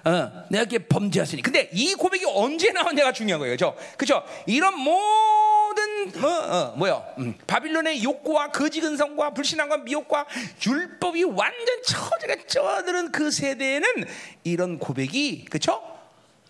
[0.05, 1.41] 어, 내가 이렇게 범죄했으니.
[1.41, 3.53] 근데 이 고백이 언제 나왔냐가 중요한 거예요.
[3.53, 3.75] 그죠?
[3.97, 4.23] 그죠?
[4.45, 7.05] 이런 모든, 뭐, 어, 뭐요?
[7.19, 10.25] 음, 바빌론의 욕구와 거지근성과 불신앙과 미혹과
[10.65, 13.87] 율법이 완전 처지가 쪄드는 그 세대에는
[14.43, 15.81] 이런 고백이, 그죠?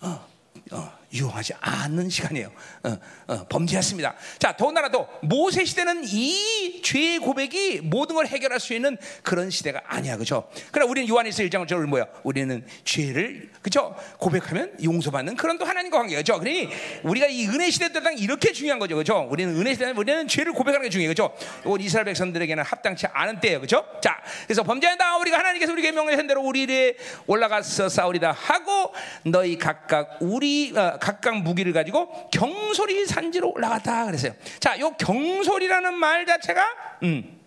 [0.01, 0.25] 어,
[0.71, 1.02] 어.
[1.13, 2.51] 유용하지 않는 시간이에요.
[2.83, 4.15] 어, 어, 범죄했습니다.
[4.39, 9.81] 자, 더군다나 또 모세 시대는 이 죄의 고백이 모든 걸 해결할 수 있는 그런 시대가
[9.85, 10.49] 아니야, 그렇죠?
[10.71, 12.05] 그러나 우리는 요한일서 1장을 저를 뭐야?
[12.23, 13.95] 우리는 죄를 그렇죠?
[14.17, 16.39] 고백하면 용서받는 그런 또 하나님과 관계죠.
[16.39, 16.69] 그러니
[17.03, 19.27] 우리가 이 은혜 시대 때 이렇게 중요한 거죠, 그렇죠?
[19.29, 21.35] 우리는 은혜 시대 우리는 죄를 고백하는 게 중요해요, 그렇죠?
[21.79, 23.85] 이스라엘 백성들에게는 합당치 않은 때예요, 그렇죠?
[24.01, 30.73] 자, 그래서 범죄한다 우리가 하나님께서 우리에게 명령한 대로 우리를 올라가서 싸우리다 하고 너희 각각 우리
[30.75, 34.33] 어, 각각 무기를 가지고 경솔이 산지로 올라갔다 그랬어요.
[34.61, 36.65] 자, 요 경솔이라는 말 자체가
[37.03, 37.41] 음.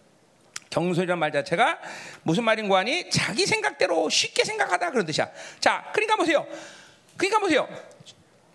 [0.68, 1.78] 경솔이라는 말 자체가
[2.22, 5.30] 무슨 말인고 하니 자기 생각대로 쉽게 생각하다 그런 뜻이야.
[5.58, 6.46] 자, 그러니까 보세요.
[7.16, 7.66] 그러니까 보세요.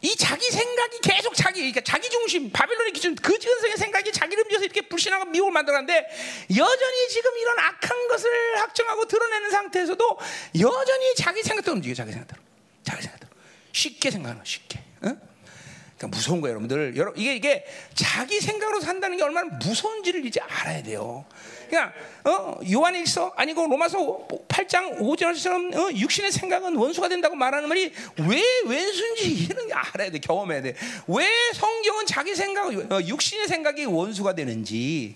[0.02, 4.66] 이 자기 생각이 계속 자기, 그러니까 자기 중심, 바빌론의 기준, 그 지근성의 생각이 자기를 움직여서
[4.66, 6.10] 이렇게 불신하고 미혹을 만들었는데
[6.58, 10.20] 여전히 지금 이런 악한 것을 확정하고 드러내는 상태에서도
[10.60, 12.42] 여전히 자기 생각대로 움직여, 자기 생각대로.
[12.84, 13.32] 자기 생각대로.
[13.74, 14.91] 쉽게 생각하는 쉽게.
[15.04, 15.20] 응?
[15.98, 16.98] 그러니까 무서운 거예요, 여러분들.
[16.98, 21.26] 여러분 이게 이게 자기 생각으로 산다는 게 얼마나 무서운지를 이제 알아야 돼요.
[21.70, 21.94] 그냥
[22.26, 29.46] 어, 요한일서 아니고 로마서 8장 5절처럼 어, 육신의 생각은 원수가 된다고 말하는 말이 왜 왼수인지
[29.46, 30.76] 이런 게 알아야 돼, 경험해야 돼.
[31.08, 35.16] 왜 성경은 자기 생각, 어, 육신의 생각이 원수가 되는지.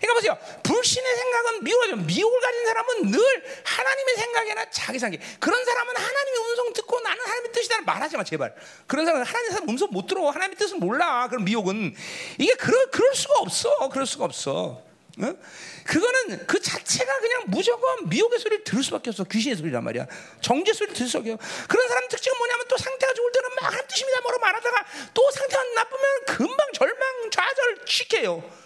[0.00, 0.38] 그러니까 보세요.
[0.62, 1.96] 불신의 생각은 미혹하죠.
[1.96, 3.20] 미혹을 가진 사람은 늘
[3.64, 5.20] 하나님의 생각이나 자기 생각.
[5.40, 8.54] 그런 사람은 하나님의 음성 듣고 나는 하나님의 뜻이다 말하지 마 제발.
[8.86, 10.28] 그런 사람은 하나님의 음성 못 들어.
[10.30, 11.28] 하나님의 뜻은 몰라.
[11.28, 11.94] 그런 미혹은
[12.38, 13.88] 이게 그럴 그럴 수가 없어.
[13.88, 14.86] 그럴 수가 없어.
[15.18, 15.34] 어?
[15.84, 19.24] 그거는 그 자체가 그냥 무조건 미혹의 소리를 들을 수밖에 없어.
[19.24, 20.06] 귀신의 소리란 말이야.
[20.42, 21.66] 정죄 소리를 들을 수밖에 없어.
[21.68, 24.20] 그런 사람 특징은 뭐냐면 또 상태가 좋을 때는 막 하나님 뜻입니다.
[24.20, 28.65] 뭐로 말하다가 또 상태가 나쁘면 금방 절망, 좌절, 시켜요.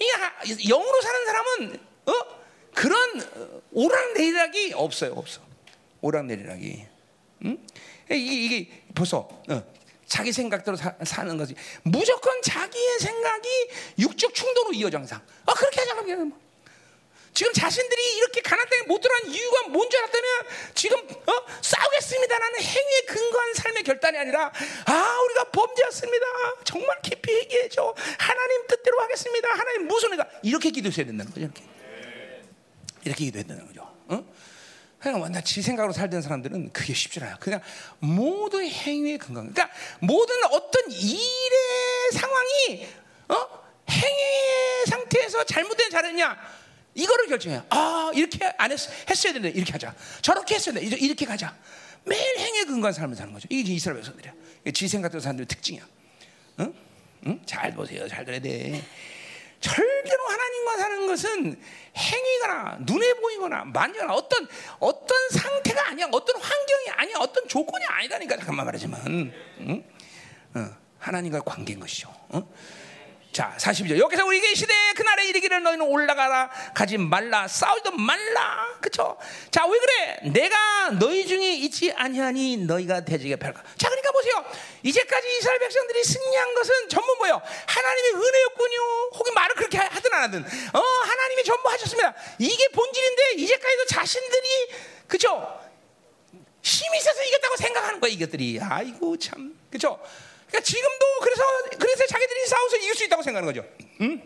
[0.00, 2.12] 이 영으로 사는 사람은 어?
[2.74, 5.40] 그런 오락내리락이 없어요, 없어.
[6.00, 6.86] 오락내리락이.
[7.44, 7.66] 응?
[8.10, 9.62] 이게, 이게 벌써 어,
[10.06, 11.54] 자기 생각대로 사, 는 거지.
[11.82, 13.48] 무조건 자기의 생각이
[13.98, 15.20] 육적 충동으로 이어져 항상.
[15.46, 16.32] 아 그렇게 하자 그러면.
[17.32, 20.30] 지금 자신들이 이렇게 가난 땅에 못 들어간 이유가 뭔지 알았다면
[20.74, 21.32] 지금 어?
[21.62, 24.52] 싸우겠습니다라는 행위에 근거한 삶의 결단이 아니라
[24.86, 26.26] 아 우리가 범죄했습니다.
[26.64, 27.94] 정말 깊이 얘기해줘.
[28.18, 29.48] 하나님 뜻대로 하겠습니다.
[29.50, 31.40] 하나님 무슨 의가 이렇게 기도해야 된다는 거죠.
[31.40, 31.62] 이렇게
[33.04, 33.82] 이렇게 기도해야 된다는 거죠.
[34.08, 34.24] 어?
[34.98, 37.36] 그냥 완전 지 생각으로 살던 사람들은 그게 쉽지 않아요.
[37.40, 37.60] 그냥
[38.00, 39.40] 모든 행위의 근거.
[39.40, 39.70] 그러니까
[40.00, 42.86] 모든 어떤 일의 상황이
[43.28, 43.60] 어?
[43.88, 46.59] 행위의 상태에서 잘못된 잘했냐?
[46.94, 47.64] 이거를 결정해요.
[47.70, 49.94] 아, 이렇게 안 했, 했어야 되는데 이렇게 하자.
[50.22, 50.82] 저렇게 했어야 돼.
[50.82, 51.56] 이렇게 가자.
[52.04, 53.46] 매일 행위에 근거한 삶을 사는 거죠.
[53.50, 54.32] 이게 이스라엘 백성들이야.
[54.72, 55.86] 지 생각대로 사람들의 특징이야.
[56.60, 56.74] 응?
[57.26, 57.40] 응?
[57.46, 58.08] 잘 보세요.
[58.08, 58.82] 잘 들어야 돼.
[59.60, 61.62] 절대로 하나님과 사는 것은
[61.96, 64.48] 행위거나 눈에 보이거나 만지거나 어떤
[64.78, 69.84] 어떤 상태가 아니야, 어떤 환경이 아니야, 어떤 조건이 아니다니까 잠깐만 말하지만, 응?
[70.54, 72.08] 어, 하나님과 관계인 것이죠.
[72.30, 72.42] 어?
[73.32, 73.96] 자, 42절.
[73.98, 78.66] 여기서 우리에게 시대에 그날에 이르기를 너희는 올라가라 가지 말라 싸우지도 말라.
[78.80, 79.16] 그쵸
[79.52, 80.30] 자, 왜 그래?
[80.32, 83.62] 내가 너희 중에 있지 아니하니 너희가 대적에 펼까.
[83.78, 84.44] 자, 그러니까 보세요.
[84.82, 87.40] 이제까지 이스라엘 백성들이 승리한 것은 전부 뭐예요?
[87.66, 88.78] 하나님의 은혜였군요.
[89.14, 90.44] 혹은 말을 그렇게 하든 안 하든.
[90.74, 92.12] 어, 하나님이 전부 하셨습니다.
[92.38, 94.48] 이게 본질인데 이제까지도 자신들이
[95.06, 95.60] 그쵸
[96.62, 98.58] 힘이 있어서 이겼다고 생각하는 거야, 이것들이.
[98.60, 99.56] 아이고 참.
[99.70, 100.00] 그쵸
[100.50, 101.42] 그러니까 지금도 그래서
[101.78, 103.66] 그래서 자기들이 싸워서 이길 수 있다고 생각하는 거죠.
[104.00, 104.20] 응?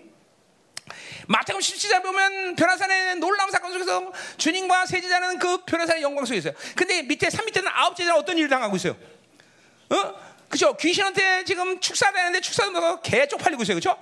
[1.26, 6.54] 마태복음 17장 보면 변화산의 놀라운 사건 속에서 주님과 세제자는 그 변화산의 영광 속에 있어요.
[6.74, 8.96] 근데 밑에 산 밑에는 아홉 제자는 어떤 일을 당하고 있어요?
[9.90, 9.96] 어?
[9.96, 10.34] 어?
[10.48, 10.76] 그죠?
[10.76, 13.76] 귀신한테 지금 축사되는데 축사도 뭐개 쪽팔리고 있어요.
[13.76, 13.96] 그죠?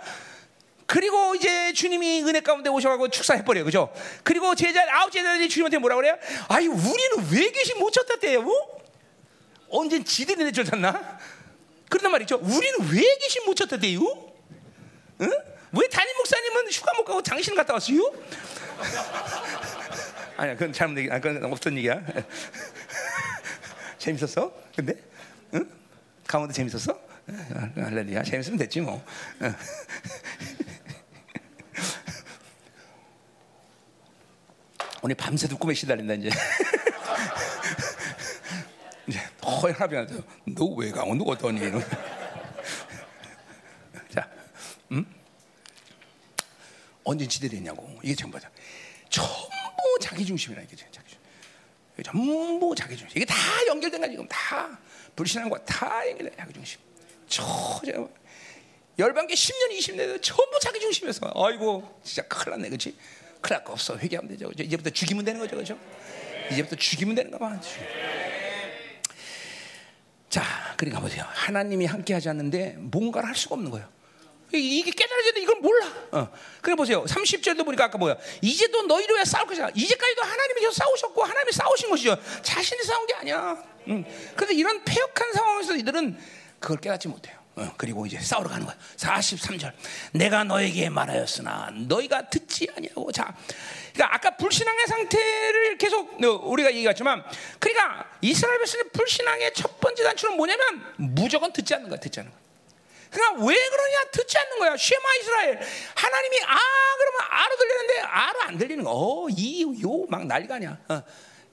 [0.87, 3.65] 그리고 이제 주님이 은혜 가운데 오셔가지고 축사해버려요.
[3.65, 3.93] 그죠?
[4.23, 6.19] 그리고 제자, 아홉 제자들이 주님한테 뭐라 그래요?
[6.49, 8.45] 아니, 우리는 왜 귀신 못 쳤다 대요?
[9.71, 11.19] 언젠 지들이 내쫓았나?
[11.93, 12.37] 그런단 말이죠.
[12.37, 14.01] 우리는 왜 귀신 못 쳤다 대요?
[15.21, 15.31] 응?
[15.73, 18.01] 왜 담임 목사님은 휴가 못 가고 당신 갔다 왔어요?
[20.39, 22.03] 아니야, 그건 잘못 얘기, 아, 그건 없던 얘기야.
[23.99, 24.55] 재밌었어?
[24.75, 24.95] 근데?
[25.53, 25.71] 응?
[26.27, 26.99] 강원도 재밌었어?
[27.55, 28.23] 아, 할렐루야.
[28.23, 29.05] 재밌으면 됐지 뭐.
[29.43, 29.55] 응.
[35.03, 36.31] 오늘 밤새도 꿈에 시달린다 이제.
[39.43, 40.15] 이제 허연합이한테
[40.47, 41.61] 너왜 강원도 갔더니?
[44.11, 44.29] 자,
[44.93, 45.05] 음?
[47.05, 48.51] 언제 지대했냐고 이게 전부 다
[49.09, 51.19] 전부 자기 중심이라 이게 자기 중심.
[52.05, 53.17] 전부 자기 중심.
[53.17, 53.35] 이게 다
[53.67, 54.79] 연결된 거야 지금 다
[55.17, 56.81] 불신한 거다 연결된 자기 중심.
[57.27, 58.07] 저 제가
[58.99, 62.97] 열반기 10년 20년 전부 자기 중심에서 아이고 진짜 큰일 났네 그렇지?
[63.41, 64.51] 큰일 날 거 없어 회개하면 되죠?
[64.57, 65.79] 이제부터 죽이면 되는 거죠 그죠?
[66.51, 67.59] 이제부터 죽이면 되는 거봐
[70.33, 70.43] 자
[70.79, 71.25] 그러니까 보세요.
[71.29, 73.87] 하나님이 함께 하지 않는데 뭔가를 할 수가 없는 거예요.
[74.55, 75.87] 이- 이게 깨달아지는데 이걸 몰라.
[76.13, 76.33] 어.
[76.63, 77.05] 그래 보세요.
[77.05, 78.17] 30절도 보니까 아까 뭐야?
[78.41, 82.17] 이제도 너희로 왜 싸울 것이야 이제까지도 하나님이 싸우셨고 하나님이 싸우신 것이죠.
[82.43, 83.63] 자신이 싸운 게 아니야.
[83.89, 84.05] 음.
[84.35, 86.19] 그런데 이런 폐역한 상황에서 이들은
[86.61, 88.77] 그걸 깨닫지 못해요 어, 그리고 이제 싸우러 가는 거야.
[88.97, 89.73] 43절.
[90.13, 93.35] 내가 너에게 말하였으나 너희가 듣지 아니하고 자.
[93.93, 97.23] 그러니까 아까 불신앙의 상태를 계속 어, 우리가 얘기했지만
[97.59, 102.01] 그러니까 이스라엘 백성의 불신앙의 첫 번째 단추는 뭐냐면 무조건 듣지 않는 거야.
[102.01, 102.41] 듣지 않는 거야.
[103.11, 104.05] 그러니까 왜 그러냐?
[104.13, 104.77] 듣지 않는 거야.
[104.77, 105.61] 쉐마 이스라엘.
[105.95, 106.59] 하나님이 아
[106.97, 108.91] 그러면 아로 들리는데 아로 안 들리는 거.
[108.93, 110.79] 어, 이요 막 난리가 아니야.
[110.89, 111.03] 어.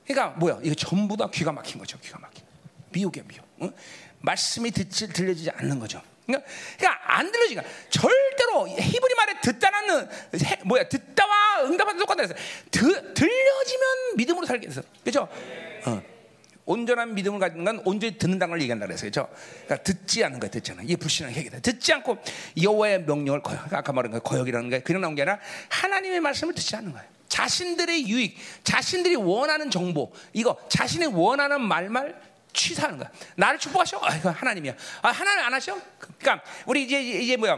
[0.07, 0.59] 그러니까 뭐야?
[0.63, 1.99] 이거 전부 다 귀가 막힌 거죠.
[1.99, 2.43] 귀가 막힌.
[2.91, 3.45] 미혹이야 미혹.
[3.59, 3.69] 어?
[4.21, 6.01] 말씀이 듣지 들려지지 않는 거죠.
[6.25, 6.47] 그러니까,
[6.77, 10.09] 그러니까 안 들려지니까 절대로 히브리 말에 듣다라는
[10.45, 12.33] 해- 뭐야 듣다와 응답하다 똑같다 그래서
[12.69, 12.79] 드,
[13.13, 14.81] 들려지면 믿음으로 살겠어.
[15.03, 15.27] 그렇죠?
[15.85, 16.01] 어.
[16.65, 19.27] 온전한 믿음을 가진 건 온전히 듣는다는 걸 얘기한다 그래서 그렇죠?
[19.65, 20.83] 그러니까 듣지 않는 거야, 않는.
[20.83, 21.59] 이게 불신앙의 핵이다.
[21.61, 22.19] 듣지 않고
[22.61, 23.73] 여호와의 명령을 거역.
[23.73, 25.39] 아까 말한 거 거역이라는 게 그냥 나온 게 아니라
[25.69, 27.07] 하나님의 말씀을 듣지 않는 거예요.
[27.27, 32.19] 자신들의 유익, 자신들이 원하는 정보, 이거 자신이 원하는 말말
[32.53, 33.09] 취사하는 거야.
[33.35, 33.99] 나를 축복하셔?
[34.03, 34.73] 아, 이거 하나님이야.
[35.01, 35.79] 아, 하나님 안 하셔?
[35.99, 37.57] 그러니까 우리 이제 이제 뭐야?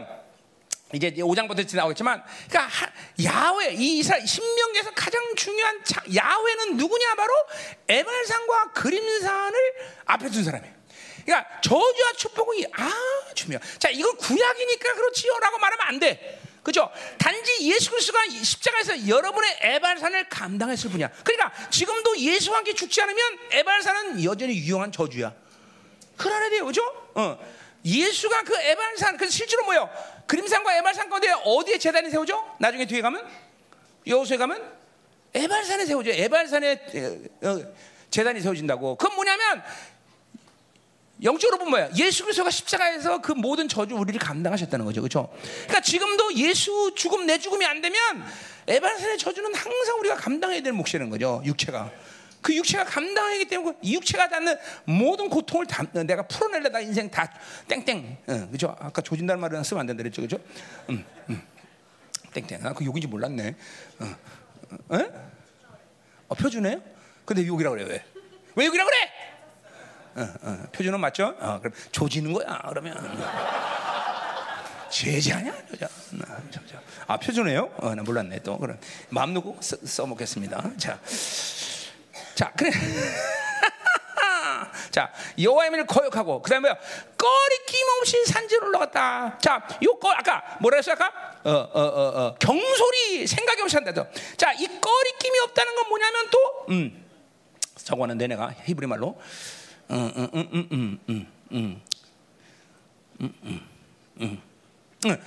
[0.94, 2.92] 이제 5장부터 나오겠지만, 그러니까 하-
[3.24, 7.32] 야훼 이 이스라엘 신명기에서 가장 중요한 자, 야훼는 누구냐 바로
[7.88, 9.58] 에발산과 그림산을
[10.04, 10.74] 앞에 둔 사람이에요.
[11.24, 13.58] 그러니까 저주와 축복이 아주 중요.
[13.78, 16.40] 자, 이건 구약이니까 그렇지요라고 말하면 안 돼.
[16.62, 16.90] 그죠?
[17.18, 21.08] 단지 예수 그리스도가 십자가에서 여러분의 에발산을 감당했을 뿐이야.
[21.24, 25.34] 그러니까 지금도 예수와 함께 죽지 않으면 에발산은 여전히 유용한 저주야.
[26.16, 26.82] 그러야 돼요, 그죠?
[27.14, 27.38] 어.
[27.84, 29.90] 예수가 그 에발산, 그래서 실제로 뭐요?
[30.28, 32.56] 그림산과 에발산 가운데 어디에 재단이 세워져?
[32.60, 33.26] 나중에 뒤에 가면
[34.06, 34.72] 여호수에 가면
[35.34, 36.10] 에발산에 세워져.
[36.12, 36.72] 에발산에
[37.42, 37.74] 어, 어,
[38.10, 38.96] 재단이 세워진다고.
[38.96, 39.62] 그건 뭐냐면
[41.22, 41.90] 영적으로 보면 뭐야?
[41.96, 45.32] 예수 그리스도가 십자가에서 그 모든 저주 우리를 감당하셨다는 거죠, 그렇죠?
[45.42, 47.98] 그러니까 지금도 예수 죽음 내 죽음이 안 되면
[48.66, 51.90] 에발산의 저주는 항상 우리가 감당해야 될 몫이라는 거죠, 육체가.
[52.40, 56.26] 그 육체가 감당하기 때문에 이 육체가 갖는 모든 고통을 다, 내가
[56.72, 57.32] 나 인생 다
[57.68, 58.76] 땡땡, 어, 그죠?
[58.80, 60.38] 아까 조진다는 말은 쓰면 안 된다 그랬죠, 그죠?
[60.90, 61.42] 음, 음.
[62.34, 62.66] 땡땡.
[62.66, 63.54] 아, 그 욕인지 몰랐네.
[64.00, 64.16] 어,
[64.88, 65.10] 어, 에?
[66.26, 66.82] 어, 표준이에요?
[67.24, 68.04] 근데 욕이라고 그래 왜?
[68.56, 69.31] 왜 욕이라고 그래?
[70.14, 71.34] 어, 어, 표준은 맞죠?
[71.38, 72.60] 어, 그럼 조지는 거야.
[72.68, 72.94] 그러면
[74.90, 75.54] 제지 아니야?
[75.72, 75.88] 여자.
[76.26, 76.42] 아.
[77.06, 77.70] 아 표준이에요?
[77.78, 78.58] 어, 나 몰랐네 또.
[78.58, 78.78] 그럼
[79.08, 80.76] 마음 놓고 써, 써먹겠습니다.
[80.76, 80.98] 자,
[82.34, 82.70] 자 그래.
[84.90, 86.68] 자 여호와의 이름을 거역하고 그다음에?
[87.16, 89.38] 꺼리낌 없이 산지로 올라갔다.
[89.38, 91.10] 자, 요거 아까 뭐라 했어 아까?
[91.44, 93.92] 어, 어, 어, 어, 경솔이 생각이 없이 한다.
[94.36, 97.04] 자, 이 꺼리낌이 없다는 건 뭐냐면 또 음.
[97.76, 99.18] 적어놨는데 내가 히브리 말로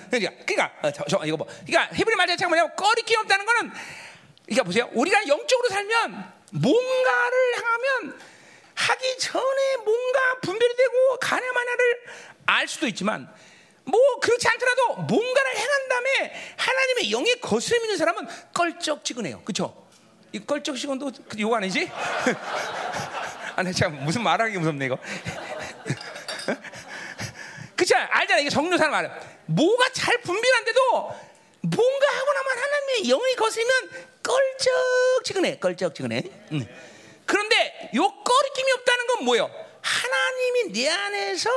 [0.09, 2.71] 그러니까, 그러니까, 어, 저, 저, 이거 뭐, 그러니까 히브리 말 자체가 뭐냐면
[4.45, 8.19] 그러니까 보세요, 우리가 영적으로 살면 뭔가를 하면
[8.75, 12.03] 하기 전에 뭔가 분별이 되고 가냐마냐를
[12.45, 13.29] 알 수도 있지만,
[13.83, 19.85] 뭐 그렇지 않더라도 뭔가를 행한 다음에 하나님의 영에 거스름 있는 사람은 껄쩍지근해요, 그렇죠?
[20.31, 21.89] 이 껄쩍지근도 그 요거 아니지?
[23.55, 24.97] 아, 나참 무슨 말하기 무섭네 이거.
[27.75, 29.11] 그치 알잖아 이게 정로 사람 말은
[29.47, 30.91] 뭐가 잘 분별한데도
[31.61, 33.89] 뭔가 하고 나면 하나님의 영이 거슬면
[34.23, 36.23] 껄쩍지근해 껄쩍지근해
[36.53, 36.67] 음.
[37.25, 39.49] 그런데 요 꺼리낌이 없다는 건 뭐예요
[39.81, 41.49] 하나님이 내 안에서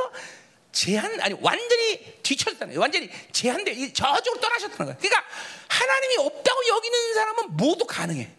[0.71, 2.79] 제한 아니 완전히 뒤쳐졌다는 거예요.
[2.79, 4.97] 완전히 제한돼 이- 저쪽으로 떠나셨다는 거예요.
[4.99, 5.25] 그러니까
[5.67, 8.29] 하나님이 없다고 여기는 사람은 모두 가능해.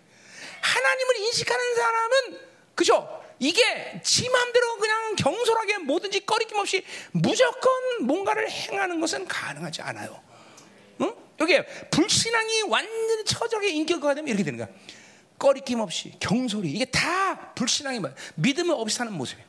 [0.60, 2.40] 하나님을 인식하는 사람은
[2.76, 3.19] 그죠?
[3.40, 7.72] 이게 지 마음대로 그냥 경솔하게 뭐든지 꺼리낌 없이 무조건
[8.02, 10.22] 뭔가를 행하는 것은 가능하지 않아요.
[11.00, 11.14] 응?
[11.40, 11.58] 여기
[11.90, 14.68] 불신앙이 완전히 처절하게 인격화가 되면 이렇게 되는 거야.
[15.38, 18.14] 꺼리낌 없이 경솔히 이게 다 불신앙이 뭐야?
[18.34, 19.48] 믿음을 없이 사는 모습이에요.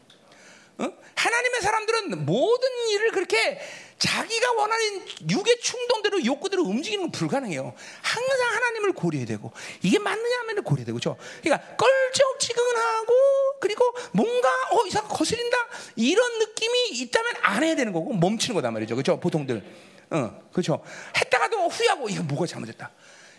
[0.81, 0.97] 응?
[1.15, 3.59] 하나님의 사람들은 모든 일을 그렇게
[3.97, 7.73] 자기가 원하는 육의 충동대로 욕구대로 움직이는 건 불가능해요.
[8.01, 9.51] 항상 하나님을 고려해야 되고
[9.83, 11.17] 이게 맞느냐 하면 고려해야 되고 그렇죠?
[11.43, 13.13] 그러니까 껄쩍지근하고
[13.59, 15.57] 그리고 뭔가 어 이상 거슬린다
[15.95, 18.95] 이런 느낌이 있다면 안 해야 되는 거고 멈추는 거단 말이죠.
[18.95, 19.19] 그렇죠?
[19.19, 19.63] 보통들.
[20.09, 20.83] 어, 그렇죠.
[21.15, 22.91] 했다가도 후회하고 이거 뭐가 잘못됐다.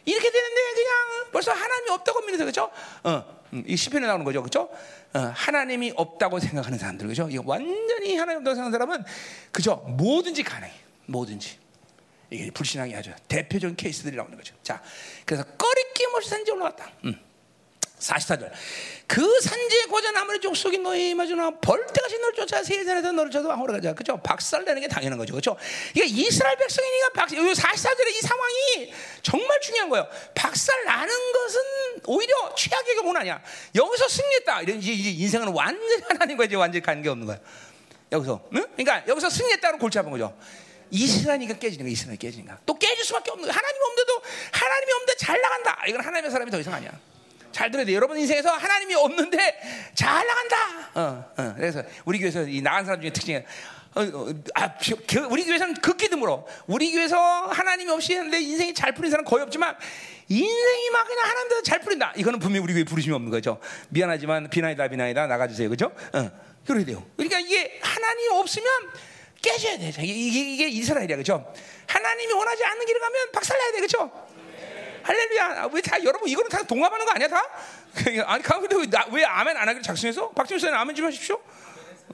[0.04, 2.70] 이렇게 되는데 그냥 벌써 하나님이 없다고 믿는 거죠.
[3.04, 4.70] 어, 음, 이 시편에 나오는 거죠, 그렇죠?
[5.14, 7.28] 어, 하나님이 없다고 생각하는 사람들, 그렇죠?
[7.30, 9.04] 이거 완전히 하나님 없다고 생각하는 사람은
[9.50, 9.76] 그죠?
[9.98, 10.72] 뭐든지 가능해,
[11.06, 11.58] 뭐든지.
[12.30, 14.54] 이게 불신앙이 아주 대표적인 케이스들이 나오는 거죠.
[14.62, 14.82] 자,
[15.26, 16.90] 그래서 꺼리낌 없이 산지 올라갔다.
[17.04, 17.14] 음.
[18.02, 18.50] 44절.
[19.06, 23.94] 그 산지에 고자 나무의 족속이 너희 마주나 벌떼같이 너를 쫓아 세상에서 너를 쳐도 aho라 가자.
[23.94, 24.16] 그죠?
[24.22, 25.34] 박살내는 게 당연한 거죠.
[25.34, 25.56] 그죠?
[25.94, 30.08] 이게 이스라엘 백성이니까 박살, 44절에 이 상황이 정말 중요한 거예요.
[30.34, 31.60] 박살 나는 것은
[32.06, 33.42] 오히려 최악의 경우는 아니야.
[33.74, 34.62] 여기서 승리했다.
[34.62, 37.38] 이런 인생은 완전히 하나님과 이제 완전히 관계 없는 거야.
[38.10, 38.42] 여기서.
[38.54, 38.66] 응?
[38.76, 40.36] 그러니까 여기서 승리했다고 골치 아픈 거죠.
[40.90, 41.92] 이스라엘이니까 깨지는 거야.
[41.92, 42.58] 이스라엘 깨지니까.
[42.66, 43.56] 또 깨질 수밖에 없는 거야.
[43.56, 44.22] 하나님이 없는데도
[44.52, 45.82] 하나님이 없는데 잘 나간다.
[45.86, 46.92] 이건 하나님의 사람이 더 이상 아니야.
[47.52, 47.94] 잘 들어야 돼.
[47.94, 50.56] 여러분 인생에서 하나님이 없는데 잘 나간다.
[50.94, 51.54] 어, 어.
[51.56, 53.42] 그래서 우리 교회에서 이 나간 사람 중에 특징이
[53.94, 54.74] 어, 어, 아,
[55.30, 56.46] 우리 교회에서는 극히 드물어.
[56.66, 59.76] 우리 교회에서 하나님이 없이 했는데 인생이 잘 풀린 사람 거의 없지만
[60.28, 62.14] 인생이 막 그냥 하나님대로 잘 풀린다.
[62.16, 63.60] 이거는 분명히 우리 교회 부르심이 없는 거죠.
[63.90, 65.68] 미안하지만 비나이다 비나이다 나가주세요.
[65.68, 65.92] 그죠?
[66.14, 66.30] 어,
[66.66, 67.04] 그래야 돼요.
[67.16, 68.66] 그러니까 이게 하나님이 없으면
[69.42, 69.88] 깨져야 돼.
[70.02, 71.16] 이게, 이게 이스라엘이야.
[71.16, 71.52] 그죠?
[71.86, 73.80] 하나님이 원하지 않는 길을 가면 박살나야 돼.
[73.80, 74.10] 그죠?
[75.02, 75.68] 할렐루야.
[75.72, 77.42] 왜 다 여러분 이거는 다 동감하는 거 아니야 다?
[78.26, 78.76] 아니 가운데
[79.10, 80.30] 왜, 아멘 안 하기로 작성해서?
[80.30, 81.40] 박지훈 선생 아멘 좀 하십시오.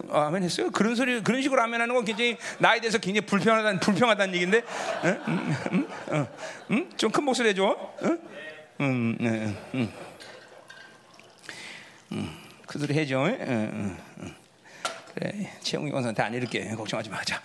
[0.08, 0.70] 어, 아멘 했어요?
[0.70, 4.62] 그런 소리 그런 식으로 아멘 하는 건 굉장히 나에 대해서 굉장히 불평하다는 불평하다는 얘기인데,
[5.04, 5.22] 응?
[5.28, 6.26] 음, 음, 음,
[6.70, 6.90] 음?
[6.96, 7.94] 좀큰 목소리 해줘.
[8.04, 8.18] 응?
[8.80, 9.28] 음, 네,
[9.74, 9.92] 음,
[12.12, 13.18] 음, 그 소리 해줘.
[13.24, 14.34] 응, 응, 응.
[15.14, 17.20] 그래, 최영희 권사한테 안 이렇게 걱정하지 마.
[17.24, 17.42] 자,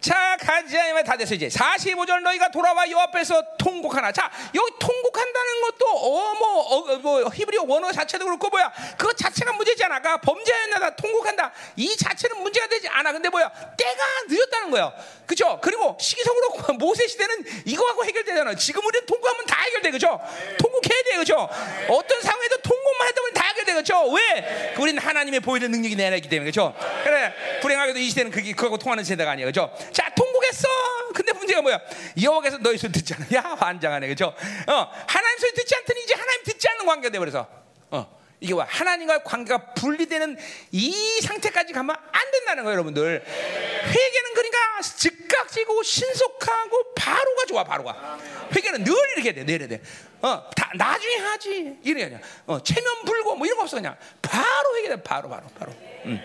[0.00, 4.12] 자 가자 이말 다 됐어 이제 45절 너희가 돌아와 여 앞에서 통곡하나.
[4.12, 8.72] 자 여기 통곡한다는 것도 어뭐 어, 뭐 히브리어 원어 자체도 그렇고 뭐야.
[8.96, 10.00] 그거 자체가 문제지 않아.
[10.00, 11.52] 가 범죄였나다 통곡한다.
[11.76, 13.12] 이 자체는 문제가 되지 않아.
[13.12, 13.50] 근데 뭐야?
[13.76, 14.92] 때가 늦었다는 거야
[15.26, 18.54] 그죠 그리고 시기적으로 모세 시대는 이거 갖고 해결되잖아.
[18.54, 19.90] 지금 우리는 통곡하면 다 해결돼.
[19.90, 20.20] 그죠
[20.58, 21.16] 통곡해야 돼.
[21.16, 21.48] 그죠
[21.88, 23.74] 어떤 상황에도 통곡만 보면 다 해결돼.
[23.74, 24.74] 그죠 왜?
[24.78, 26.50] 우리는 하나님의 보이는 능력이 내 안에 있기 때문에.
[26.50, 27.34] 그죠 그래.
[27.60, 29.46] 불행하게도 이 시대는 그게 그거하고 통하는 세대가 아니야.
[29.46, 30.68] 그죠 자 통곡했어.
[31.14, 31.80] 근데 문제가 뭐야?
[32.22, 34.26] 여호와께서 너희 소리 듣지 않아 야 환장하네 그죠?
[34.66, 37.48] 어 하나님 소리 듣지 않더니 이제 하나님 듣지 않는 관계가 돼버려서.
[37.90, 40.38] 어 이게 와 하나님과 관계가 분리되는
[40.72, 43.24] 이 상태까지 가면 안 된다는 거예요 여러분들.
[43.24, 48.18] 회개는 그러니까 즉각지고 신속하고 바로가 좋아 바로가.
[48.54, 49.80] 회개는 늘 이렇게 돼 내려야 돼
[50.20, 51.76] 어 다 나중에 하지.
[51.84, 53.96] 이래 아니야 어 체면 불고 뭐 이런 거 없어 그냥.
[54.20, 55.72] 바로 회개돼 바로 바로 바로.
[56.06, 56.20] 음.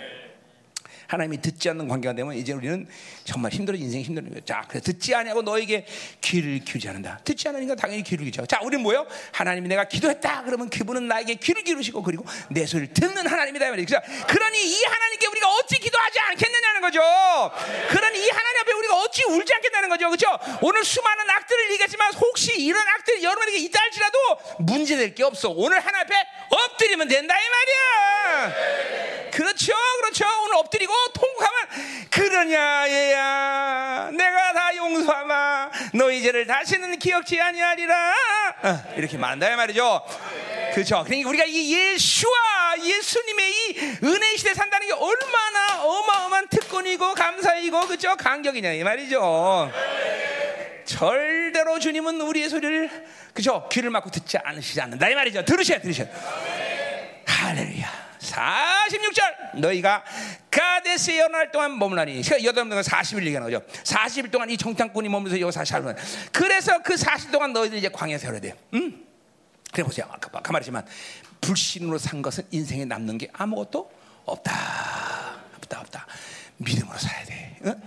[1.08, 2.88] 하나님이 듣지 않는 관계가 되면 이제 우리는
[3.24, 4.46] 정말 힘들어 인생이 거예요.
[4.46, 5.86] 자, 그래서 듣지 않냐고 너에게
[6.22, 7.20] 귀를 기울이지 않는다.
[7.24, 8.46] 듣지 않으니까 당연히 귀를 기울이죠.
[8.46, 9.06] 자, 우리는 뭐요?
[9.32, 10.44] 하나님이 내가 기도했다.
[10.44, 13.98] 그러면 그분은 나에게 귀를 기울이시고 그리고 내 소리를 듣는 하나님이다 말이죠.
[14.28, 17.02] 그러니 이 하나님께 우리가 어찌 기도하지 않겠느냐는 거죠.
[17.90, 20.10] 그러니 이 하나님 앞에 우리가 어찌 울지 않겠다는 거죠.
[20.10, 20.40] 그렇죠?
[20.62, 24.18] 오늘 수많은 악들을 얘기했지만 혹시 이런 악들이 여러분에게 있다 할지라도
[24.60, 25.50] 문제될 게 없어.
[25.50, 26.16] 오늘 하나님 앞에
[26.50, 28.54] 엎드리면 된다 이 말이야.
[29.32, 30.26] 그렇죠, 그렇죠.
[30.46, 38.14] 오늘 엎드리고 통곡하면 그러냐 얘야 내가 다 용서하마 너희 죄를 다시는 기억지 아니하리라
[38.64, 40.06] 어, 이렇게 말한다 이 말이죠.
[40.74, 41.04] 그렇죠.
[41.04, 42.34] 그러니까 우리가 이 예수와
[42.84, 49.72] 예수님의 이 은혜 시대 산다는 게 얼마나 어마어마한 특권이고 감사이고 그죠 간격이냐 이 말이죠.
[50.86, 52.90] 절대로 주님은 우리의 소리를
[53.34, 55.46] 그죠 귀를 막고 듣지 않으시지 않는다 이 말이죠.
[55.46, 56.08] 들으셔야 들으셔야.
[57.28, 58.03] 할렐루야.
[58.24, 59.60] 46절.
[59.60, 60.04] 너희가
[60.50, 61.78] 가데스에 연할 동안
[62.22, 63.66] 그러니까 여덟 명은 40일 얘기하는 거죠.
[63.84, 65.96] 40일 동안 이 정탐꾼이 머무면서 여기 40일
[66.32, 69.06] 그래서 그 40일 동안 너희들 이제 광야에 살아야 돼 음?
[69.72, 70.08] 그래 보세요.
[70.12, 70.86] 아까, 말했지만
[71.42, 73.92] 불신으로 산 것은 인생에 남는 게 아무것도
[74.26, 75.42] 없다.
[75.58, 76.08] 없다 없다.
[76.58, 77.58] 믿음으로 살아야 돼.
[77.66, 77.82] 응?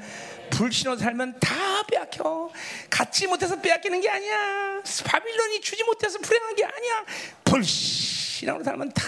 [0.51, 1.55] 불신으로 살면 다
[1.89, 2.51] 빼앗겨.
[2.91, 4.83] 갖지 못해서 빼앗기는 게 아니야.
[5.05, 7.05] 바빌론이 주지 못해서 불행한 게 아니야.
[7.45, 9.03] 불신으로 살면 다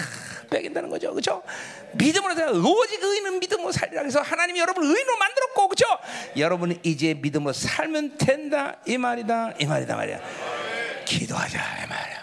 [0.49, 1.11] 빼긴다는 거죠.
[1.13, 1.43] 그렇죠?
[1.95, 5.87] 믿음으로 살 오직 의인은 믿음으로 살리라 그래서 하나님이 여러분을 의인으로 만들었고 그렇죠?
[6.37, 10.21] 여러분은 이제 믿음으로 살면 된다 이 말이다 이 말이다 말이야.
[11.05, 12.19] 기도하자 이 말이야.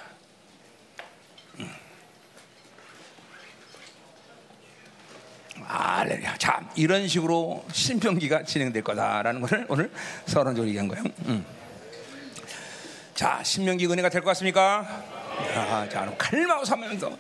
[5.68, 6.38] 알렐루야.
[6.38, 9.92] 자, 이런 식으로 신병기가 진행될 거다라는 것을 오늘
[10.26, 11.04] 서론적으로 얘기한 거예요.
[11.28, 11.46] 음.
[13.14, 14.86] 자, 신명기 은혜가 될 것 같습니까?
[15.56, 17.18] 아, 자, 칼마고 삼면서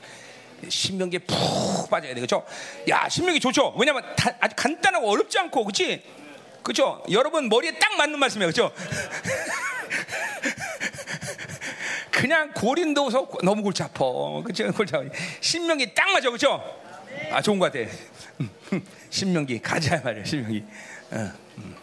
[0.69, 2.45] 신명기에 푹 빠져야 되겠죠?
[2.89, 3.73] 야, 신명기 좋죠?
[3.77, 6.03] 왜냐면 다, 아주 간단하고 어렵지 않고, 그렇지?
[6.63, 7.03] 그렇죠?
[7.11, 8.73] 여러분 머리에 딱 맞는 말씀이에요, 그렇죠?
[12.11, 14.03] 그냥 고린도서 너무 골치 아파,
[14.43, 14.71] 그렇죠?
[14.71, 15.05] 골치 아파.
[15.41, 16.63] 신명기 딱 맞아, 그렇죠?
[17.31, 17.87] 아, 좋은 것 같아.
[19.09, 20.63] 신명기 가자 말이야, 신명기.
[21.11, 21.75] 어, 음.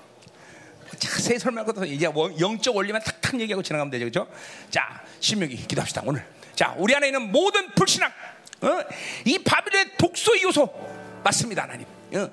[0.98, 4.28] 자세히 설명할 것도 이제 뭐 영적 원리만 탁탁 얘기하고 지나가면 되죠, 그렇죠?
[4.70, 6.24] 자, 신명기 기도합시다 오늘.
[6.54, 8.10] 자, 우리 안에 있는 모든 불신앙,
[8.62, 8.84] 어?
[9.24, 10.68] 이 바빌의 독소 요소
[11.24, 11.86] 맞습니다, 하나님.
[12.14, 12.30] 어?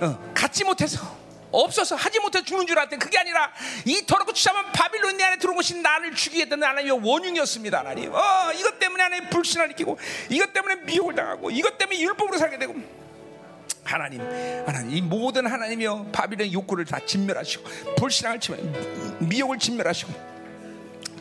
[0.00, 3.52] 어, 갖지 못해서 없어서 하지 못해 죽는 줄 알았더니 그게 아니라
[3.84, 8.78] 이 더럽고 추잡한 바빌론 내 안에 들어온 것이 나를 죽이겠다는 하나님의 원흉이었습니다 하나님 어, 이것
[8.80, 9.96] 때문에 하나님 불신을 일으키고
[10.30, 12.74] 이것 때문에 미혹을 당하고 이것 때문에 율법으로 살게 되고
[13.84, 14.20] 하나님,
[14.66, 18.56] 하나님, 이 모든 하나님이여 바빌론 욕구를 다 진멸하시고 불신앙을 치며
[19.20, 20.33] 미혹을 진멸하시고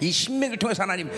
[0.03, 1.09] 이 신명을 통해서 하나님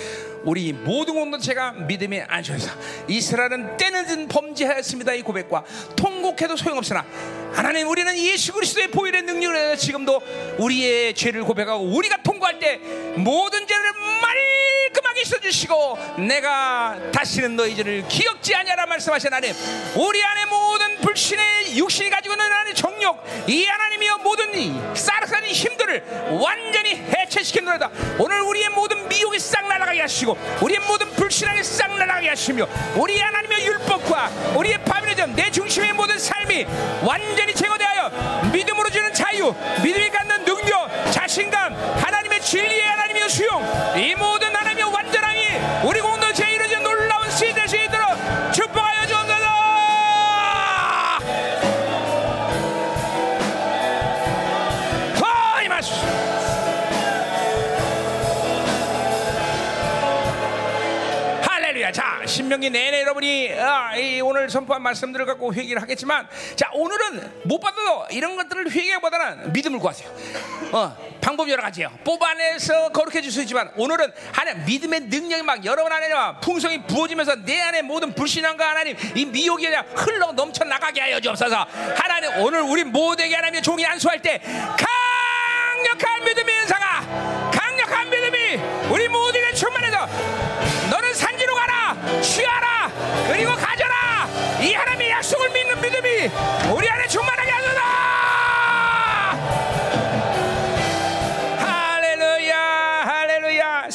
[0.43, 2.71] 우리 모든 공동체가 믿음의 안전에서
[3.07, 5.63] 이스라엘은 때는 범죄하였습니다 이 고백과
[5.95, 7.05] 통곡해도 소용없으나
[7.51, 10.21] 하나님 우리는 예수 그리스도의 보혈의 능력을 해서 지금도
[10.59, 12.77] 우리의 죄를 고백하고 우리가 통과할 때
[13.15, 14.35] 모든 죄를 말
[14.89, 15.97] 끔하게 있어 주시고
[16.27, 19.55] 내가 다시는 너희 죄를 기억지 아니하라 말씀하신 하나님
[19.95, 26.03] 우리 안에 모든 불신의 육신이 가지고 있는 하나님의 정욕 이 하나님이여 모든 이 싸락사는 힘들을
[26.41, 27.89] 완전히 해체시킨 노래다.
[28.19, 33.65] 오늘 우리의 모든 미혹이 싹 날아가게 하시고 우리의 모든 불신앙이 싹 날아가게 하시며 우리 하나님의
[33.65, 36.65] 율법과 우리의 바빌레전 내 중심의 모든 삶이
[37.03, 39.53] 완전히 제거되하여 믿음으로 주는 자유
[39.83, 40.64] 믿음이 갖는 능력
[41.11, 43.63] 자신감 하나님의 진리의 하나님의 수용
[43.97, 45.41] 이 모든 하나님의 완전함이
[45.83, 46.24] 우리 공동
[62.45, 68.05] 신명기 내내 여러분이 아, 이 오늘 선포한 말씀들을 갖고 회개를 하겠지만, 자, 오늘은 못 받아도
[68.11, 70.07] 이런 것들을 회개보다는 믿음을 구하세요.
[70.71, 71.89] 어, 방법 여러 가지예요.
[72.03, 77.59] 뽑아내서 거룩해 줄수 있지만, 오늘은 하나님 믿음의 능력이 막 여러분 안에 막 풍성이 부어지면서 내
[77.61, 81.65] 안에 모든 불신함과 하나님 이 미혹이 그냥 흘러 넘쳐 나가게 하여 주옵소서.
[81.95, 88.55] 하나님 오늘 우리 모두에게 하나님의 종이 안수할 때 강력한 믿음의 은사가 강력한 믿음이
[88.91, 90.05] 우리 모두에게 충만해서
[90.91, 91.34] 너는 가라
[92.21, 92.91] 취하라!
[93.27, 94.27] 그리고 가져라!
[94.61, 96.31] 이 하나님의 약속을 믿는 믿음이
[96.73, 97.81] 우리 안에 충만하게 하소서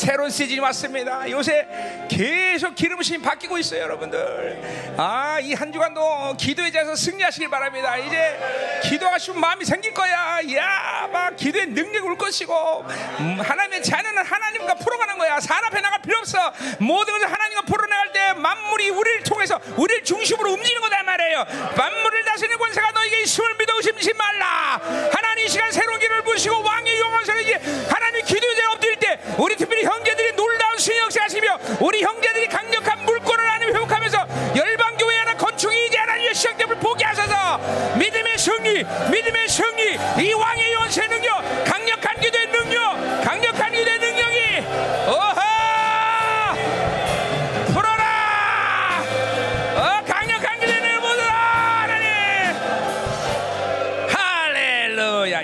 [0.00, 1.28] 새로운 시즌이 왔습니다.
[1.30, 1.66] 요새
[2.08, 4.94] 계속 기름 부심이 바뀌고 있어요 여러분들.
[4.96, 7.96] 아 이 한 주간도 기도에 대해서 승리하시길 바랍니다.
[7.98, 10.40] 이제 기도하시면 마음이 생길 거야.
[10.56, 12.84] 야 막 기도의 능력이 올 것이고
[13.20, 15.38] 음, 하나님의 자녀는 하나님과 풀어가는 거야.
[15.70, 16.52] 앞에 나갈 필요 없어.
[16.78, 21.44] 모든 것을 하나님과 풀어나갈 때 만물이 우리를 통해서 우리를 중심으로 움직이는 거다 말이에요.
[21.76, 24.80] 만물을 다스리는 권세가 너에게 있음을 믿어 의심치 말라.
[25.12, 27.54] 하나님 이 시간 새로운 길을 부시고 왕의 영원세를 이제
[27.88, 33.74] 하나님 기도에 엎드릴 때 우리 특별히 형제들이 놀라운 수행 역사하시며 우리 형제들이 강력한 물권을 하나님
[33.74, 34.26] 회복하면서
[34.56, 37.58] 열방교회 하나 건축이 이제 하나님의 시작됨을 보게 하소서.
[37.98, 39.98] 믿음의 승리 믿음의 승리.
[40.24, 44.66] 이 왕의 영원세 능력 강력한 기도의 능력 강력한 기도의 능력이
[45.08, 45.49] 오하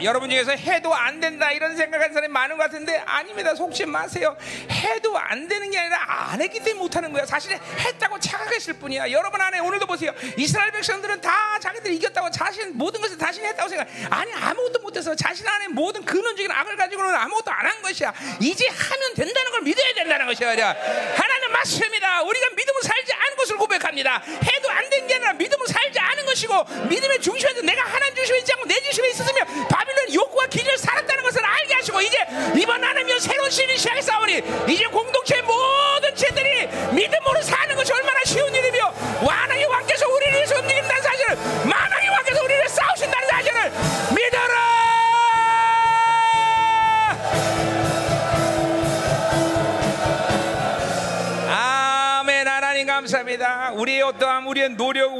[0.06, 3.56] 여러분 중에서 해도 안 된다 이런 생각하는 사람이 많은 것 같은데 아닙니다.
[3.56, 4.36] 속지 마세요.
[4.70, 5.98] 해도 안 되는 게 아니라
[6.30, 7.26] 안 했기 때문에 못하는 거야.
[7.26, 9.10] 사실 했다고 착각했을 뿐이야.
[9.10, 10.12] 여러분 안에 오늘도 보세요.
[10.36, 13.88] 이스라엘 백성들은 다 자기들이 이겼다고 자신 모든 것을 자신 했다고 생각.
[14.10, 18.14] 아니 아무것도 못해서 자신 안에 모든 근원적인 악을 가지고는 아무것도 안 한 것이야.
[18.40, 20.50] 이제 하면 된다는 걸 믿어야 된다는 것이야.
[20.50, 22.22] 하나님 맞습니다.
[22.22, 24.22] 우리가 믿음을 살지 않은 것을 고백합니다.
[24.24, 28.52] 해도 안 된 게 아니라 믿음을 살지 않은 것이고 믿음의 중심에서 내가 하나님 중심에 있지
[28.52, 32.18] 않고 내 중심에 있었으면 바빌 론 욕구와 기준을 살았다는 것을 알게 하시고 이제
[32.56, 38.65] 이번 하나님의 새로운 시즌이 시작했사오니 이제 공동체의 모든 죄들이 믿음으로 사는 것이 얼마나 쉬운 일이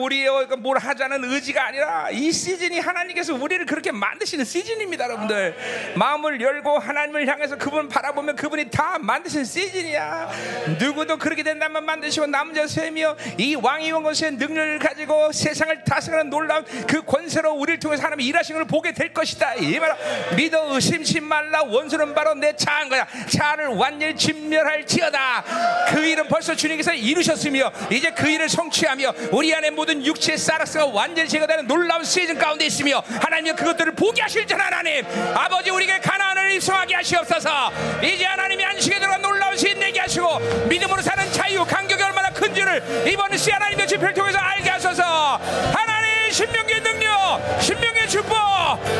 [0.06, 5.56] 우리의 뭘 하자는 의지가 아니라 이 시즌이 하나님께서 우리를 그렇게 만드시는 시즌입니다, 여러분들.
[5.96, 10.30] 마음을 열고 하나님을 향해서 그분 바라보면 그분이 다 만드신 시즌이야.
[10.78, 16.30] 누구도 그렇게 된다면 만드시고 남자 셈이여 이 왕이 온 것의 능력을 가지 고 세상을 다스리는
[16.30, 19.54] 놀라운 그 권세로 우리를 통해서 하나님이 일하신 걸 보게 될 것이다.
[19.54, 19.94] 이말
[20.36, 23.06] 믿어 의심치 말라 원수는 바로 내 차한 거야.
[23.28, 25.44] 차를 완전히 진멸할지어다.
[25.88, 31.28] 그 일은 벌써 주님께서 이루셨으며 이제 그 일을 성취하며 우리 안에 모든 육체의 사락스가 완전히
[31.28, 35.04] 제거되는 놀라운 시즌 가운데 있으며 하나님이 그것들을 보게 하실 줄 하나님
[35.34, 41.32] 아버지 우리에게 가난을 입성하게 하시옵소서 이제 하나님이 안식에 들어간 놀라운 시인 내게 하시고 믿음으로 사는
[41.32, 42.25] 자유 간격이 얼마나
[42.56, 45.38] 큰 줄을 이번 시 하나님의 집회를 통해서 알게 하소서.
[45.74, 48.34] 하나님 신명의 능력 신명의 축복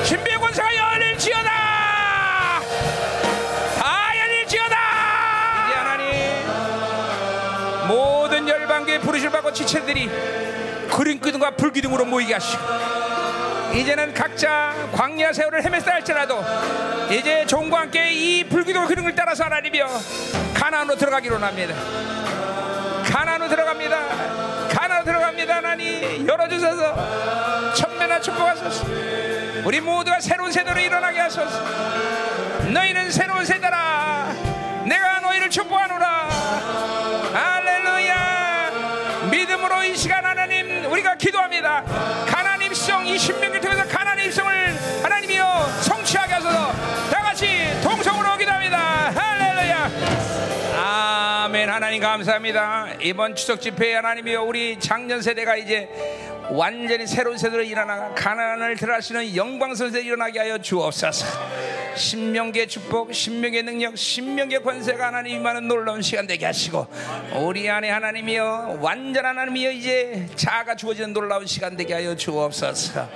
[0.04, 1.50] 신비의 권세가 열릴지어다!
[3.78, 4.76] 다 열릴지어다!
[5.66, 6.08] 이제 하나님.
[7.88, 10.10] 모든 열방교의 부르실 받고 지체들이
[10.90, 12.62] 그린 기둥과 불기둥으로 모이게 하시고
[13.74, 16.44] 이제는 각자 광야 세월을 헤맸다 할지라도
[17.10, 19.88] 이제 종과 함께 이 불기둥 흐름을 따라서 하나님이여
[20.54, 21.74] 가나안으로 들어가기로 합니다
[23.06, 23.96] 가나안으로 들어갑니다.
[24.68, 25.56] 가나안으로 들어갑니다.
[25.56, 27.72] 하나님 열어주셔서.
[27.74, 28.84] 천면한 축복하소서.
[29.64, 31.62] 우리 모두가 새로운 세대로 일어나게 하소서.
[32.72, 34.32] 너희는 새로운 세대라.
[34.84, 36.06] 내가 너희를 축복하노라.
[37.32, 39.26] 할렐루야.
[39.30, 41.82] 믿음으로 이 시간 하나님 우리가 기도합니다.
[42.26, 46.72] 가나안 입성 이 신명을 통해서 가나안 입성을 하나님이여 성취하게 하소서.
[47.10, 48.15] 다 같이 동성
[51.66, 51.74] 아멘.
[51.74, 52.94] 하나님 감사합니다.
[53.01, 55.88] 이번 추석 집회에 하나님이여 우리 작년 세대가 이제
[56.48, 61.26] 완전히 새로운 세대로 일어나 가난을 들어가시는 영광스러운 세대 일어나게 하여 주옵소서.
[61.97, 66.86] 신명계 축복, 신명계 능력, 신명계 권세가 하나님 임하는 놀라운 시간 되게 하시고
[67.34, 73.09] 우리 안에 하나님이여 완전한 하나님이여 이제 자아가 주어지는 놀라운 시간 되게 하여 주옵소서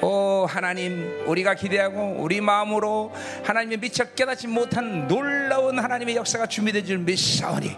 [0.00, 3.12] 오 하나님 우리가 기대하고 우리 마음으로
[3.42, 7.76] 하나님의 미처 깨닫지 못한 놀라운 하나님의 역사가 준비되어 줄 믿사오니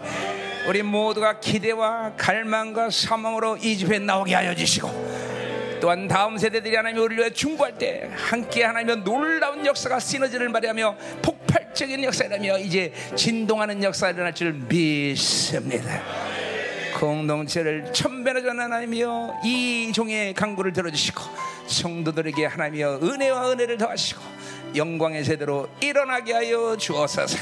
[0.67, 7.23] 우리 모두가 기대와 갈망과 사망으로 이 집에 나오게 하여 주시고 또한 다음 세대들이 하나님 우리를
[7.23, 14.35] 위해 중보할 때 함께 하나님의 놀라운 역사가 시너지를 발휘하며 폭발적인 역사라며 이제 진동하는 역사가 일어날
[14.35, 16.01] 줄 믿습니다.
[17.01, 21.23] 공동체를 천변하전 하나님이여 이 종의 강구를 들어주시고
[21.65, 24.21] 성도들에게 하나님이여 은혜와 은혜를 더하시고
[24.75, 27.37] 영광의 세대로 일어나게 하여 주옵소서.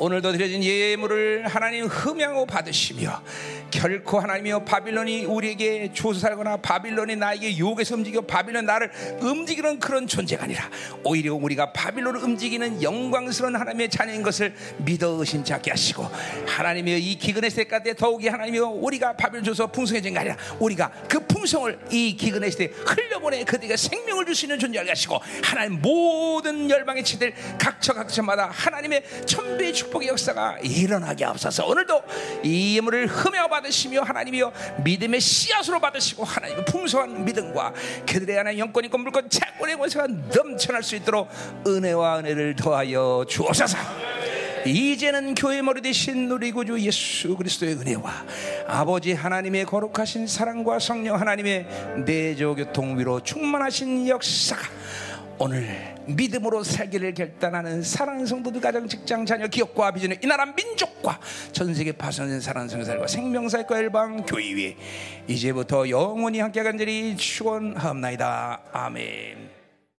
[0.00, 3.22] 오늘도 드려진 예물을 하나님 흠양하고 받으시며
[3.70, 8.90] 결코 하나님이여 바빌론이 우리에게 조사하거나 바빌론이 나에게 유혹해서 움직여 바빌론 나를
[9.20, 10.70] 움직이는 그런 존재가 아니라
[11.04, 16.08] 오히려 우리가 바빌론을 움직이는 영광스러운 하나님의 자녀인 것을 믿어 의심찮게 하시고
[16.46, 21.20] 하나님이여 이 기근의 시대 때 더욱이 하나님이여 우리가 바빌론 줘서 풍성해진 게 아니라 우리가 그
[21.26, 27.04] 풍성을 이 기근의 시대에 흘려보내 그들에게 생명을 줄 수 있는 존재를 하시고 하나님 모든 열방의
[27.04, 32.02] 치들 각처 각처마다 하나님의 천배의 축 복의 역사가 일어나게 하옵소서 오늘도
[32.42, 34.52] 이 예물을 흠여 받으시며 하나님이여
[34.84, 37.74] 믿음의 씨앗으로 받으시고 하나님의 풍성한 믿음과
[38.06, 41.28] 그들의 하나님 영권 있고 물권 채권의 권세가 넘쳐날 수 있도록
[41.66, 43.76] 은혜와 은혜를 더하여 주옵소서.
[44.66, 48.26] 이제는 교회 머리 대신 우리 구주 예수 그리스도의 은혜와
[48.66, 54.60] 아버지 하나님의 거룩하신 사랑과 성령 하나님의 내조 교통 위로 충만하신 역사가
[55.42, 61.18] 오늘 믿음으로 살기를 결단하는 사랑하는 성도들 가정 직장 자녀 기업과 비전의 이 나라 민족과
[61.52, 64.76] 전 세계 파손된 사랑하는 성도들과 생명사과 일방 교회 위에
[65.28, 69.59] 이제부터 영원히 함께 간절히 축원하옵나이다 아멘.